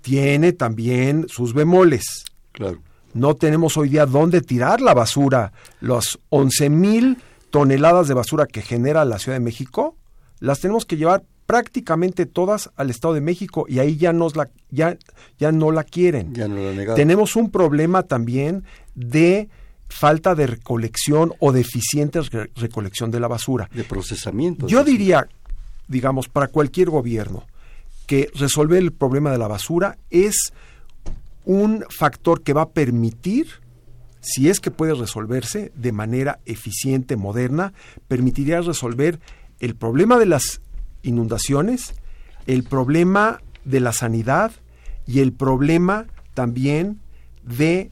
tiene 0.00 0.52
también 0.52 1.26
sus 1.28 1.52
bemoles. 1.52 2.24
Claro. 2.52 2.80
No 3.12 3.34
tenemos 3.34 3.76
hoy 3.76 3.88
día 3.88 4.06
dónde 4.06 4.40
tirar 4.40 4.80
la 4.80 4.94
basura. 4.94 5.52
Los 5.80 6.20
11 6.28 6.70
mil 6.70 7.18
toneladas 7.50 8.08
de 8.08 8.14
basura 8.14 8.46
que 8.46 8.62
genera 8.62 9.04
la 9.04 9.18
Ciudad 9.18 9.36
de 9.36 9.44
México, 9.44 9.96
las 10.38 10.60
tenemos 10.60 10.84
que 10.84 10.96
llevar 10.96 11.24
prácticamente 11.46 12.26
todas 12.26 12.70
al 12.76 12.90
Estado 12.90 13.14
de 13.14 13.20
México 13.20 13.66
y 13.68 13.78
ahí 13.78 13.96
ya, 13.96 14.12
nos 14.12 14.36
la, 14.36 14.50
ya, 14.70 14.98
ya 15.38 15.52
no 15.52 15.70
la 15.70 15.84
quieren. 15.84 16.34
Ya 16.34 16.48
no 16.48 16.72
la 16.72 16.94
Tenemos 16.94 17.36
un 17.36 17.50
problema 17.50 18.02
también 18.02 18.64
de 18.94 19.48
falta 19.88 20.34
de 20.34 20.48
recolección 20.48 21.32
o 21.38 21.52
deficiente 21.52 22.20
recolección 22.56 23.10
de 23.10 23.20
la 23.20 23.28
basura. 23.28 23.70
De 23.72 23.84
procesamiento. 23.84 24.66
Yo 24.66 24.84
diría, 24.84 25.28
digamos, 25.88 26.28
para 26.28 26.48
cualquier 26.48 26.90
gobierno, 26.90 27.44
que 28.06 28.30
resolver 28.34 28.82
el 28.82 28.92
problema 28.92 29.30
de 29.30 29.38
la 29.38 29.48
basura 29.48 29.98
es 30.10 30.52
un 31.44 31.84
factor 31.88 32.42
que 32.42 32.52
va 32.52 32.62
a 32.62 32.68
permitir 32.70 33.46
si 34.20 34.48
es 34.48 34.58
que 34.58 34.72
puede 34.72 34.94
resolverse 34.94 35.70
de 35.76 35.92
manera 35.92 36.40
eficiente, 36.46 37.16
moderna, 37.16 37.72
permitiría 38.08 38.60
resolver 38.60 39.20
el 39.60 39.76
problema 39.76 40.18
de 40.18 40.26
las 40.26 40.60
inundaciones, 41.06 41.94
el 42.46 42.64
problema 42.64 43.40
de 43.64 43.80
la 43.80 43.92
sanidad 43.92 44.52
y 45.06 45.20
el 45.20 45.32
problema 45.32 46.06
también 46.34 47.00
de 47.42 47.90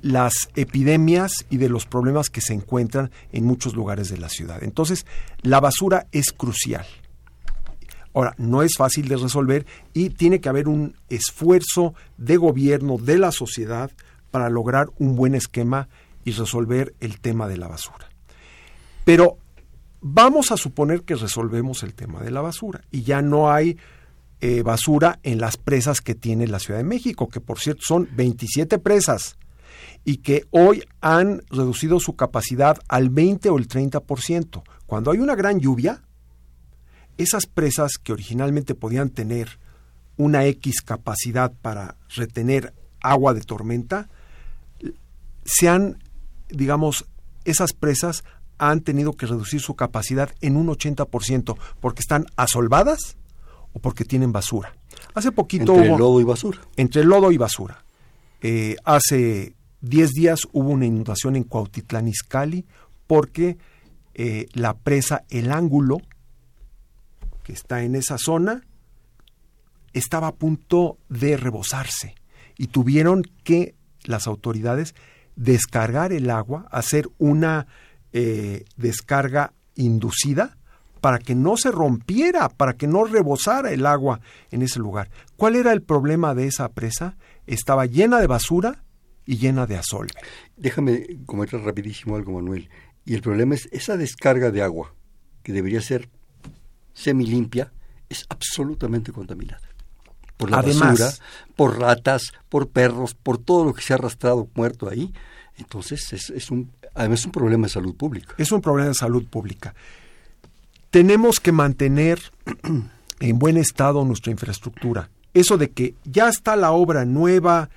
las 0.00 0.48
epidemias 0.56 1.32
y 1.48 1.58
de 1.58 1.68
los 1.68 1.86
problemas 1.86 2.28
que 2.28 2.40
se 2.40 2.54
encuentran 2.54 3.10
en 3.32 3.44
muchos 3.44 3.74
lugares 3.74 4.08
de 4.08 4.18
la 4.18 4.28
ciudad. 4.28 4.62
Entonces, 4.64 5.06
la 5.42 5.60
basura 5.60 6.06
es 6.10 6.32
crucial. 6.32 6.86
Ahora, 8.14 8.34
no 8.36 8.62
es 8.62 8.72
fácil 8.76 9.08
de 9.08 9.16
resolver 9.16 9.64
y 9.94 10.10
tiene 10.10 10.40
que 10.40 10.48
haber 10.48 10.68
un 10.68 10.96
esfuerzo 11.08 11.94
de 12.18 12.36
gobierno, 12.36 12.98
de 12.98 13.18
la 13.18 13.32
sociedad, 13.32 13.90
para 14.30 14.50
lograr 14.50 14.88
un 14.98 15.14
buen 15.14 15.34
esquema 15.34 15.88
y 16.24 16.32
resolver 16.32 16.94
el 17.00 17.20
tema 17.20 17.48
de 17.48 17.56
la 17.56 17.68
basura. 17.68 18.08
Pero 19.04 19.38
vamos 20.02 20.50
a 20.50 20.56
suponer 20.56 21.02
que 21.02 21.14
resolvemos 21.14 21.82
el 21.84 21.94
tema 21.94 22.20
de 22.20 22.30
la 22.30 22.42
basura 22.42 22.82
y 22.90 23.02
ya 23.02 23.22
no 23.22 23.50
hay 23.50 23.78
eh, 24.40 24.62
basura 24.62 25.20
en 25.22 25.40
las 25.40 25.56
presas 25.56 26.00
que 26.00 26.16
tiene 26.16 26.48
la 26.48 26.58
Ciudad 26.58 26.80
de 26.80 26.84
México, 26.84 27.28
que 27.28 27.40
por 27.40 27.60
cierto 27.60 27.82
son 27.86 28.08
27 28.14 28.78
presas 28.80 29.38
y 30.04 30.18
que 30.18 30.46
hoy 30.50 30.82
han 31.00 31.42
reducido 31.48 32.00
su 32.00 32.16
capacidad 32.16 32.76
al 32.88 33.08
20 33.08 33.48
o 33.50 33.58
el 33.58 33.68
30%. 33.68 34.62
Cuando 34.86 35.12
hay 35.12 35.18
una 35.18 35.36
gran 35.36 35.60
lluvia, 35.60 36.02
esas 37.16 37.46
presas 37.46 37.98
que 38.02 38.12
originalmente 38.12 38.74
podían 38.74 39.10
tener 39.10 39.60
una 40.16 40.44
X 40.46 40.82
capacidad 40.82 41.52
para 41.62 41.96
retener 42.14 42.74
agua 43.00 43.34
de 43.34 43.42
tormenta, 43.42 44.08
se 45.44 45.68
han, 45.68 46.02
digamos, 46.48 47.06
esas 47.44 47.72
presas 47.72 48.24
han 48.58 48.80
tenido 48.80 49.14
que 49.14 49.26
reducir 49.26 49.60
su 49.60 49.74
capacidad 49.74 50.30
en 50.40 50.56
un 50.56 50.68
80% 50.68 51.56
porque 51.80 52.00
están 52.00 52.26
asolvadas 52.36 53.16
o 53.72 53.78
porque 53.78 54.04
tienen 54.04 54.32
basura. 54.32 54.74
Hace 55.14 55.32
poquito 55.32 55.74
entre 55.76 55.96
lodo 55.96 56.20
y 56.20 56.24
basura. 56.24 56.58
Entre 56.76 57.04
lodo 57.04 57.32
y 57.32 57.38
basura. 57.38 57.84
Eh, 58.40 58.76
hace 58.84 59.54
10 59.80 60.10
días 60.10 60.48
hubo 60.52 60.70
una 60.70 60.86
inundación 60.86 61.36
en 61.36 61.44
Cuautitlán 61.44 62.08
Izcalli 62.08 62.64
porque 63.06 63.58
eh, 64.14 64.46
la 64.52 64.74
presa 64.74 65.24
El 65.30 65.52
Ángulo, 65.52 65.98
que 67.42 67.52
está 67.52 67.82
en 67.82 67.94
esa 67.94 68.18
zona, 68.18 68.62
estaba 69.92 70.28
a 70.28 70.34
punto 70.34 70.98
de 71.08 71.36
rebosarse 71.36 72.14
y 72.56 72.68
tuvieron 72.68 73.22
que 73.44 73.74
las 74.04 74.26
autoridades 74.26 74.94
descargar 75.36 76.12
el 76.12 76.30
agua, 76.30 76.66
hacer 76.70 77.08
una 77.18 77.66
eh, 78.12 78.64
descarga 78.76 79.52
inducida 79.74 80.56
para 81.00 81.18
que 81.18 81.34
no 81.34 81.56
se 81.56 81.72
rompiera, 81.72 82.48
para 82.48 82.74
que 82.74 82.86
no 82.86 83.04
rebosara 83.04 83.72
el 83.72 83.86
agua 83.86 84.20
en 84.50 84.62
ese 84.62 84.78
lugar. 84.78 85.10
¿Cuál 85.36 85.56
era 85.56 85.72
el 85.72 85.82
problema 85.82 86.32
de 86.34 86.46
esa 86.46 86.68
presa? 86.68 87.16
Estaba 87.46 87.86
llena 87.86 88.20
de 88.20 88.28
basura 88.28 88.84
y 89.26 89.36
llena 89.36 89.66
de 89.66 89.76
asolve. 89.76 90.12
Déjame 90.56 91.04
comentar 91.26 91.60
rapidísimo 91.60 92.14
algo, 92.14 92.32
Manuel. 92.32 92.68
Y 93.04 93.14
el 93.14 93.20
problema 93.20 93.56
es 93.56 93.68
esa 93.72 93.96
descarga 93.96 94.52
de 94.52 94.62
agua, 94.62 94.94
que 95.42 95.52
debería 95.52 95.80
ser 95.80 96.08
semilimpia, 96.94 97.72
es 98.08 98.24
absolutamente 98.28 99.10
contaminada. 99.10 99.68
Por 100.36 100.50
la 100.50 100.62
basura, 100.62 101.10
por 101.56 101.80
ratas, 101.80 102.32
por 102.48 102.68
perros, 102.68 103.14
por 103.14 103.38
todo 103.38 103.64
lo 103.64 103.74
que 103.74 103.82
se 103.82 103.92
ha 103.92 103.96
arrastrado 103.96 104.48
muerto 104.54 104.88
ahí. 104.88 105.12
Entonces, 105.56 106.12
es, 106.12 106.30
es 106.30 106.50
un, 106.50 106.70
además 106.94 107.20
es 107.20 107.26
un 107.26 107.32
problema 107.32 107.66
de 107.66 107.72
salud 107.72 107.94
pública. 107.94 108.34
Es 108.38 108.52
un 108.52 108.60
problema 108.60 108.88
de 108.88 108.94
salud 108.94 109.26
pública. 109.26 109.74
Tenemos 110.90 111.40
que 111.40 111.52
mantener 111.52 112.20
en 113.20 113.38
buen 113.38 113.56
estado 113.56 114.04
nuestra 114.04 114.32
infraestructura. 114.32 115.10
Eso 115.34 115.56
de 115.56 115.70
que 115.70 115.94
ya 116.04 116.28
está 116.28 116.56
la 116.56 116.72
obra 116.72 117.04
nueva 117.04 117.70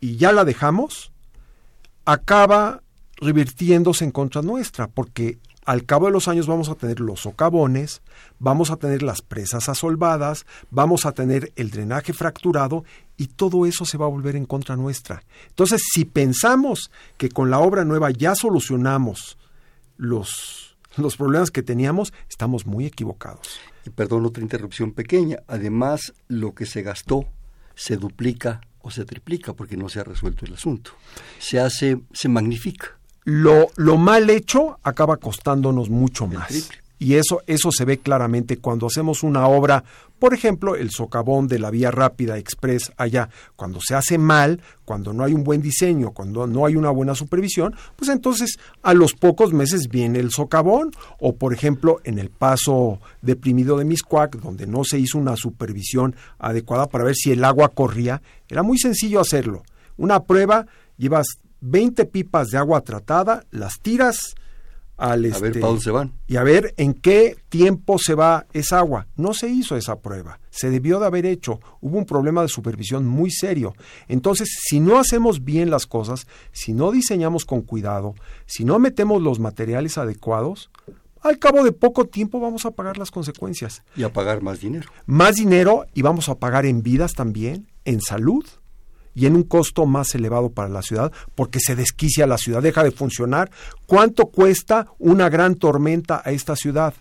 y 0.00 0.16
ya 0.16 0.32
la 0.32 0.44
dejamos, 0.44 1.12
acaba 2.04 2.82
revirtiéndose 3.16 4.04
en 4.04 4.12
contra 4.12 4.42
nuestra, 4.42 4.88
porque 4.88 5.38
al 5.64 5.84
cabo 5.84 6.06
de 6.06 6.12
los 6.12 6.28
años 6.28 6.46
vamos 6.46 6.68
a 6.68 6.76
tener 6.76 7.00
los 7.00 7.20
socavones, 7.20 8.00
vamos 8.38 8.70
a 8.70 8.76
tener 8.76 9.02
las 9.02 9.20
presas 9.20 9.68
asolvadas, 9.68 10.46
vamos 10.70 11.06
a 11.06 11.12
tener 11.12 11.52
el 11.56 11.70
drenaje 11.70 12.12
fracturado 12.12 12.84
y 13.16 13.28
todo 13.28 13.66
eso 13.66 13.84
se 13.84 13.98
va 13.98 14.06
a 14.06 14.10
volver 14.10 14.36
en 14.36 14.46
contra 14.46 14.76
nuestra. 14.76 15.22
Entonces, 15.48 15.82
si 15.92 16.04
pensamos 16.04 16.90
que 17.16 17.28
con 17.28 17.50
la 17.50 17.58
obra 17.58 17.84
nueva 17.84 18.10
ya 18.10 18.34
solucionamos 18.34 19.38
los, 19.96 20.76
los 20.96 21.16
problemas 21.16 21.50
que 21.50 21.62
teníamos, 21.62 22.12
estamos 22.28 22.66
muy 22.66 22.86
equivocados. 22.86 23.58
Y 23.84 23.90
perdón, 23.90 24.26
otra 24.26 24.42
interrupción 24.42 24.92
pequeña. 24.92 25.38
Además, 25.46 26.12
lo 26.28 26.54
que 26.54 26.66
se 26.66 26.82
gastó 26.82 27.26
se 27.74 27.96
duplica 27.96 28.60
o 28.80 28.90
se 28.90 29.04
triplica 29.04 29.52
porque 29.54 29.76
no 29.76 29.88
se 29.88 30.00
ha 30.00 30.04
resuelto 30.04 30.44
el 30.44 30.54
asunto. 30.54 30.92
Se 31.38 31.60
hace, 31.60 32.00
se 32.12 32.28
magnifica 32.28 32.96
lo, 33.26 33.70
lo 33.74 33.96
mal 33.96 34.30
hecho 34.30 34.78
acaba 34.84 35.16
costándonos 35.16 35.90
mucho 35.90 36.28
más. 36.28 36.70
Y 36.98 37.14
eso, 37.14 37.42
eso 37.46 37.70
se 37.70 37.84
ve 37.84 37.98
claramente 37.98 38.56
cuando 38.56 38.86
hacemos 38.86 39.22
una 39.22 39.46
obra, 39.48 39.84
por 40.18 40.32
ejemplo, 40.32 40.76
el 40.76 40.90
socavón 40.90 41.46
de 41.46 41.58
la 41.58 41.70
vía 41.70 41.90
rápida 41.90 42.38
express 42.38 42.90
allá, 42.96 43.28
cuando 43.54 43.80
se 43.82 43.94
hace 43.94 44.16
mal, 44.16 44.62
cuando 44.86 45.12
no 45.12 45.22
hay 45.22 45.34
un 45.34 45.44
buen 45.44 45.60
diseño, 45.60 46.12
cuando 46.12 46.46
no 46.46 46.64
hay 46.64 46.74
una 46.74 46.90
buena 46.90 47.14
supervisión, 47.14 47.74
pues 47.96 48.10
entonces 48.10 48.56
a 48.82 48.94
los 48.94 49.12
pocos 49.12 49.52
meses 49.52 49.88
viene 49.88 50.20
el 50.20 50.30
socavón, 50.30 50.90
o 51.20 51.36
por 51.36 51.52
ejemplo 51.52 52.00
en 52.04 52.18
el 52.18 52.30
paso 52.30 52.98
deprimido 53.20 53.76
de 53.76 53.84
Miscuac, 53.84 54.36
donde 54.36 54.66
no 54.66 54.84
se 54.84 54.98
hizo 54.98 55.18
una 55.18 55.36
supervisión 55.36 56.16
adecuada 56.38 56.88
para 56.88 57.04
ver 57.04 57.14
si 57.14 57.32
el 57.32 57.44
agua 57.44 57.68
corría, 57.68 58.22
era 58.48 58.62
muy 58.62 58.78
sencillo 58.78 59.20
hacerlo. 59.20 59.64
Una 59.98 60.24
prueba, 60.24 60.66
llevas 60.96 61.26
20 61.60 62.06
pipas 62.06 62.48
de 62.48 62.58
agua 62.58 62.80
tratada, 62.82 63.44
las 63.50 63.80
tiras 63.80 64.34
al 64.96 65.24
a 65.32 65.38
ver 65.38 65.52
para 65.52 65.66
dónde 65.66 65.82
se 65.82 65.90
van. 65.90 66.12
Y 66.26 66.36
a 66.36 66.42
ver 66.42 66.74
en 66.76 66.94
qué 66.94 67.36
tiempo 67.48 67.98
se 67.98 68.14
va 68.14 68.46
esa 68.52 68.78
agua. 68.78 69.06
No 69.16 69.34
se 69.34 69.48
hizo 69.48 69.76
esa 69.76 70.00
prueba. 70.00 70.40
Se 70.50 70.70
debió 70.70 70.98
de 71.00 71.06
haber 71.06 71.26
hecho. 71.26 71.60
Hubo 71.80 71.98
un 71.98 72.06
problema 72.06 72.42
de 72.42 72.48
supervisión 72.48 73.06
muy 73.06 73.30
serio. 73.30 73.74
Entonces, 74.08 74.48
si 74.68 74.80
no 74.80 74.98
hacemos 74.98 75.44
bien 75.44 75.70
las 75.70 75.86
cosas, 75.86 76.26
si 76.52 76.72
no 76.72 76.92
diseñamos 76.92 77.44
con 77.44 77.62
cuidado, 77.62 78.14
si 78.46 78.64
no 78.64 78.78
metemos 78.78 79.20
los 79.22 79.38
materiales 79.38 79.98
adecuados, 79.98 80.70
al 81.20 81.38
cabo 81.38 81.64
de 81.64 81.72
poco 81.72 82.06
tiempo 82.06 82.40
vamos 82.40 82.66
a 82.66 82.70
pagar 82.70 82.98
las 82.98 83.10
consecuencias. 83.10 83.82
Y 83.96 84.04
a 84.04 84.12
pagar 84.12 84.42
más 84.42 84.60
dinero. 84.60 84.88
Más 85.06 85.36
dinero 85.36 85.86
y 85.92 86.02
vamos 86.02 86.28
a 86.28 86.36
pagar 86.36 86.66
en 86.66 86.82
vidas 86.82 87.14
también, 87.14 87.68
en 87.84 88.00
salud 88.00 88.44
y 89.16 89.24
en 89.24 89.34
un 89.34 89.44
costo 89.44 89.86
más 89.86 90.14
elevado 90.14 90.50
para 90.50 90.68
la 90.68 90.82
ciudad 90.82 91.10
porque 91.34 91.58
se 91.58 91.74
desquicia 91.74 92.26
la 92.26 92.36
ciudad, 92.36 92.62
deja 92.62 92.84
de 92.84 92.90
funcionar. 92.90 93.50
¿Cuánto 93.86 94.26
cuesta 94.26 94.88
una 94.98 95.30
gran 95.30 95.54
tormenta 95.54 96.22
a 96.22 96.32
esta 96.32 96.54
ciudad? 96.54 96.92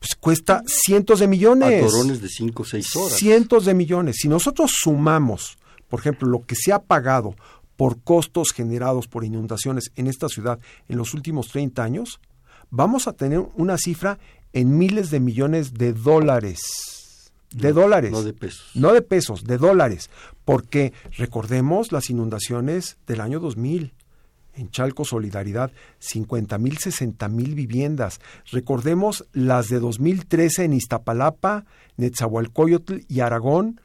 Pues 0.00 0.16
cuesta 0.18 0.62
cientos 0.66 1.20
de 1.20 1.28
millones. 1.28 1.84
A 1.84 1.86
torones 1.86 2.20
de 2.20 2.28
5 2.28 2.60
o 2.60 2.66
6 2.66 2.96
horas. 2.96 3.18
Cientos 3.18 3.64
de 3.64 3.74
millones. 3.74 4.16
Si 4.18 4.28
nosotros 4.28 4.72
sumamos, 4.74 5.58
por 5.88 6.00
ejemplo, 6.00 6.28
lo 6.28 6.44
que 6.44 6.56
se 6.56 6.72
ha 6.72 6.80
pagado 6.80 7.36
por 7.76 8.02
costos 8.02 8.50
generados 8.52 9.06
por 9.06 9.24
inundaciones 9.24 9.92
en 9.94 10.08
esta 10.08 10.28
ciudad 10.28 10.58
en 10.88 10.98
los 10.98 11.14
últimos 11.14 11.48
30 11.48 11.84
años, 11.84 12.20
vamos 12.70 13.06
a 13.06 13.12
tener 13.12 13.46
una 13.54 13.78
cifra 13.78 14.18
en 14.52 14.76
miles 14.76 15.10
de 15.10 15.20
millones 15.20 15.74
de 15.74 15.92
dólares 15.92 16.58
de 17.56 17.72
dólares. 17.72 18.12
No 18.12 18.22
de 18.22 18.32
pesos. 18.32 18.70
No 18.74 18.92
de 18.92 19.02
pesos, 19.02 19.44
de 19.44 19.58
dólares. 19.58 20.10
Porque 20.46 20.92
recordemos 21.18 21.90
las 21.90 22.08
inundaciones 22.08 22.98
del 23.06 23.20
año 23.20 23.40
2000. 23.40 23.92
En 24.54 24.70
Chalco 24.70 25.04
Solidaridad, 25.04 25.70
50 25.98 26.56
mil, 26.56 26.78
60 26.78 27.28
mil 27.28 27.54
viviendas. 27.54 28.20
Recordemos 28.50 29.26
las 29.32 29.68
de 29.68 29.80
2013 29.80 30.64
en 30.64 30.72
Iztapalapa, 30.72 31.66
Netzahualcoyotl 31.98 33.00
y 33.06 33.20
Aragón, 33.20 33.82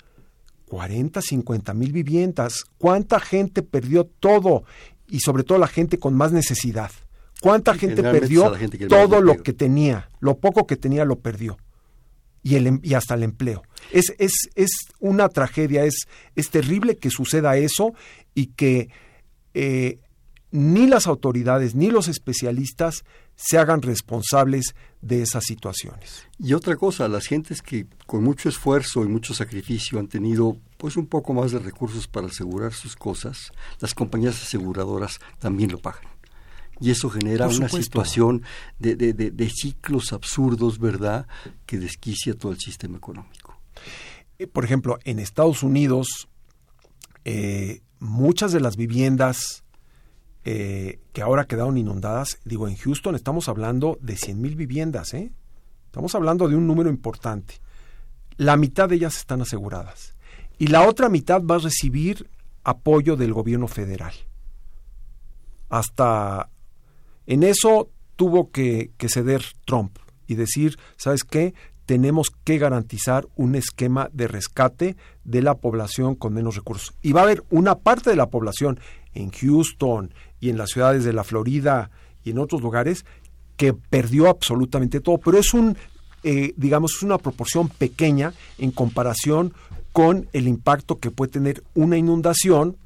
40, 0.68 1.22
50 1.22 1.74
mil 1.74 1.92
viviendas. 1.92 2.64
¿Cuánta 2.78 3.20
gente 3.20 3.64
perdió 3.64 4.06
todo? 4.06 4.64
Y 5.10 5.20
sobre 5.20 5.44
todo 5.44 5.58
la 5.58 5.68
gente 5.68 5.98
con 5.98 6.14
más 6.14 6.32
necesidad. 6.32 6.92
¿Cuánta 7.42 7.74
gente 7.74 8.04
perdió 8.04 8.54
todo 8.88 9.20
lo 9.20 9.42
que 9.42 9.52
tenía? 9.52 10.10
Lo 10.20 10.38
poco 10.38 10.68
que 10.68 10.78
tenía 10.78 11.06
lo 11.06 11.20
perdió 11.20 11.58
y, 12.44 12.56
el, 12.56 12.68
em, 12.68 12.80
y 12.84 12.94
hasta 12.94 13.16
el 13.16 13.24
empleo. 13.24 13.64
Es, 13.92 14.14
es, 14.18 14.34
es 14.56 14.72
una 15.00 15.30
tragedia, 15.30 15.86
es, 15.86 16.08
es 16.36 16.50
terrible 16.50 16.98
que 16.98 17.10
suceda 17.10 17.58
eso 17.58 17.94
y 18.34 18.48
que 18.48 18.90
eh, 19.54 20.00
ni 20.52 20.88
las 20.88 21.08
autoridades 21.08 21.76
ni 21.76 21.90
los 21.90 22.08
especialistas 22.08 23.04
se 23.36 23.58
hagan 23.58 23.82
responsables 23.82 24.76
de 25.02 25.22
esas 25.22 25.46
situaciones. 25.46 26.28
Y 26.38 26.54
otra 26.54 26.76
cosa, 26.76 27.08
las 27.08 27.26
gentes 27.26 27.62
que 27.62 27.88
con 28.06 28.24
mucho 28.24 28.50
esfuerzo 28.50 29.04
y 29.04 29.08
mucho 29.08 29.34
sacrificio 29.34 30.00
han 30.00 30.08
tenido 30.08 30.58
pues 30.78 30.98
un 30.98 31.08
poco 31.08 31.34
más 31.34 31.52
de 31.52 31.60
recursos 31.60 32.08
para 32.08 32.28
asegurar 32.28 32.74
sus 32.74 32.96
cosas, 32.96 33.52
las 33.80 33.94
compañías 33.94 34.42
aseguradoras 34.42 35.20
también 35.40 35.72
lo 35.72 35.80
pagan 35.80 36.12
y 36.82 36.90
eso 36.90 37.10
genera 37.10 37.48
una 37.48 37.70
situación 37.70 38.42
de, 38.80 38.96
de, 38.96 39.14
de, 39.14 39.50
ciclos 39.50 40.12
absurdos, 40.14 40.80
¿verdad?, 40.80 41.28
que 41.66 41.78
desquicia 41.78 42.34
todo 42.34 42.52
el 42.52 42.58
sistema 42.58 42.98
económico. 42.98 43.56
Eh, 44.40 44.48
por 44.48 44.66
ejemplo, 44.66 44.98
en 45.04 45.20
Estados 45.20 45.62
Unidos, 45.62 46.28
eh, 47.24 47.82
muchas 48.00 48.52
de 48.52 48.60
las 48.60 48.76
viviendas 48.78 49.64
eh, 50.44 51.00
que 51.14 51.22
ahora 51.22 51.46
quedaron 51.46 51.78
inundadas, 51.78 52.40
digo, 52.46 52.68
en 52.68 52.76
Houston 52.76 53.14
estamos 53.14 53.48
hablando 53.48 54.00
de 54.02 54.18
100 54.18 54.42
mil 54.42 54.56
viviendas, 54.56 55.14
¿eh? 55.14 55.32
Estamos 55.86 56.16
hablando 56.16 56.48
de 56.48 56.56
un 56.56 56.66
número 56.66 56.90
importante. 56.90 57.56
La 58.38 58.58
mitad 58.58 58.90
de 58.90 58.96
ellas 58.96 59.18
están 59.18 59.42
aseguradas. 59.42 60.16
Y 60.58 60.68
la 60.68 60.88
otra 60.88 61.10
mitad 61.10 61.44
va 61.44 61.56
a 61.56 61.60
recibir 61.60 62.28
apoyo 62.64 63.16
del 63.18 63.34
gobierno 63.34 63.68
federal. 63.68 64.14
Hasta 65.70 66.50
en 67.28 67.44
eso 67.44 67.90
tuvo 68.16 68.52
que, 68.52 68.92
ceder 69.08 69.44
Trump 69.66 69.98
y 70.28 70.36
decir, 70.36 70.78
¿sabes 70.98 71.24
qué? 71.24 71.54
Tenemos 71.86 72.30
que 72.44 72.58
garantizar 72.58 73.28
un 73.36 73.56
esquema 73.56 74.10
de 74.14 74.28
rescate 74.28 74.96
de 75.24 75.42
la 75.42 75.56
población 75.56 76.16
con 76.16 76.34
menos 76.34 76.56
recursos. 76.56 76.94
Y 77.02 77.12
va 77.12 77.22
a 77.22 77.24
haber 77.24 77.44
una 77.50 77.80
parte 77.80 78.10
de 78.10 78.16
la 78.16 78.30
población 78.30 78.80
en 79.14 79.32
Houston 79.32 80.14
y 80.40 80.50
en 80.50 80.58
las 80.58 80.70
ciudades 80.70 81.04
de 81.04 81.14
la 81.14 81.24
Florida 81.24 81.90
y 82.24 82.32
en 82.32 82.40
otros 82.40 82.62
lugares 82.62 83.06
que 83.58 83.74
perdió 83.74 84.30
absolutamente 84.30 85.02
todo, 85.02 85.18
pero 85.18 85.38
es 85.38 85.54
un, 85.54 85.78
eh, 86.24 86.54
digamos, 86.58 86.96
es 86.96 87.04
una 87.04 87.18
proporción 87.18 87.70
pequeña 87.70 88.34
en 88.58 88.72
comparación 88.72 89.54
con 89.92 90.28
el 90.34 90.48
impacto 90.48 91.00
que 91.00 91.12
puede 91.12 91.32
tener 91.32 91.64
una 91.76 91.98
inundación 91.98 92.78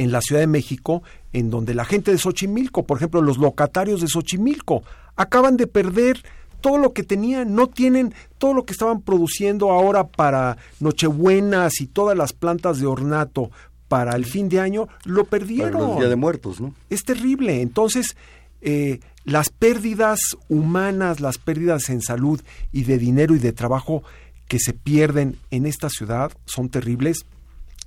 en 0.00 0.12
la 0.12 0.22
Ciudad 0.22 0.40
de 0.40 0.46
México, 0.46 1.02
en 1.34 1.50
donde 1.50 1.74
la 1.74 1.84
gente 1.84 2.10
de 2.10 2.16
Xochimilco, 2.16 2.86
por 2.86 2.96
ejemplo, 2.96 3.20
los 3.20 3.36
locatarios 3.36 4.00
de 4.00 4.08
Xochimilco, 4.08 4.82
acaban 5.14 5.58
de 5.58 5.66
perder 5.66 6.22
todo 6.62 6.78
lo 6.78 6.94
que 6.94 7.02
tenían, 7.02 7.54
no 7.54 7.66
tienen 7.66 8.14
todo 8.38 8.54
lo 8.54 8.64
que 8.64 8.72
estaban 8.72 9.02
produciendo 9.02 9.70
ahora 9.70 10.08
para 10.08 10.56
Nochebuenas 10.80 11.82
y 11.82 11.86
todas 11.86 12.16
las 12.16 12.32
plantas 12.32 12.80
de 12.80 12.86
ornato 12.86 13.50
para 13.88 14.16
el 14.16 14.24
fin 14.24 14.48
de 14.48 14.60
año, 14.60 14.88
lo 15.04 15.24
perdieron. 15.24 15.98
Día 15.98 16.08
de 16.08 16.16
Muertos, 16.16 16.62
¿no? 16.62 16.72
Es 16.88 17.04
terrible. 17.04 17.60
Entonces, 17.60 18.16
eh, 18.62 19.00
las 19.24 19.50
pérdidas 19.50 20.18
humanas, 20.48 21.20
las 21.20 21.36
pérdidas 21.36 21.90
en 21.90 22.00
salud 22.00 22.40
y 22.72 22.84
de 22.84 22.96
dinero 22.96 23.34
y 23.34 23.38
de 23.38 23.52
trabajo 23.52 24.02
que 24.48 24.58
se 24.58 24.72
pierden 24.72 25.36
en 25.50 25.66
esta 25.66 25.90
ciudad 25.90 26.32
son 26.46 26.70
terribles 26.70 27.26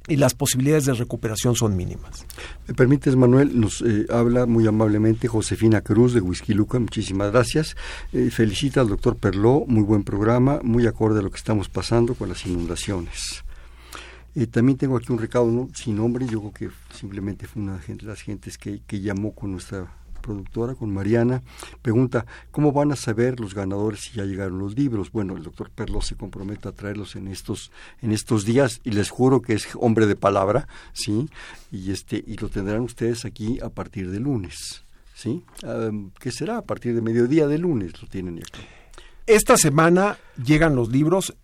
y 0.08 0.18
las 0.18 0.34
posibilidades 0.34 0.86
de 0.86 0.94
recuperación 0.94 1.56
son 1.56 1.76
mínimas. 1.76 2.26
Me 2.68 2.74
permites, 2.74 3.16
Manuel, 3.16 3.60
nos 3.60 3.82
eh, 3.82 4.06
habla 4.10 4.46
muy 4.46 4.68
amablemente 4.68 5.28
Josefina 5.28 5.82
Cruz 5.82 6.14
de 6.14 6.22
Whisky 6.22 6.54
Luca, 6.54 6.80
muchísimas 6.80 7.32
gracias. 7.32 7.76
Eh, 8.12 8.30
felicita 8.30 8.82
al 8.82 8.90
doctor 8.90 9.16
Perló, 9.16 9.64
muy 9.68 9.84
buen 9.84 10.04
programa, 10.04 10.60
muy 10.64 10.88
acorde 10.88 11.20
a 11.20 11.24
lo 11.24 11.32
que 11.32 11.38
estamos 11.38 11.70
pasando 11.70 12.16
con 12.16 12.30
las 12.30 12.46
inundaciones. 12.46 13.44
Eh, 14.36 14.48
también 14.48 14.78
tengo 14.78 14.98
aquí 14.98 15.12
un 15.12 15.20
recado 15.20 15.70
sin 15.74 15.96
nombre, 15.96 16.26
yo 16.28 16.40
creo 16.40 16.54
que 16.54 16.70
simplemente 16.94 17.48
fue 17.48 17.62
una 17.62 17.78
de 17.78 18.04
las 18.04 18.22
gentes 18.22 18.58
que, 18.58 18.82
que 18.86 19.00
llamó 19.00 19.34
con 19.34 19.52
nuestra 19.52 19.88
productora, 20.24 20.74
con 20.74 20.92
Mariana, 20.92 21.44
pregunta, 21.84 22.26
¿cómo 22.50 22.72
van 22.72 22.92
a 22.92 22.96
saber 22.96 23.40
los 23.40 23.54
ganadores 23.54 24.06
si 24.06 24.14
ya 24.14 24.24
llegaron 24.24 24.58
los 24.58 24.76
libros? 24.76 25.12
Bueno, 25.12 25.38
el 25.38 25.44
doctor 25.44 25.70
Perlo 25.70 26.02
se 26.02 26.16
compromete 26.16 26.68
a 26.68 26.72
traerlos 26.72 27.16
en 27.16 27.28
estos, 27.28 27.72
en 28.02 28.12
estos 28.12 28.46
días 28.46 28.82
y 28.84 28.92
les 28.92 29.12
juro 29.12 29.42
que 29.42 29.54
es 29.54 29.68
hombre 29.76 30.08
de 30.08 30.16
palabra, 30.16 30.68
¿sí? 30.94 31.30
Y, 31.72 31.92
este, 31.92 32.24
y 32.26 32.38
lo 32.38 32.50
tendrán 32.50 32.82
ustedes 32.82 33.26
aquí 33.26 33.60
a 33.62 33.70
partir 33.70 34.10
de 34.10 34.20
lunes, 34.20 34.84
¿sí? 35.14 35.44
¿Qué 36.20 36.32
será? 36.32 36.58
A 36.58 36.64
partir 36.64 36.96
de 36.96 37.02
mediodía 37.02 37.48
de 37.48 37.60
lunes 37.60 38.02
lo 38.02 38.08
tienen 38.08 38.40
aquí. 38.40 38.62
Esta 39.28 39.58
semana 39.58 40.18
llegan 40.44 40.76
los 40.76 40.90
libros 40.90 41.36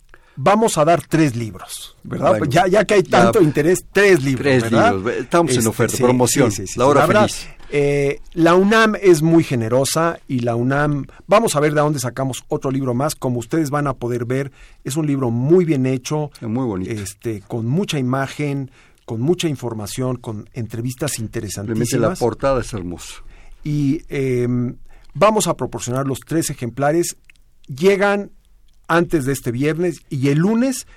vamos 0.42 0.78
a 0.78 0.86
dar 0.86 1.02
tres 1.06 1.36
libros, 1.36 1.98
¿verdad? 2.04 2.40
ya, 2.48 2.66
ya 2.68 2.86
que 2.86 2.94
hay 2.96 3.04
tanto 3.04 3.42
interés, 3.42 3.80
tres 3.92 4.24
libros. 4.24 4.44
Tres 4.44 4.72
libros, 4.72 5.14
estamos 5.18 5.52
en 5.52 5.58
este, 5.58 5.70
oferta, 5.70 5.98
promoción, 5.98 6.52
la 6.78 6.86
hora 6.86 7.08
feliz. 7.08 7.48
Eh, 7.72 8.20
la 8.34 8.56
UNAM 8.56 8.96
es 9.00 9.22
muy 9.22 9.44
generosa 9.44 10.20
y 10.28 10.40
la 10.40 10.56
UNAM, 10.56 11.06
vamos 11.28 11.56
a 11.56 11.60
ver 11.60 11.74
de 11.74 11.82
dónde 11.82 12.00
sacamos 12.00 12.44
otro 12.48 12.72
libro 12.72 12.94
más, 12.94 13.16
como 13.16 13.40
ustedes 13.40 13.70
van 13.70 13.86
a 13.88 13.94
poder 13.94 14.26
ver, 14.26 14.52
es 14.84 14.98
un 14.98 15.06
libro 15.06 15.30
muy 15.30 15.66
bien 15.66 15.86
hecho, 15.86 16.32
muy 16.42 16.66
bonito, 16.66 16.92
este, 16.92 17.42
con 17.42 17.68
mucha 17.68 18.00
imagen, 18.00 18.72
con 19.06 19.22
mucha 19.22 19.48
información, 19.48 20.18
con 20.18 20.50
entrevistas 20.54 21.20
interesantísimas. 21.20 22.10
la 22.10 22.16
portada 22.16 22.62
es 22.62 22.74
hermosa. 22.74 23.24
Y 23.64 24.02
em, 24.10 24.78
vamos 25.14 25.48
a 25.48 25.56
proporcionar 25.56 26.08
los 26.08 26.20
tres 26.22 26.50
ejemplares. 26.50 27.18
Llegan 27.68 28.32
antes 28.88 29.26
de 29.26 29.34
este 29.34 29.52
viernes 29.52 30.02
y 30.10 30.30
el 30.30 30.40
lunes 30.40 30.88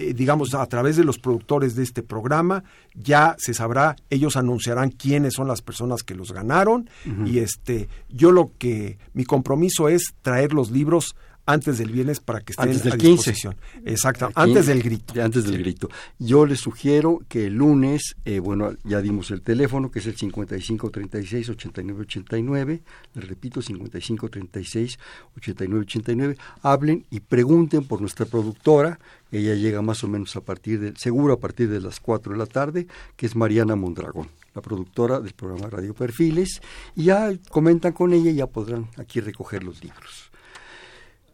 eh, 0.00 0.14
digamos, 0.14 0.54
a 0.54 0.66
través 0.66 0.96
de 0.96 1.04
los 1.04 1.18
productores 1.18 1.76
de 1.76 1.82
este 1.82 2.02
programa, 2.02 2.64
ya 2.94 3.36
se 3.38 3.52
sabrá, 3.52 3.96
ellos 4.08 4.36
anunciarán 4.36 4.90
quiénes 4.90 5.34
son 5.34 5.46
las 5.46 5.60
personas 5.60 6.02
que 6.02 6.14
los 6.14 6.32
ganaron. 6.32 6.88
Y 7.26 7.38
este, 7.38 7.88
yo 8.08 8.32
lo 8.32 8.52
que, 8.58 8.98
mi 9.12 9.24
compromiso 9.24 9.88
es 9.88 10.14
traer 10.22 10.52
los 10.52 10.70
libros 10.70 11.14
antes 11.46 11.78
del 11.78 11.90
viernes 11.90 12.20
para 12.20 12.40
que 12.40 12.52
estén 12.52 12.68
antes 12.68 12.84
del 12.84 12.92
a 12.92 12.96
disposición. 12.96 13.56
Exacto, 13.84 14.30
antes 14.34 14.66
del 14.66 14.82
grito. 14.82 15.14
Antes 15.22 15.44
del 15.44 15.58
grito. 15.58 15.88
Yo 16.18 16.44
les 16.46 16.60
sugiero 16.60 17.20
que 17.28 17.46
el 17.46 17.54
lunes, 17.54 18.16
eh, 18.24 18.38
bueno, 18.38 18.72
ya 18.84 19.00
dimos 19.00 19.30
el 19.30 19.42
teléfono, 19.42 19.90
que 19.90 19.98
es 19.98 20.06
el 20.06 20.16
5536-8989, 20.16 22.80
les 23.14 23.28
repito, 23.28 23.60
5536-8989, 23.60 26.36
hablen 26.62 27.04
y 27.10 27.20
pregunten 27.20 27.84
por 27.84 28.00
nuestra 28.00 28.24
productora, 28.26 28.98
ella 29.32 29.54
llega 29.54 29.82
más 29.82 30.02
o 30.04 30.08
menos 30.08 30.34
a 30.36 30.40
partir 30.40 30.80
de, 30.80 30.94
seguro 30.96 31.34
a 31.34 31.40
partir 31.40 31.68
de 31.70 31.80
las 31.80 32.00
4 32.00 32.32
de 32.32 32.38
la 32.38 32.46
tarde, 32.46 32.86
que 33.16 33.26
es 33.26 33.36
Mariana 33.36 33.76
Mondragón 33.76 34.28
la 34.54 34.62
productora 34.62 35.20
del 35.20 35.32
programa 35.32 35.68
Radio 35.68 35.94
Perfiles, 35.94 36.60
y 36.96 37.04
ya 37.04 37.32
comentan 37.50 37.92
con 37.92 38.12
ella 38.12 38.30
y 38.30 38.36
ya 38.36 38.46
podrán 38.46 38.88
aquí 38.96 39.20
recoger 39.20 39.62
los 39.62 39.82
libros. 39.82 40.30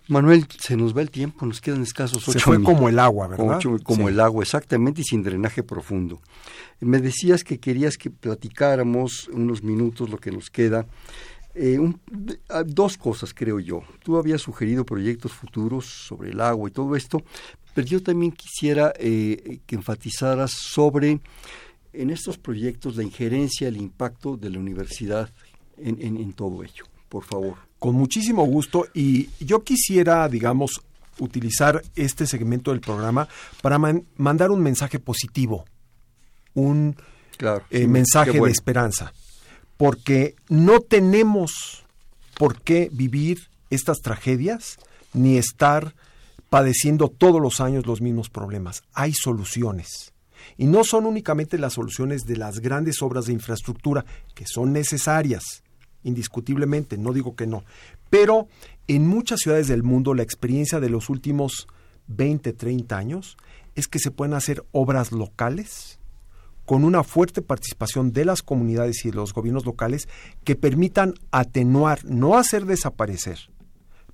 Manuel, 0.08 0.46
se 0.60 0.76
nos 0.76 0.96
va 0.96 1.02
el 1.02 1.10
tiempo, 1.10 1.44
nos 1.46 1.60
quedan 1.60 1.82
escasos 1.82 2.28
ocho 2.28 2.38
Se 2.38 2.44
fue 2.44 2.62
como 2.62 2.88
el 2.88 2.98
agua, 2.98 3.26
¿verdad? 3.26 3.60
como 3.82 4.08
el 4.08 4.20
agua, 4.20 4.44
exactamente, 4.44 5.00
y 5.00 5.04
sin 5.04 5.22
drenaje 5.22 5.64
profundo. 5.64 6.20
Me 6.78 7.00
decías 7.00 7.42
que 7.42 7.58
querías 7.58 7.96
que 7.96 8.10
platicáramos 8.10 9.28
unos 9.32 9.64
minutos 9.64 10.08
lo 10.08 10.18
que 10.18 10.30
nos 10.30 10.48
queda. 10.48 10.86
Eh, 11.56 11.80
ah, 12.50 12.62
dos 12.64 12.98
cosas, 12.98 13.34
creo 13.34 13.58
yo. 13.58 13.82
Tú 14.04 14.16
habías 14.16 14.42
sugerido 14.42 14.84
proyectos 14.84 15.32
futuros 15.32 15.86
sobre 15.86 16.30
el 16.30 16.40
agua 16.40 16.68
y 16.68 16.72
todo 16.72 16.94
esto, 16.94 17.24
pero 17.76 17.86
yo 17.86 18.02
también 18.02 18.32
quisiera 18.32 18.94
eh, 18.98 19.60
que 19.66 19.74
enfatizaras 19.74 20.50
sobre, 20.50 21.20
en 21.92 22.08
estos 22.08 22.38
proyectos, 22.38 22.96
la 22.96 23.02
injerencia, 23.02 23.68
el 23.68 23.76
impacto 23.76 24.38
de 24.38 24.48
la 24.48 24.58
universidad 24.58 25.30
en 25.76 26.32
todo 26.32 26.64
ello, 26.64 26.86
por 27.10 27.24
favor. 27.24 27.58
Con 27.78 27.94
muchísimo 27.96 28.46
gusto. 28.46 28.86
Y 28.94 29.28
yo 29.40 29.62
quisiera, 29.62 30.26
digamos, 30.26 30.80
utilizar 31.18 31.82
este 31.94 32.26
segmento 32.26 32.70
del 32.70 32.80
programa 32.80 33.28
para 33.60 33.78
mandar 34.16 34.50
un 34.50 34.62
mensaje 34.62 34.98
positivo, 34.98 35.66
un 36.54 36.96
eh, 37.68 37.86
mensaje 37.86 38.40
de 38.40 38.50
esperanza, 38.50 39.12
porque 39.76 40.34
no 40.48 40.80
tenemos 40.80 41.84
por 42.38 42.62
qué 42.62 42.88
vivir 42.90 43.48
estas 43.68 43.98
tragedias 43.98 44.78
ni 45.12 45.36
estar 45.36 45.94
padeciendo 46.48 47.08
todos 47.08 47.40
los 47.40 47.60
años 47.60 47.86
los 47.86 48.00
mismos 48.00 48.30
problemas. 48.30 48.82
Hay 48.92 49.12
soluciones. 49.12 50.12
Y 50.56 50.66
no 50.66 50.84
son 50.84 51.06
únicamente 51.06 51.58
las 51.58 51.74
soluciones 51.74 52.26
de 52.26 52.36
las 52.36 52.60
grandes 52.60 53.02
obras 53.02 53.26
de 53.26 53.32
infraestructura, 53.32 54.04
que 54.34 54.44
son 54.46 54.72
necesarias, 54.72 55.64
indiscutiblemente, 56.02 56.98
no 56.98 57.12
digo 57.12 57.34
que 57.34 57.46
no. 57.46 57.64
Pero 58.10 58.48
en 58.86 59.06
muchas 59.06 59.40
ciudades 59.40 59.68
del 59.68 59.82
mundo 59.82 60.14
la 60.14 60.22
experiencia 60.22 60.78
de 60.78 60.88
los 60.90 61.10
últimos 61.10 61.66
20, 62.06 62.52
30 62.52 62.96
años 62.96 63.36
es 63.74 63.88
que 63.88 63.98
se 63.98 64.10
pueden 64.10 64.34
hacer 64.34 64.64
obras 64.72 65.12
locales 65.12 65.98
con 66.64 66.84
una 66.84 67.04
fuerte 67.04 67.42
participación 67.42 68.12
de 68.12 68.24
las 68.24 68.42
comunidades 68.42 69.04
y 69.04 69.10
de 69.10 69.16
los 69.16 69.32
gobiernos 69.32 69.66
locales 69.66 70.08
que 70.44 70.56
permitan 70.56 71.14
atenuar, 71.30 72.04
no 72.04 72.36
hacer 72.38 72.66
desaparecer, 72.66 73.38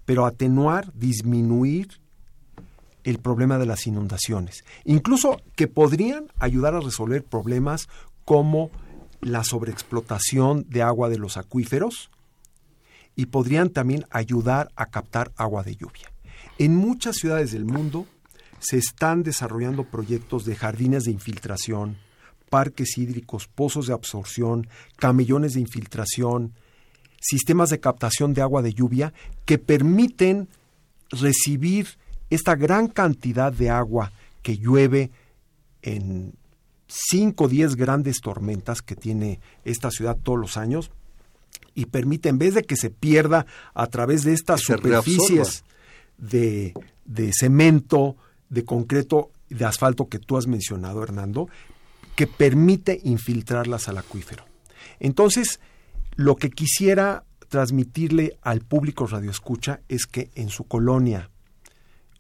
pero 0.05 0.27
atenuar, 0.27 0.93
disminuir 0.95 2.02
el 3.05 3.19
problema 3.19 3.59
de 3.59 3.67
las 3.67 3.87
inundaciones. 3.87 4.65
Incluso 4.85 5.41
que 5.57 5.69
podrían 5.69 6.27
ayudar 6.39 6.75
a 6.75 6.81
resolver 6.81 7.25
problemas 7.25 7.89
como 8.25 8.71
la 9.21 9.45
sobreexplotación 9.45 10.67
de 10.69 10.83
agua 10.83 11.09
de 11.09 11.19
los 11.19 11.37
acuíferos 11.37 12.11
y 13.15 13.27
podrían 13.27 13.71
también 13.71 14.05
ayudar 14.11 14.71
a 14.77 14.87
captar 14.87 15.33
agua 15.37 15.63
de 15.63 15.77
lluvia. 15.77 16.13
En 16.59 16.77
muchas 16.77 17.17
ciudades 17.17 17.53
del 17.53 17.65
mundo 17.65 18.07
se 18.59 18.79
están 18.79 19.23
desarrollando 19.23 19.85
proyectos 19.85 20.45
de 20.45 20.55
jardines 20.55 21.05
de 21.05 21.13
infiltración, 21.13 21.99
parques 22.49 22.99
hídricos, 22.99 23.49
pozos 23.49 23.87
de 23.87 23.95
absorción, 23.95 24.69
camellones 24.97 25.55
de 25.55 25.61
infiltración, 25.61 26.53
sistemas 27.21 27.71
de 27.71 27.81
captación 27.81 28.35
de 28.35 28.43
agua 28.43 28.63
de 28.63 28.75
lluvia 28.75 29.13
que 29.45 29.59
permiten 29.59 30.49
recibir 31.11 31.99
esta 32.35 32.55
gran 32.55 32.89
cantidad 32.89 33.53
de 33.53 33.71
agua 33.71 34.13
que 34.43 34.57
llueve 34.57 35.11
en 35.83 36.35
5 36.89 37.45
o 37.45 37.49
10 37.49 37.77
grandes 37.77 38.21
tormentas 38.21 38.83
que 38.83 38.97
tiene 38.97 39.41
esta 39.65 39.91
ciudad 39.91 40.17
todos 40.23 40.39
los 40.39 40.57
años 40.57 40.91
y 41.75 41.87
permite, 41.87 42.29
en 42.29 42.39
vez 42.39 42.55
de 42.55 42.65
que 42.65 42.77
se 42.77 42.91
pierda 42.91 43.47
a 43.75 43.87
través 43.87 44.25
de 44.25 44.35
estas 44.35 44.61
superficies 44.61 45.65
de, 46.19 46.75
de 47.05 47.33
cemento, 47.33 48.17
de 48.49 48.65
concreto, 48.65 49.31
de 49.49 49.65
asfalto 49.65 50.09
que 50.09 50.19
tú 50.19 50.37
has 50.37 50.47
mencionado, 50.47 51.03
Hernando, 51.03 51.49
que 52.15 52.27
permite 52.27 53.01
infiltrarlas 53.05 53.89
al 53.89 53.99
acuífero. 53.99 54.45
Entonces, 55.01 55.61
lo 56.15 56.37
que 56.37 56.51
quisiera 56.51 57.25
transmitirle 57.49 58.39
al 58.43 58.61
público 58.61 59.07
radioescucha 59.07 59.81
es 59.89 60.07
que 60.07 60.31
en 60.35 60.49
su 60.49 60.65
colonia, 60.65 61.31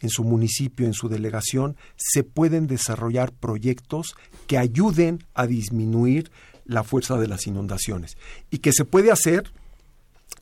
en 0.02 0.10
su 0.10 0.24
municipio, 0.24 0.84
en 0.86 0.92
su 0.92 1.08
delegación, 1.08 1.76
se 1.96 2.24
pueden 2.24 2.66
desarrollar 2.66 3.32
proyectos 3.32 4.14
que 4.46 4.58
ayuden 4.58 5.24
a 5.32 5.46
disminuir 5.46 6.30
la 6.64 6.82
fuerza 6.82 7.16
de 7.16 7.28
las 7.28 7.46
inundaciones 7.46 8.16
y 8.50 8.58
que 8.58 8.72
se 8.72 8.84
puede 8.84 9.10
hacer 9.10 9.52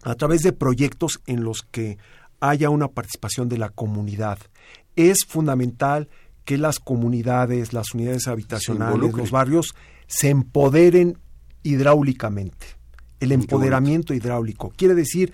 a 0.02 0.14
través 0.14 0.42
de 0.42 0.52
proyectos 0.52 1.20
en 1.26 1.44
los 1.44 1.62
que 1.62 1.98
haya 2.40 2.70
una 2.70 2.88
participación 2.88 3.48
de 3.48 3.58
la 3.58 3.68
comunidad. 3.68 4.38
Es 4.96 5.18
fundamental 5.26 6.08
que 6.44 6.58
las 6.58 6.78
comunidades, 6.78 7.72
las 7.72 7.94
unidades 7.94 8.26
habitacionales, 8.26 9.12
los 9.12 9.30
barrios 9.30 9.74
se 10.06 10.30
empoderen 10.30 11.18
hidráulicamente. 11.62 12.66
El 13.20 13.32
empoderamiento 13.32 14.14
hidráulico 14.14 14.72
quiere 14.74 14.94
decir 14.94 15.32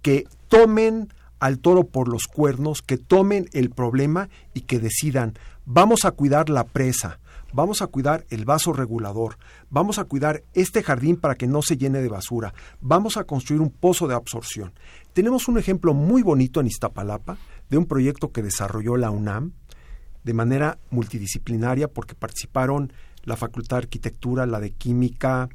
que 0.00 0.26
tomen 0.48 1.12
al 1.38 1.58
toro 1.58 1.84
por 1.84 2.08
los 2.08 2.24
cuernos, 2.24 2.82
que 2.82 2.98
tomen 2.98 3.48
el 3.52 3.70
problema 3.70 4.28
y 4.54 4.62
que 4.62 4.78
decidan, 4.78 5.34
vamos 5.64 6.04
a 6.04 6.12
cuidar 6.12 6.48
la 6.48 6.64
presa, 6.64 7.20
vamos 7.52 7.82
a 7.82 7.86
cuidar 7.86 8.24
el 8.30 8.44
vaso 8.44 8.72
regulador, 8.72 9.38
vamos 9.70 9.98
a 9.98 10.04
cuidar 10.04 10.42
este 10.54 10.82
jardín 10.82 11.16
para 11.16 11.34
que 11.34 11.46
no 11.46 11.62
se 11.62 11.76
llene 11.76 12.00
de 12.00 12.08
basura, 12.08 12.54
vamos 12.80 13.16
a 13.16 13.24
construir 13.24 13.60
un 13.60 13.70
pozo 13.70 14.08
de 14.08 14.14
absorción. 14.14 14.72
Tenemos 15.12 15.48
un 15.48 15.58
ejemplo 15.58 15.94
muy 15.94 16.22
bonito 16.22 16.60
en 16.60 16.66
Iztapalapa 16.66 17.38
de 17.70 17.78
un 17.78 17.86
proyecto 17.86 18.32
que 18.32 18.42
desarrolló 18.42 18.96
la 18.96 19.10
UNAM 19.10 19.52
de 20.24 20.34
manera 20.34 20.78
multidisciplinaria 20.90 21.88
porque 21.88 22.14
participaron 22.14 22.92
la 23.24 23.36
Facultad 23.36 23.76
de 23.76 23.84
Arquitectura, 23.84 24.46
la 24.46 24.60
de 24.60 24.72
Química, 24.72 25.48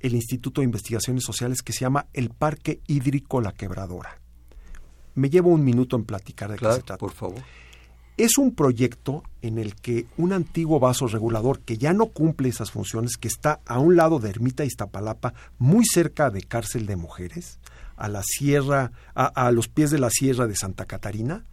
el 0.00 0.14
Instituto 0.14 0.60
de 0.60 0.66
Investigaciones 0.66 1.24
Sociales 1.24 1.62
que 1.62 1.72
se 1.72 1.80
llama 1.80 2.06
el 2.12 2.30
Parque 2.30 2.80
Hídrico 2.86 3.40
La 3.40 3.52
Quebradora. 3.52 4.20
Me 5.20 5.28
llevo 5.28 5.50
un 5.50 5.62
minuto 5.62 5.96
en 5.96 6.04
platicar 6.04 6.50
de 6.50 6.56
qué 6.56 6.64
se 6.72 6.82
trata. 6.82 6.96
Por 6.96 7.12
favor. 7.12 7.42
Es 8.16 8.38
un 8.38 8.54
proyecto 8.54 9.22
en 9.42 9.58
el 9.58 9.74
que 9.74 10.06
un 10.16 10.32
antiguo 10.32 10.80
vaso 10.80 11.08
regulador 11.08 11.60
que 11.60 11.76
ya 11.76 11.92
no 11.92 12.06
cumple 12.06 12.48
esas 12.48 12.70
funciones, 12.70 13.18
que 13.18 13.28
está 13.28 13.60
a 13.66 13.78
un 13.80 13.96
lado 13.96 14.18
de 14.18 14.30
Ermita 14.30 14.64
Iztapalapa, 14.64 15.34
muy 15.58 15.84
cerca 15.84 16.30
de 16.30 16.40
Cárcel 16.40 16.86
de 16.86 16.96
Mujeres, 16.96 17.58
a 17.96 18.08
la 18.08 18.22
sierra, 18.24 18.92
a, 19.14 19.50
los 19.52 19.68
pies 19.68 19.90
de 19.90 19.98
la 19.98 20.08
sierra 20.08 20.46
de 20.46 20.56
Santa 20.56 20.86
Catarina, 20.86 21.44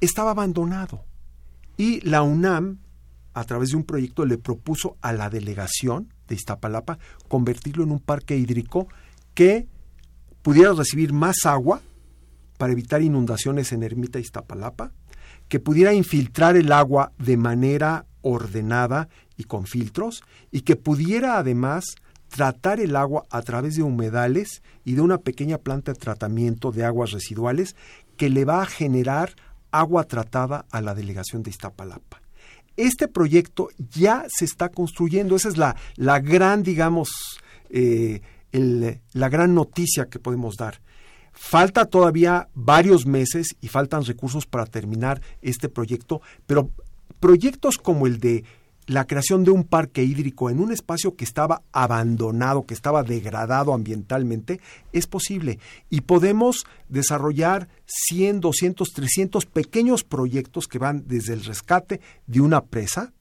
estaba 0.00 0.32
abandonado. 0.32 1.04
Y 1.76 2.00
la 2.00 2.22
UNAM, 2.22 2.80
a 3.34 3.44
través 3.44 3.70
de 3.70 3.76
un 3.76 3.84
proyecto, 3.84 4.26
le 4.26 4.36
propuso 4.36 4.96
a 5.00 5.12
la 5.12 5.30
delegación 5.30 6.12
de 6.26 6.34
Iztapalapa 6.34 6.98
convertirlo 7.28 7.84
en 7.84 7.92
un 7.92 8.00
parque 8.00 8.36
hídrico 8.36 8.88
que 9.32 9.68
pudiera 10.42 10.72
recibir 10.72 11.12
más 11.12 11.46
agua 11.46 11.80
para 12.62 12.74
evitar 12.74 13.02
inundaciones 13.02 13.72
en 13.72 13.82
Ermita 13.82 14.20
Iztapalapa, 14.20 14.92
que 15.48 15.58
pudiera 15.58 15.94
infiltrar 15.94 16.54
el 16.54 16.70
agua 16.70 17.10
de 17.18 17.36
manera 17.36 18.06
ordenada 18.20 19.08
y 19.36 19.42
con 19.42 19.66
filtros, 19.66 20.22
y 20.52 20.60
que 20.60 20.76
pudiera 20.76 21.38
además 21.38 21.96
tratar 22.28 22.78
el 22.78 22.94
agua 22.94 23.24
a 23.30 23.42
través 23.42 23.74
de 23.74 23.82
humedales 23.82 24.62
y 24.84 24.92
de 24.92 25.00
una 25.00 25.18
pequeña 25.18 25.58
planta 25.58 25.92
de 25.92 25.98
tratamiento 25.98 26.70
de 26.70 26.84
aguas 26.84 27.10
residuales 27.10 27.74
que 28.16 28.30
le 28.30 28.44
va 28.44 28.62
a 28.62 28.66
generar 28.66 29.34
agua 29.72 30.04
tratada 30.04 30.64
a 30.70 30.80
la 30.80 30.94
delegación 30.94 31.42
de 31.42 31.50
Iztapalapa. 31.50 32.22
Este 32.76 33.08
proyecto 33.08 33.70
ya 33.90 34.24
se 34.28 34.44
está 34.44 34.68
construyendo, 34.68 35.34
esa 35.34 35.48
es 35.48 35.56
la, 35.56 35.74
la 35.96 36.20
gran, 36.20 36.62
digamos, 36.62 37.10
eh, 37.70 38.20
la 38.52 39.28
gran 39.28 39.52
noticia 39.52 40.04
que 40.04 40.20
podemos 40.20 40.54
dar. 40.54 40.80
Falta 41.32 41.86
todavía 41.86 42.48
varios 42.54 43.06
meses 43.06 43.56
y 43.60 43.68
faltan 43.68 44.04
recursos 44.04 44.46
para 44.46 44.66
terminar 44.66 45.20
este 45.40 45.68
proyecto, 45.68 46.20
pero 46.46 46.70
proyectos 47.20 47.78
como 47.78 48.06
el 48.06 48.18
de 48.18 48.44
la 48.86 49.06
creación 49.06 49.44
de 49.44 49.50
un 49.50 49.64
parque 49.64 50.02
hídrico 50.02 50.50
en 50.50 50.60
un 50.60 50.72
espacio 50.72 51.14
que 51.14 51.24
estaba 51.24 51.62
abandonado, 51.72 52.66
que 52.66 52.74
estaba 52.74 53.02
degradado 53.02 53.72
ambientalmente, 53.72 54.60
es 54.92 55.06
posible. 55.06 55.58
Y 55.88 56.02
podemos 56.02 56.64
desarrollar 56.88 57.68
100, 57.86 58.40
200, 58.40 58.88
300 58.92 59.46
pequeños 59.46 60.04
proyectos 60.04 60.66
que 60.66 60.78
van 60.78 61.04
desde 61.06 61.32
el 61.32 61.44
rescate 61.44 62.00
de 62.26 62.40
una 62.40 62.64
presa 62.64 63.12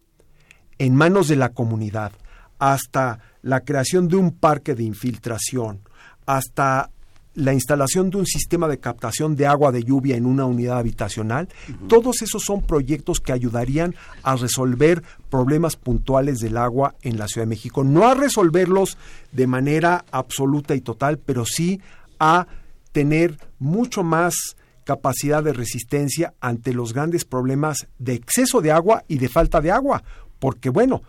en 0.79 0.95
manos 0.95 1.27
de 1.27 1.35
la 1.35 1.49
comunidad, 1.49 2.11
hasta 2.57 3.19
la 3.43 3.61
creación 3.61 4.07
de 4.07 4.15
un 4.15 4.31
parque 4.31 4.73
de 4.73 4.83
infiltración, 4.83 5.81
hasta 6.25 6.89
la 7.33 7.53
instalación 7.53 8.09
de 8.09 8.17
un 8.17 8.25
sistema 8.25 8.67
de 8.67 8.79
captación 8.79 9.35
de 9.35 9.47
agua 9.47 9.71
de 9.71 9.83
lluvia 9.83 10.17
en 10.17 10.25
una 10.25 10.45
unidad 10.45 10.79
habitacional, 10.79 11.47
todos 11.87 12.21
esos 12.21 12.43
son 12.43 12.61
proyectos 12.61 13.19
que 13.19 13.31
ayudarían 13.31 13.95
a 14.23 14.35
resolver 14.35 15.01
problemas 15.29 15.77
puntuales 15.77 16.39
del 16.39 16.57
agua 16.57 16.95
en 17.01 17.17
la 17.17 17.27
Ciudad 17.27 17.45
de 17.45 17.51
México. 17.51 17.83
No 17.83 18.07
a 18.07 18.15
resolverlos 18.15 18.97
de 19.31 19.47
manera 19.47 20.03
absoluta 20.11 20.75
y 20.75 20.81
total, 20.81 21.19
pero 21.19 21.45
sí 21.45 21.79
a 22.19 22.47
tener 22.91 23.37
mucho 23.59 24.03
más 24.03 24.35
capacidad 24.83 25.43
de 25.43 25.53
resistencia 25.53 26.33
ante 26.41 26.73
los 26.73 26.93
grandes 26.93 27.23
problemas 27.23 27.87
de 27.97 28.13
exceso 28.13 28.61
de 28.61 28.71
agua 28.71 29.03
y 29.07 29.19
de 29.19 29.29
falta 29.29 29.61
de 29.61 29.71
agua. 29.71 30.03
Porque 30.39 30.69
bueno, 30.69 31.01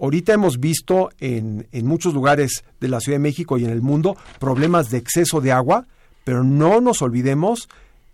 Ahorita 0.00 0.32
hemos 0.32 0.60
visto 0.60 1.10
en, 1.18 1.68
en, 1.72 1.86
muchos 1.86 2.14
lugares 2.14 2.64
de 2.80 2.88
la 2.88 3.00
Ciudad 3.00 3.16
de 3.16 3.22
México 3.22 3.58
y 3.58 3.64
en 3.64 3.70
el 3.70 3.82
mundo 3.82 4.16
problemas 4.38 4.90
de 4.90 4.98
exceso 4.98 5.40
de 5.40 5.52
agua, 5.52 5.86
pero 6.24 6.42
no 6.42 6.80
nos 6.80 7.02
olvidemos 7.02 7.68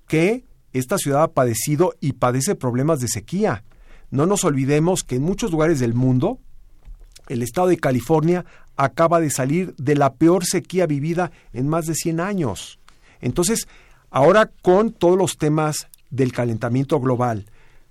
que 0.09 0.45
esta 0.73 0.99
ciudad 0.99 1.23
ha 1.23 1.29
padecido 1.29 1.95
y 2.01 2.15
padece 2.15 2.55
problemas 2.55 3.01
de 3.01 3.09
sequía. 3.09 3.65
No 4.11 4.27
nos 4.27 4.45
olvidemos 4.45 5.05
que 5.05 5.17
en 5.17 5.23
muchos 5.23 5.53
lugares 5.53 5.79
del 5.79 5.95
mundo 5.95 6.39
el 7.29 7.43
estado 7.43 7.69
de 7.69 7.79
California 7.79 8.45
acaba 8.77 9.21
de 9.21 9.31
salir 9.31 9.75
de 9.77 9.97
la 9.97 10.15
peor 10.15 10.45
sequía 10.45 10.87
vivida 10.87 11.31
en 11.53 11.69
más 11.69 11.87
de 11.87 11.95
100 11.95 12.21
años. 12.21 12.79
Entonces, 13.21 13.69
ahora 14.11 14.51
con 14.63 14.93
todos 14.93 15.17
los 15.17 15.39
temas 15.39 15.89
del 16.11 16.33
calentamiento 16.33 17.01
global, 17.01 17.47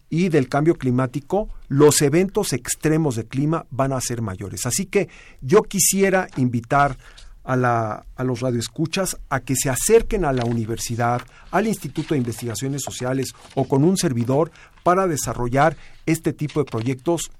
y 0.10 0.30
del 0.30 0.50
cambio 0.50 0.76
climático, 0.76 1.50
los 1.68 2.02
eventos 2.02 2.54
extremos 2.54 3.16
de 3.16 3.26
clima 3.26 3.66
van 3.72 3.94
a 3.94 4.02
ser 4.02 4.22
mayores. 4.22 4.66
Así 4.66 4.86
que 4.86 5.10
yo 5.42 5.64
quisiera 5.64 6.28
invitar 6.38 6.98
a, 7.44 7.56
la, 7.56 8.06
a 8.16 8.24
los 8.24 8.42
radioescuchas 8.42 9.18
a 9.30 9.40
que 9.40 9.56
se 9.56 9.70
acerquen 9.70 10.26
a 10.26 10.34
la 10.34 10.46
universidad, 10.46 11.22
al 11.52 11.68
Instituto 11.68 12.14
de 12.14 12.20
Investigaciones 12.20 12.82
Sociales 12.84 13.34
o 13.54 13.68
con 13.68 13.84
un 13.84 13.98
servidor 13.98 14.52
para 14.84 15.08
desarrollar 15.08 15.78
este 16.06 16.34
tipo 16.34 16.60
de 16.60 16.70
proyectos 16.70 17.32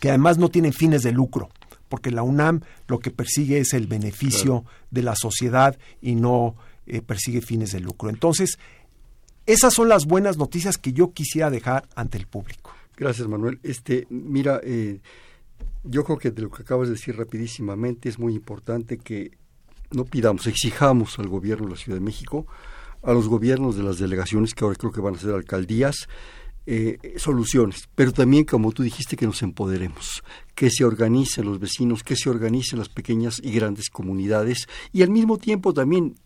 que 0.00 0.08
además 0.08 0.38
no 0.38 0.48
tienen 0.48 0.72
fines 0.72 1.02
de 1.02 1.12
lucro, 1.12 1.50
porque 1.88 2.10
la 2.10 2.22
UNAM 2.22 2.60
lo 2.86 2.98
que 2.98 3.10
persigue 3.10 3.58
es 3.58 3.72
el 3.74 3.86
beneficio 3.86 4.64
de 4.90 5.02
la 5.02 5.14
sociedad 5.16 5.76
y 6.00 6.14
no 6.14 6.56
eh, 6.86 7.02
persigue 7.02 7.40
fines 7.40 7.72
de 7.72 7.80
lucro. 7.80 8.08
Entonces, 8.08 8.58
esas 9.48 9.72
son 9.72 9.88
las 9.88 10.04
buenas 10.04 10.36
noticias 10.36 10.76
que 10.76 10.92
yo 10.92 11.12
quisiera 11.12 11.50
dejar 11.50 11.88
ante 11.96 12.18
el 12.18 12.26
público. 12.26 12.70
Gracias, 12.94 13.26
Manuel. 13.28 13.58
Este, 13.62 14.06
mira, 14.10 14.60
eh, 14.62 15.00
yo 15.84 16.04
creo 16.04 16.18
que 16.18 16.30
de 16.30 16.42
lo 16.42 16.50
que 16.50 16.62
acabas 16.62 16.88
de 16.88 16.94
decir 16.94 17.16
rapidísimamente 17.16 18.10
es 18.10 18.18
muy 18.18 18.34
importante 18.34 18.98
que 18.98 19.38
no 19.90 20.04
pidamos, 20.04 20.46
exijamos 20.46 21.18
al 21.18 21.28
gobierno 21.28 21.64
de 21.64 21.72
la 21.72 21.78
Ciudad 21.78 21.96
de 21.96 22.04
México, 22.04 22.46
a 23.02 23.14
los 23.14 23.26
gobiernos 23.26 23.74
de 23.74 23.84
las 23.84 23.98
delegaciones, 23.98 24.54
que 24.54 24.64
ahora 24.64 24.76
creo 24.76 24.92
que 24.92 25.00
van 25.00 25.14
a 25.14 25.18
ser 25.18 25.34
alcaldías, 25.34 26.08
eh, 26.66 26.98
soluciones, 27.16 27.88
pero 27.94 28.12
también, 28.12 28.44
como 28.44 28.72
tú 28.72 28.82
dijiste, 28.82 29.16
que 29.16 29.24
nos 29.24 29.40
empoderemos, 29.40 30.22
que 30.54 30.68
se 30.68 30.84
organicen 30.84 31.46
los 31.46 31.58
vecinos, 31.58 32.02
que 32.02 32.16
se 32.16 32.28
organicen 32.28 32.80
las 32.80 32.90
pequeñas 32.90 33.40
y 33.42 33.52
grandes 33.52 33.88
comunidades 33.88 34.68
y 34.92 35.02
al 35.02 35.08
mismo 35.08 35.38
tiempo 35.38 35.72
también 35.72 36.16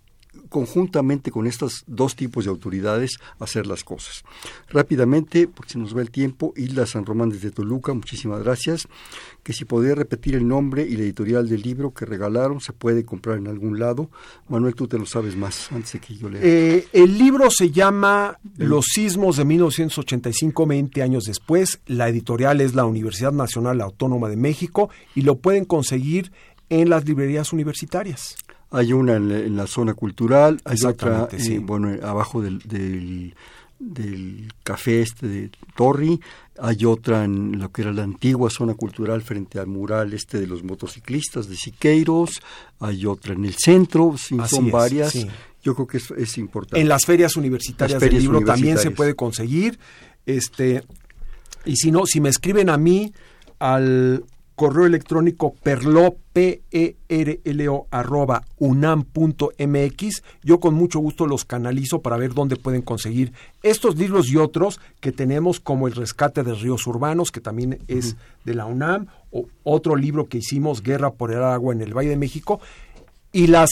conjuntamente 0.48 1.30
con 1.30 1.46
estos 1.46 1.84
dos 1.86 2.16
tipos 2.16 2.44
de 2.44 2.50
autoridades 2.50 3.18
hacer 3.38 3.66
las 3.66 3.84
cosas. 3.84 4.22
Rápidamente, 4.68 5.48
porque 5.48 5.72
se 5.72 5.78
nos 5.78 5.96
va 5.96 6.02
el 6.02 6.10
tiempo, 6.10 6.52
Hilda 6.56 6.86
San 6.86 7.06
Román 7.06 7.30
desde 7.30 7.50
Toluca, 7.50 7.92
muchísimas 7.94 8.42
gracias. 8.42 8.88
Que 9.42 9.52
si 9.52 9.64
podría 9.64 9.94
repetir 9.94 10.34
el 10.34 10.46
nombre 10.46 10.86
y 10.86 10.96
la 10.96 11.02
editorial 11.02 11.48
del 11.48 11.62
libro 11.62 11.92
que 11.92 12.04
regalaron, 12.04 12.60
se 12.60 12.72
puede 12.72 13.04
comprar 13.04 13.38
en 13.38 13.48
algún 13.48 13.78
lado. 13.78 14.10
Manuel, 14.48 14.74
tú 14.74 14.86
te 14.86 14.98
lo 14.98 15.06
sabes 15.06 15.36
más 15.36 15.70
antes 15.72 15.92
de 15.94 16.00
que 16.00 16.16
yo 16.16 16.28
lea. 16.28 16.40
Eh, 16.42 16.86
el 16.92 17.18
libro 17.18 17.50
se 17.50 17.70
llama 17.70 18.38
Los 18.56 18.86
sismos 18.86 19.36
de 19.36 19.44
1985, 19.44 20.66
20 20.66 21.02
años 21.02 21.24
después. 21.24 21.80
La 21.86 22.08
editorial 22.08 22.60
es 22.60 22.74
la 22.74 22.84
Universidad 22.84 23.32
Nacional 23.32 23.80
Autónoma 23.80 24.28
de 24.28 24.36
México 24.36 24.90
y 25.14 25.22
lo 25.22 25.36
pueden 25.36 25.64
conseguir 25.64 26.32
en 26.68 26.88
las 26.88 27.04
librerías 27.04 27.52
universitarias. 27.52 28.36
Hay 28.72 28.92
una 28.92 29.16
en 29.16 29.56
la, 29.56 29.66
zona 29.66 29.94
cultural, 29.94 30.60
hay 30.64 30.78
otra, 30.84 31.28
eh, 31.30 31.58
bueno, 31.60 31.90
abajo 32.02 32.40
del, 32.40 32.58
del, 33.78 34.52
café 34.62 35.02
este 35.02 35.28
de 35.28 35.50
Torri, 35.76 36.18
hay 36.58 36.84
otra 36.84 37.24
en 37.24 37.58
lo 37.58 37.70
que 37.70 37.82
era 37.82 37.92
la 37.92 38.02
antigua 38.02 38.48
zona 38.48 38.74
cultural 38.74 39.20
frente 39.22 39.58
al 39.58 39.66
mural 39.66 40.14
este 40.14 40.40
de 40.40 40.46
los 40.46 40.64
motociclistas 40.64 41.48
de 41.48 41.56
Siqueiros, 41.56 42.40
hay 42.80 43.04
otra 43.04 43.34
en 43.34 43.44
el 43.44 43.54
centro, 43.54 44.14
son 44.16 44.70
varias. 44.70 45.14
Yo 45.62 45.74
creo 45.74 45.86
que 45.86 45.98
es, 45.98 46.10
es, 46.16 46.38
importante. 46.38 46.80
En 46.80 46.88
las 46.88 47.04
ferias 47.04 47.36
universitarias 47.36 48.00
del 48.00 48.18
libro 48.18 48.40
también 48.40 48.78
se 48.78 48.90
puede 48.90 49.14
conseguir. 49.14 49.78
Este, 50.26 50.82
y 51.64 51.76
si 51.76 51.92
no, 51.92 52.06
si 52.06 52.20
me 52.20 52.28
escriben 52.28 52.68
a 52.68 52.76
mí 52.76 53.12
al 53.58 54.24
correo 54.54 54.86
electrónico 54.86 55.54
perlo, 55.62 56.16
p 56.32 56.62
e 56.70 56.96
r 57.08 57.40
l 57.44 57.68
o 57.68 57.86
arroba 57.90 58.44
unam.mx. 58.58 60.22
Yo 60.42 60.60
con 60.60 60.74
mucho 60.74 60.98
gusto 60.98 61.26
los 61.26 61.44
canalizo 61.44 62.00
para 62.00 62.16
ver 62.16 62.34
dónde 62.34 62.56
pueden 62.56 62.82
conseguir 62.82 63.32
estos 63.62 63.96
libros 63.96 64.28
y 64.30 64.36
otros 64.36 64.80
que 65.00 65.12
tenemos, 65.12 65.60
como 65.60 65.88
El 65.88 65.94
rescate 65.94 66.42
de 66.42 66.54
ríos 66.54 66.86
urbanos, 66.86 67.30
que 67.30 67.40
también 67.40 67.78
es 67.88 68.16
de 68.44 68.54
la 68.54 68.66
UNAM, 68.66 69.06
o 69.30 69.46
otro 69.62 69.96
libro 69.96 70.28
que 70.28 70.38
hicimos, 70.38 70.82
Guerra 70.82 71.12
por 71.12 71.32
el 71.32 71.42
agua 71.42 71.74
en 71.74 71.80
el 71.80 71.96
Valle 71.96 72.10
de 72.10 72.16
México, 72.16 72.60
y 73.32 73.46
las 73.46 73.70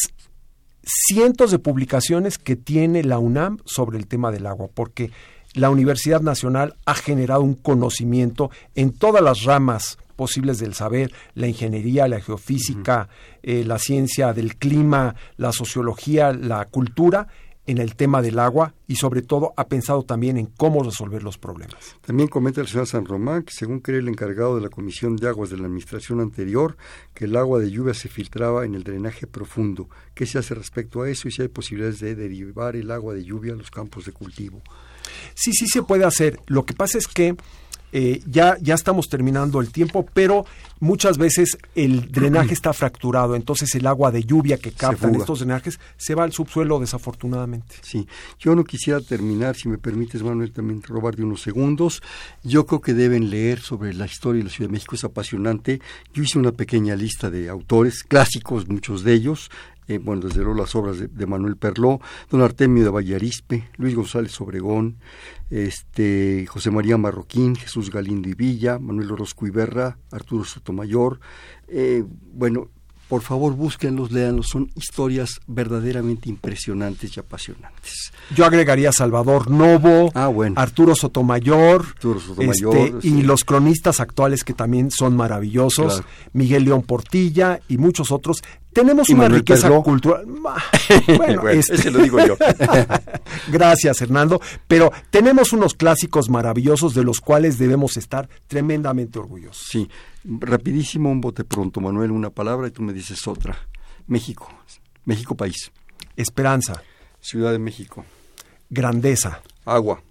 cientos 0.82 1.50
de 1.50 1.58
publicaciones 1.58 2.38
que 2.38 2.56
tiene 2.56 3.04
la 3.04 3.18
UNAM 3.18 3.58
sobre 3.64 3.98
el 3.98 4.06
tema 4.06 4.30
del 4.30 4.46
agua, 4.46 4.68
porque 4.72 5.10
la 5.54 5.70
Universidad 5.70 6.20
Nacional 6.20 6.76
ha 6.86 6.94
generado 6.94 7.42
un 7.42 7.54
conocimiento 7.54 8.50
en 8.74 8.92
todas 8.92 9.22
las 9.22 9.42
ramas 9.42 9.98
posibles 10.20 10.58
del 10.58 10.74
saber, 10.74 11.10
la 11.32 11.46
ingeniería, 11.46 12.06
la 12.06 12.20
geofísica, 12.20 13.08
eh, 13.42 13.64
la 13.64 13.78
ciencia 13.78 14.34
del 14.34 14.56
clima, 14.56 15.14
la 15.38 15.50
sociología, 15.50 16.34
la 16.34 16.66
cultura, 16.66 17.26
en 17.66 17.78
el 17.78 17.96
tema 17.96 18.20
del 18.20 18.38
agua 18.38 18.74
y 18.86 18.96
sobre 18.96 19.22
todo 19.22 19.54
ha 19.56 19.68
pensado 19.68 20.02
también 20.02 20.36
en 20.36 20.44
cómo 20.44 20.82
resolver 20.82 21.22
los 21.22 21.38
problemas. 21.38 21.96
También 22.02 22.28
comenta 22.28 22.60
el 22.60 22.68
señor 22.68 22.86
San 22.86 23.06
Román 23.06 23.44
que 23.44 23.54
según 23.54 23.80
cree 23.80 24.00
el 24.00 24.08
encargado 24.08 24.56
de 24.56 24.60
la 24.60 24.68
Comisión 24.68 25.16
de 25.16 25.26
Aguas 25.26 25.48
de 25.48 25.56
la 25.56 25.64
administración 25.64 26.20
anterior, 26.20 26.76
que 27.14 27.24
el 27.24 27.34
agua 27.34 27.58
de 27.58 27.70
lluvia 27.70 27.94
se 27.94 28.10
filtraba 28.10 28.66
en 28.66 28.74
el 28.74 28.84
drenaje 28.84 29.26
profundo. 29.26 29.88
¿Qué 30.12 30.26
se 30.26 30.38
hace 30.38 30.54
respecto 30.54 31.00
a 31.00 31.08
eso 31.08 31.28
y 31.28 31.30
si 31.30 31.40
hay 31.40 31.48
posibilidades 31.48 32.00
de 32.00 32.14
derivar 32.14 32.76
el 32.76 32.90
agua 32.90 33.14
de 33.14 33.24
lluvia 33.24 33.54
a 33.54 33.56
los 33.56 33.70
campos 33.70 34.04
de 34.04 34.12
cultivo? 34.12 34.60
Sí, 35.34 35.54
sí 35.54 35.66
se 35.66 35.82
puede 35.82 36.04
hacer. 36.04 36.38
Lo 36.46 36.66
que 36.66 36.74
pasa 36.74 36.98
es 36.98 37.08
que 37.08 37.36
eh, 37.92 38.22
ya, 38.26 38.56
ya 38.60 38.74
estamos 38.74 39.08
terminando 39.08 39.60
el 39.60 39.72
tiempo, 39.72 40.06
pero 40.12 40.46
muchas 40.78 41.18
veces 41.18 41.58
el 41.74 42.10
drenaje 42.10 42.54
está 42.54 42.72
fracturado, 42.72 43.36
entonces 43.36 43.74
el 43.74 43.86
agua 43.86 44.10
de 44.10 44.24
lluvia 44.24 44.58
que 44.58 44.72
captan 44.72 45.14
estos 45.14 45.40
drenajes 45.40 45.78
se 45.96 46.14
va 46.14 46.24
al 46.24 46.32
subsuelo 46.32 46.78
desafortunadamente. 46.78 47.76
Sí, 47.82 48.06
yo 48.38 48.54
no 48.54 48.64
quisiera 48.64 49.00
terminar, 49.00 49.56
si 49.56 49.68
me 49.68 49.78
permites 49.78 50.22
Manuel, 50.22 50.52
también 50.52 50.82
robar 50.82 51.16
de 51.16 51.24
unos 51.24 51.42
segundos. 51.42 52.02
Yo 52.42 52.66
creo 52.66 52.80
que 52.80 52.94
deben 52.94 53.30
leer 53.30 53.60
sobre 53.60 53.92
la 53.94 54.06
historia 54.06 54.40
de 54.40 54.44
la 54.44 54.50
Ciudad 54.50 54.68
de 54.68 54.72
México, 54.72 54.94
es 54.94 55.04
apasionante. 55.04 55.80
Yo 56.12 56.22
hice 56.22 56.38
una 56.38 56.52
pequeña 56.52 56.96
lista 56.96 57.30
de 57.30 57.48
autores 57.48 58.02
clásicos, 58.02 58.68
muchos 58.68 59.04
de 59.04 59.14
ellos, 59.14 59.50
eh, 59.90 59.98
bueno, 59.98 60.22
desde 60.28 60.44
luego 60.44 60.60
las 60.60 60.76
obras 60.76 60.98
de, 61.00 61.26
Manuel 61.26 61.56
Perló, 61.56 62.00
don 62.30 62.42
Artemio 62.42 62.84
de 62.84 62.90
Vallarispe, 62.90 63.68
Luis 63.76 63.96
González 63.96 64.40
Obregón, 64.40 64.98
este, 65.50 66.46
José 66.46 66.70
María 66.70 66.96
Marroquín, 66.96 67.56
Jesús 67.56 67.90
Galindo 67.90 68.28
y 68.28 68.34
Villa, 68.34 68.78
Manuel 68.78 69.10
Orozco 69.10 69.48
Iberra, 69.48 69.98
Arturo 70.12 70.44
Sotomayor, 70.44 71.18
eh, 71.66 72.04
bueno, 72.32 72.68
por 73.10 73.22
favor, 73.22 73.54
búsquenlos, 73.54 74.12
léanlos. 74.12 74.46
Son 74.46 74.70
historias 74.76 75.40
verdaderamente 75.48 76.28
impresionantes 76.28 77.16
y 77.16 77.18
apasionantes. 77.18 78.12
Yo 78.36 78.44
agregaría 78.44 78.92
Salvador 78.92 79.50
Novo, 79.50 80.12
ah, 80.14 80.30
Arturo 80.54 80.94
Sotomayor, 80.94 81.86
este, 82.38 82.94
y 83.02 83.22
los 83.22 83.42
cronistas 83.42 83.98
actuales 83.98 84.44
que 84.44 84.54
también 84.54 84.92
son 84.92 85.16
maravillosos, 85.16 86.04
Miguel 86.34 86.66
León 86.66 86.82
Portilla 86.82 87.58
y 87.68 87.78
muchos 87.78 88.12
otros. 88.12 88.44
Tenemos 88.72 89.08
una 89.08 89.28
riqueza 89.28 89.68
cultural. 89.82 90.24
Bueno, 91.16 91.48
este... 91.48 91.90
lo 91.90 92.00
digo 92.00 92.24
yo. 92.24 92.36
Gracias, 93.48 94.00
Hernando. 94.00 94.40
Pero 94.68 94.92
tenemos 95.10 95.52
unos 95.52 95.74
clásicos 95.74 96.28
maravillosos 96.28 96.94
de 96.94 97.02
los 97.02 97.20
cuales 97.20 97.58
debemos 97.58 97.96
estar 97.96 98.28
tremendamente 98.46 99.18
orgullosos. 99.18 99.66
Sí, 99.68 99.88
Rapidísimo, 100.24 101.10
un 101.10 101.20
bote 101.20 101.44
pronto, 101.44 101.80
Manuel, 101.80 102.10
una 102.10 102.30
palabra 102.30 102.68
y 102.68 102.70
tú 102.70 102.82
me 102.82 102.92
dices 102.92 103.26
otra. 103.26 103.56
México, 104.06 104.50
México 105.04 105.36
país. 105.36 105.72
Esperanza. 106.16 106.82
Ciudad 107.20 107.52
de 107.52 107.58
México. 107.58 108.04
Grandeza. 108.68 109.42
Agua. 109.64 110.02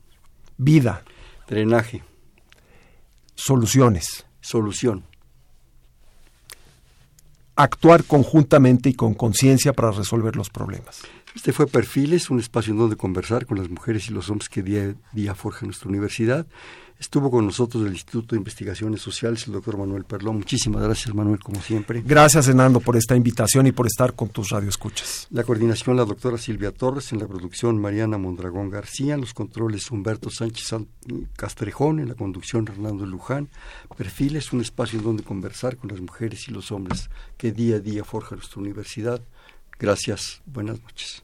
Vida. 0.57 1.03
Drenaje. 1.47 2.03
Soluciones. 3.35 4.25
Solución. 4.41 5.03
Actuar 7.55 8.03
conjuntamente 8.05 8.89
y 8.89 8.93
con 8.93 9.13
conciencia 9.13 9.73
para 9.73 9.91
resolver 9.91 10.35
los 10.35 10.49
problemas. 10.49 11.01
Este 11.35 11.51
fue 11.53 11.67
Perfiles, 11.67 12.29
un 12.29 12.39
espacio 12.39 12.73
en 12.73 12.79
donde 12.79 12.95
conversar 12.95 13.45
con 13.45 13.57
las 13.57 13.69
mujeres 13.69 14.09
y 14.09 14.13
los 14.13 14.29
hombres 14.29 14.49
que 14.49 14.63
día 14.63 14.83
a 14.83 15.15
día 15.15 15.35
forjan 15.35 15.67
nuestra 15.67 15.89
universidad. 15.89 16.47
Estuvo 16.99 17.31
con 17.31 17.45
nosotros 17.45 17.83
del 17.83 17.93
Instituto 17.93 18.35
de 18.35 18.39
Investigaciones 18.39 19.01
Sociales 19.01 19.47
el 19.47 19.53
doctor 19.53 19.77
Manuel 19.77 20.03
Perlón. 20.03 20.39
Muchísimas 20.39 20.83
gracias, 20.83 21.15
Manuel, 21.15 21.39
como 21.39 21.61
siempre. 21.61 22.03
Gracias, 22.05 22.49
Hernando, 22.49 22.81
por 22.81 22.97
esta 22.97 23.15
invitación 23.15 23.67
y 23.67 23.71
por 23.71 23.87
estar 23.87 24.15
con 24.15 24.27
tus 24.27 24.49
radioescuchas. 24.49 25.27
La 25.31 25.45
coordinación, 25.45 25.95
la 25.95 26.03
doctora 26.03 26.37
Silvia 26.37 26.73
Torres, 26.73 27.13
en 27.13 27.19
la 27.19 27.27
producción, 27.27 27.79
Mariana 27.79 28.17
Mondragón 28.17 28.69
García, 28.69 29.13
en 29.13 29.21
los 29.21 29.33
controles, 29.33 29.89
Humberto 29.89 30.29
Sánchez 30.29 30.75
Castrejón, 31.37 32.01
en 32.01 32.09
la 32.09 32.15
conducción, 32.15 32.67
Hernando 32.67 33.05
Luján. 33.05 33.49
Perfiles, 33.95 34.51
un 34.51 34.59
espacio 34.59 34.99
en 34.99 35.05
donde 35.05 35.23
conversar 35.23 35.77
con 35.77 35.89
las 35.89 36.01
mujeres 36.01 36.49
y 36.49 36.51
los 36.51 36.69
hombres 36.73 37.09
que 37.37 37.53
día 37.53 37.77
a 37.77 37.79
día 37.79 38.03
forjan 38.03 38.39
nuestra 38.39 38.59
universidad. 38.59 39.21
Gracias, 39.79 40.41
buenas 40.45 40.81
noches. 40.81 41.23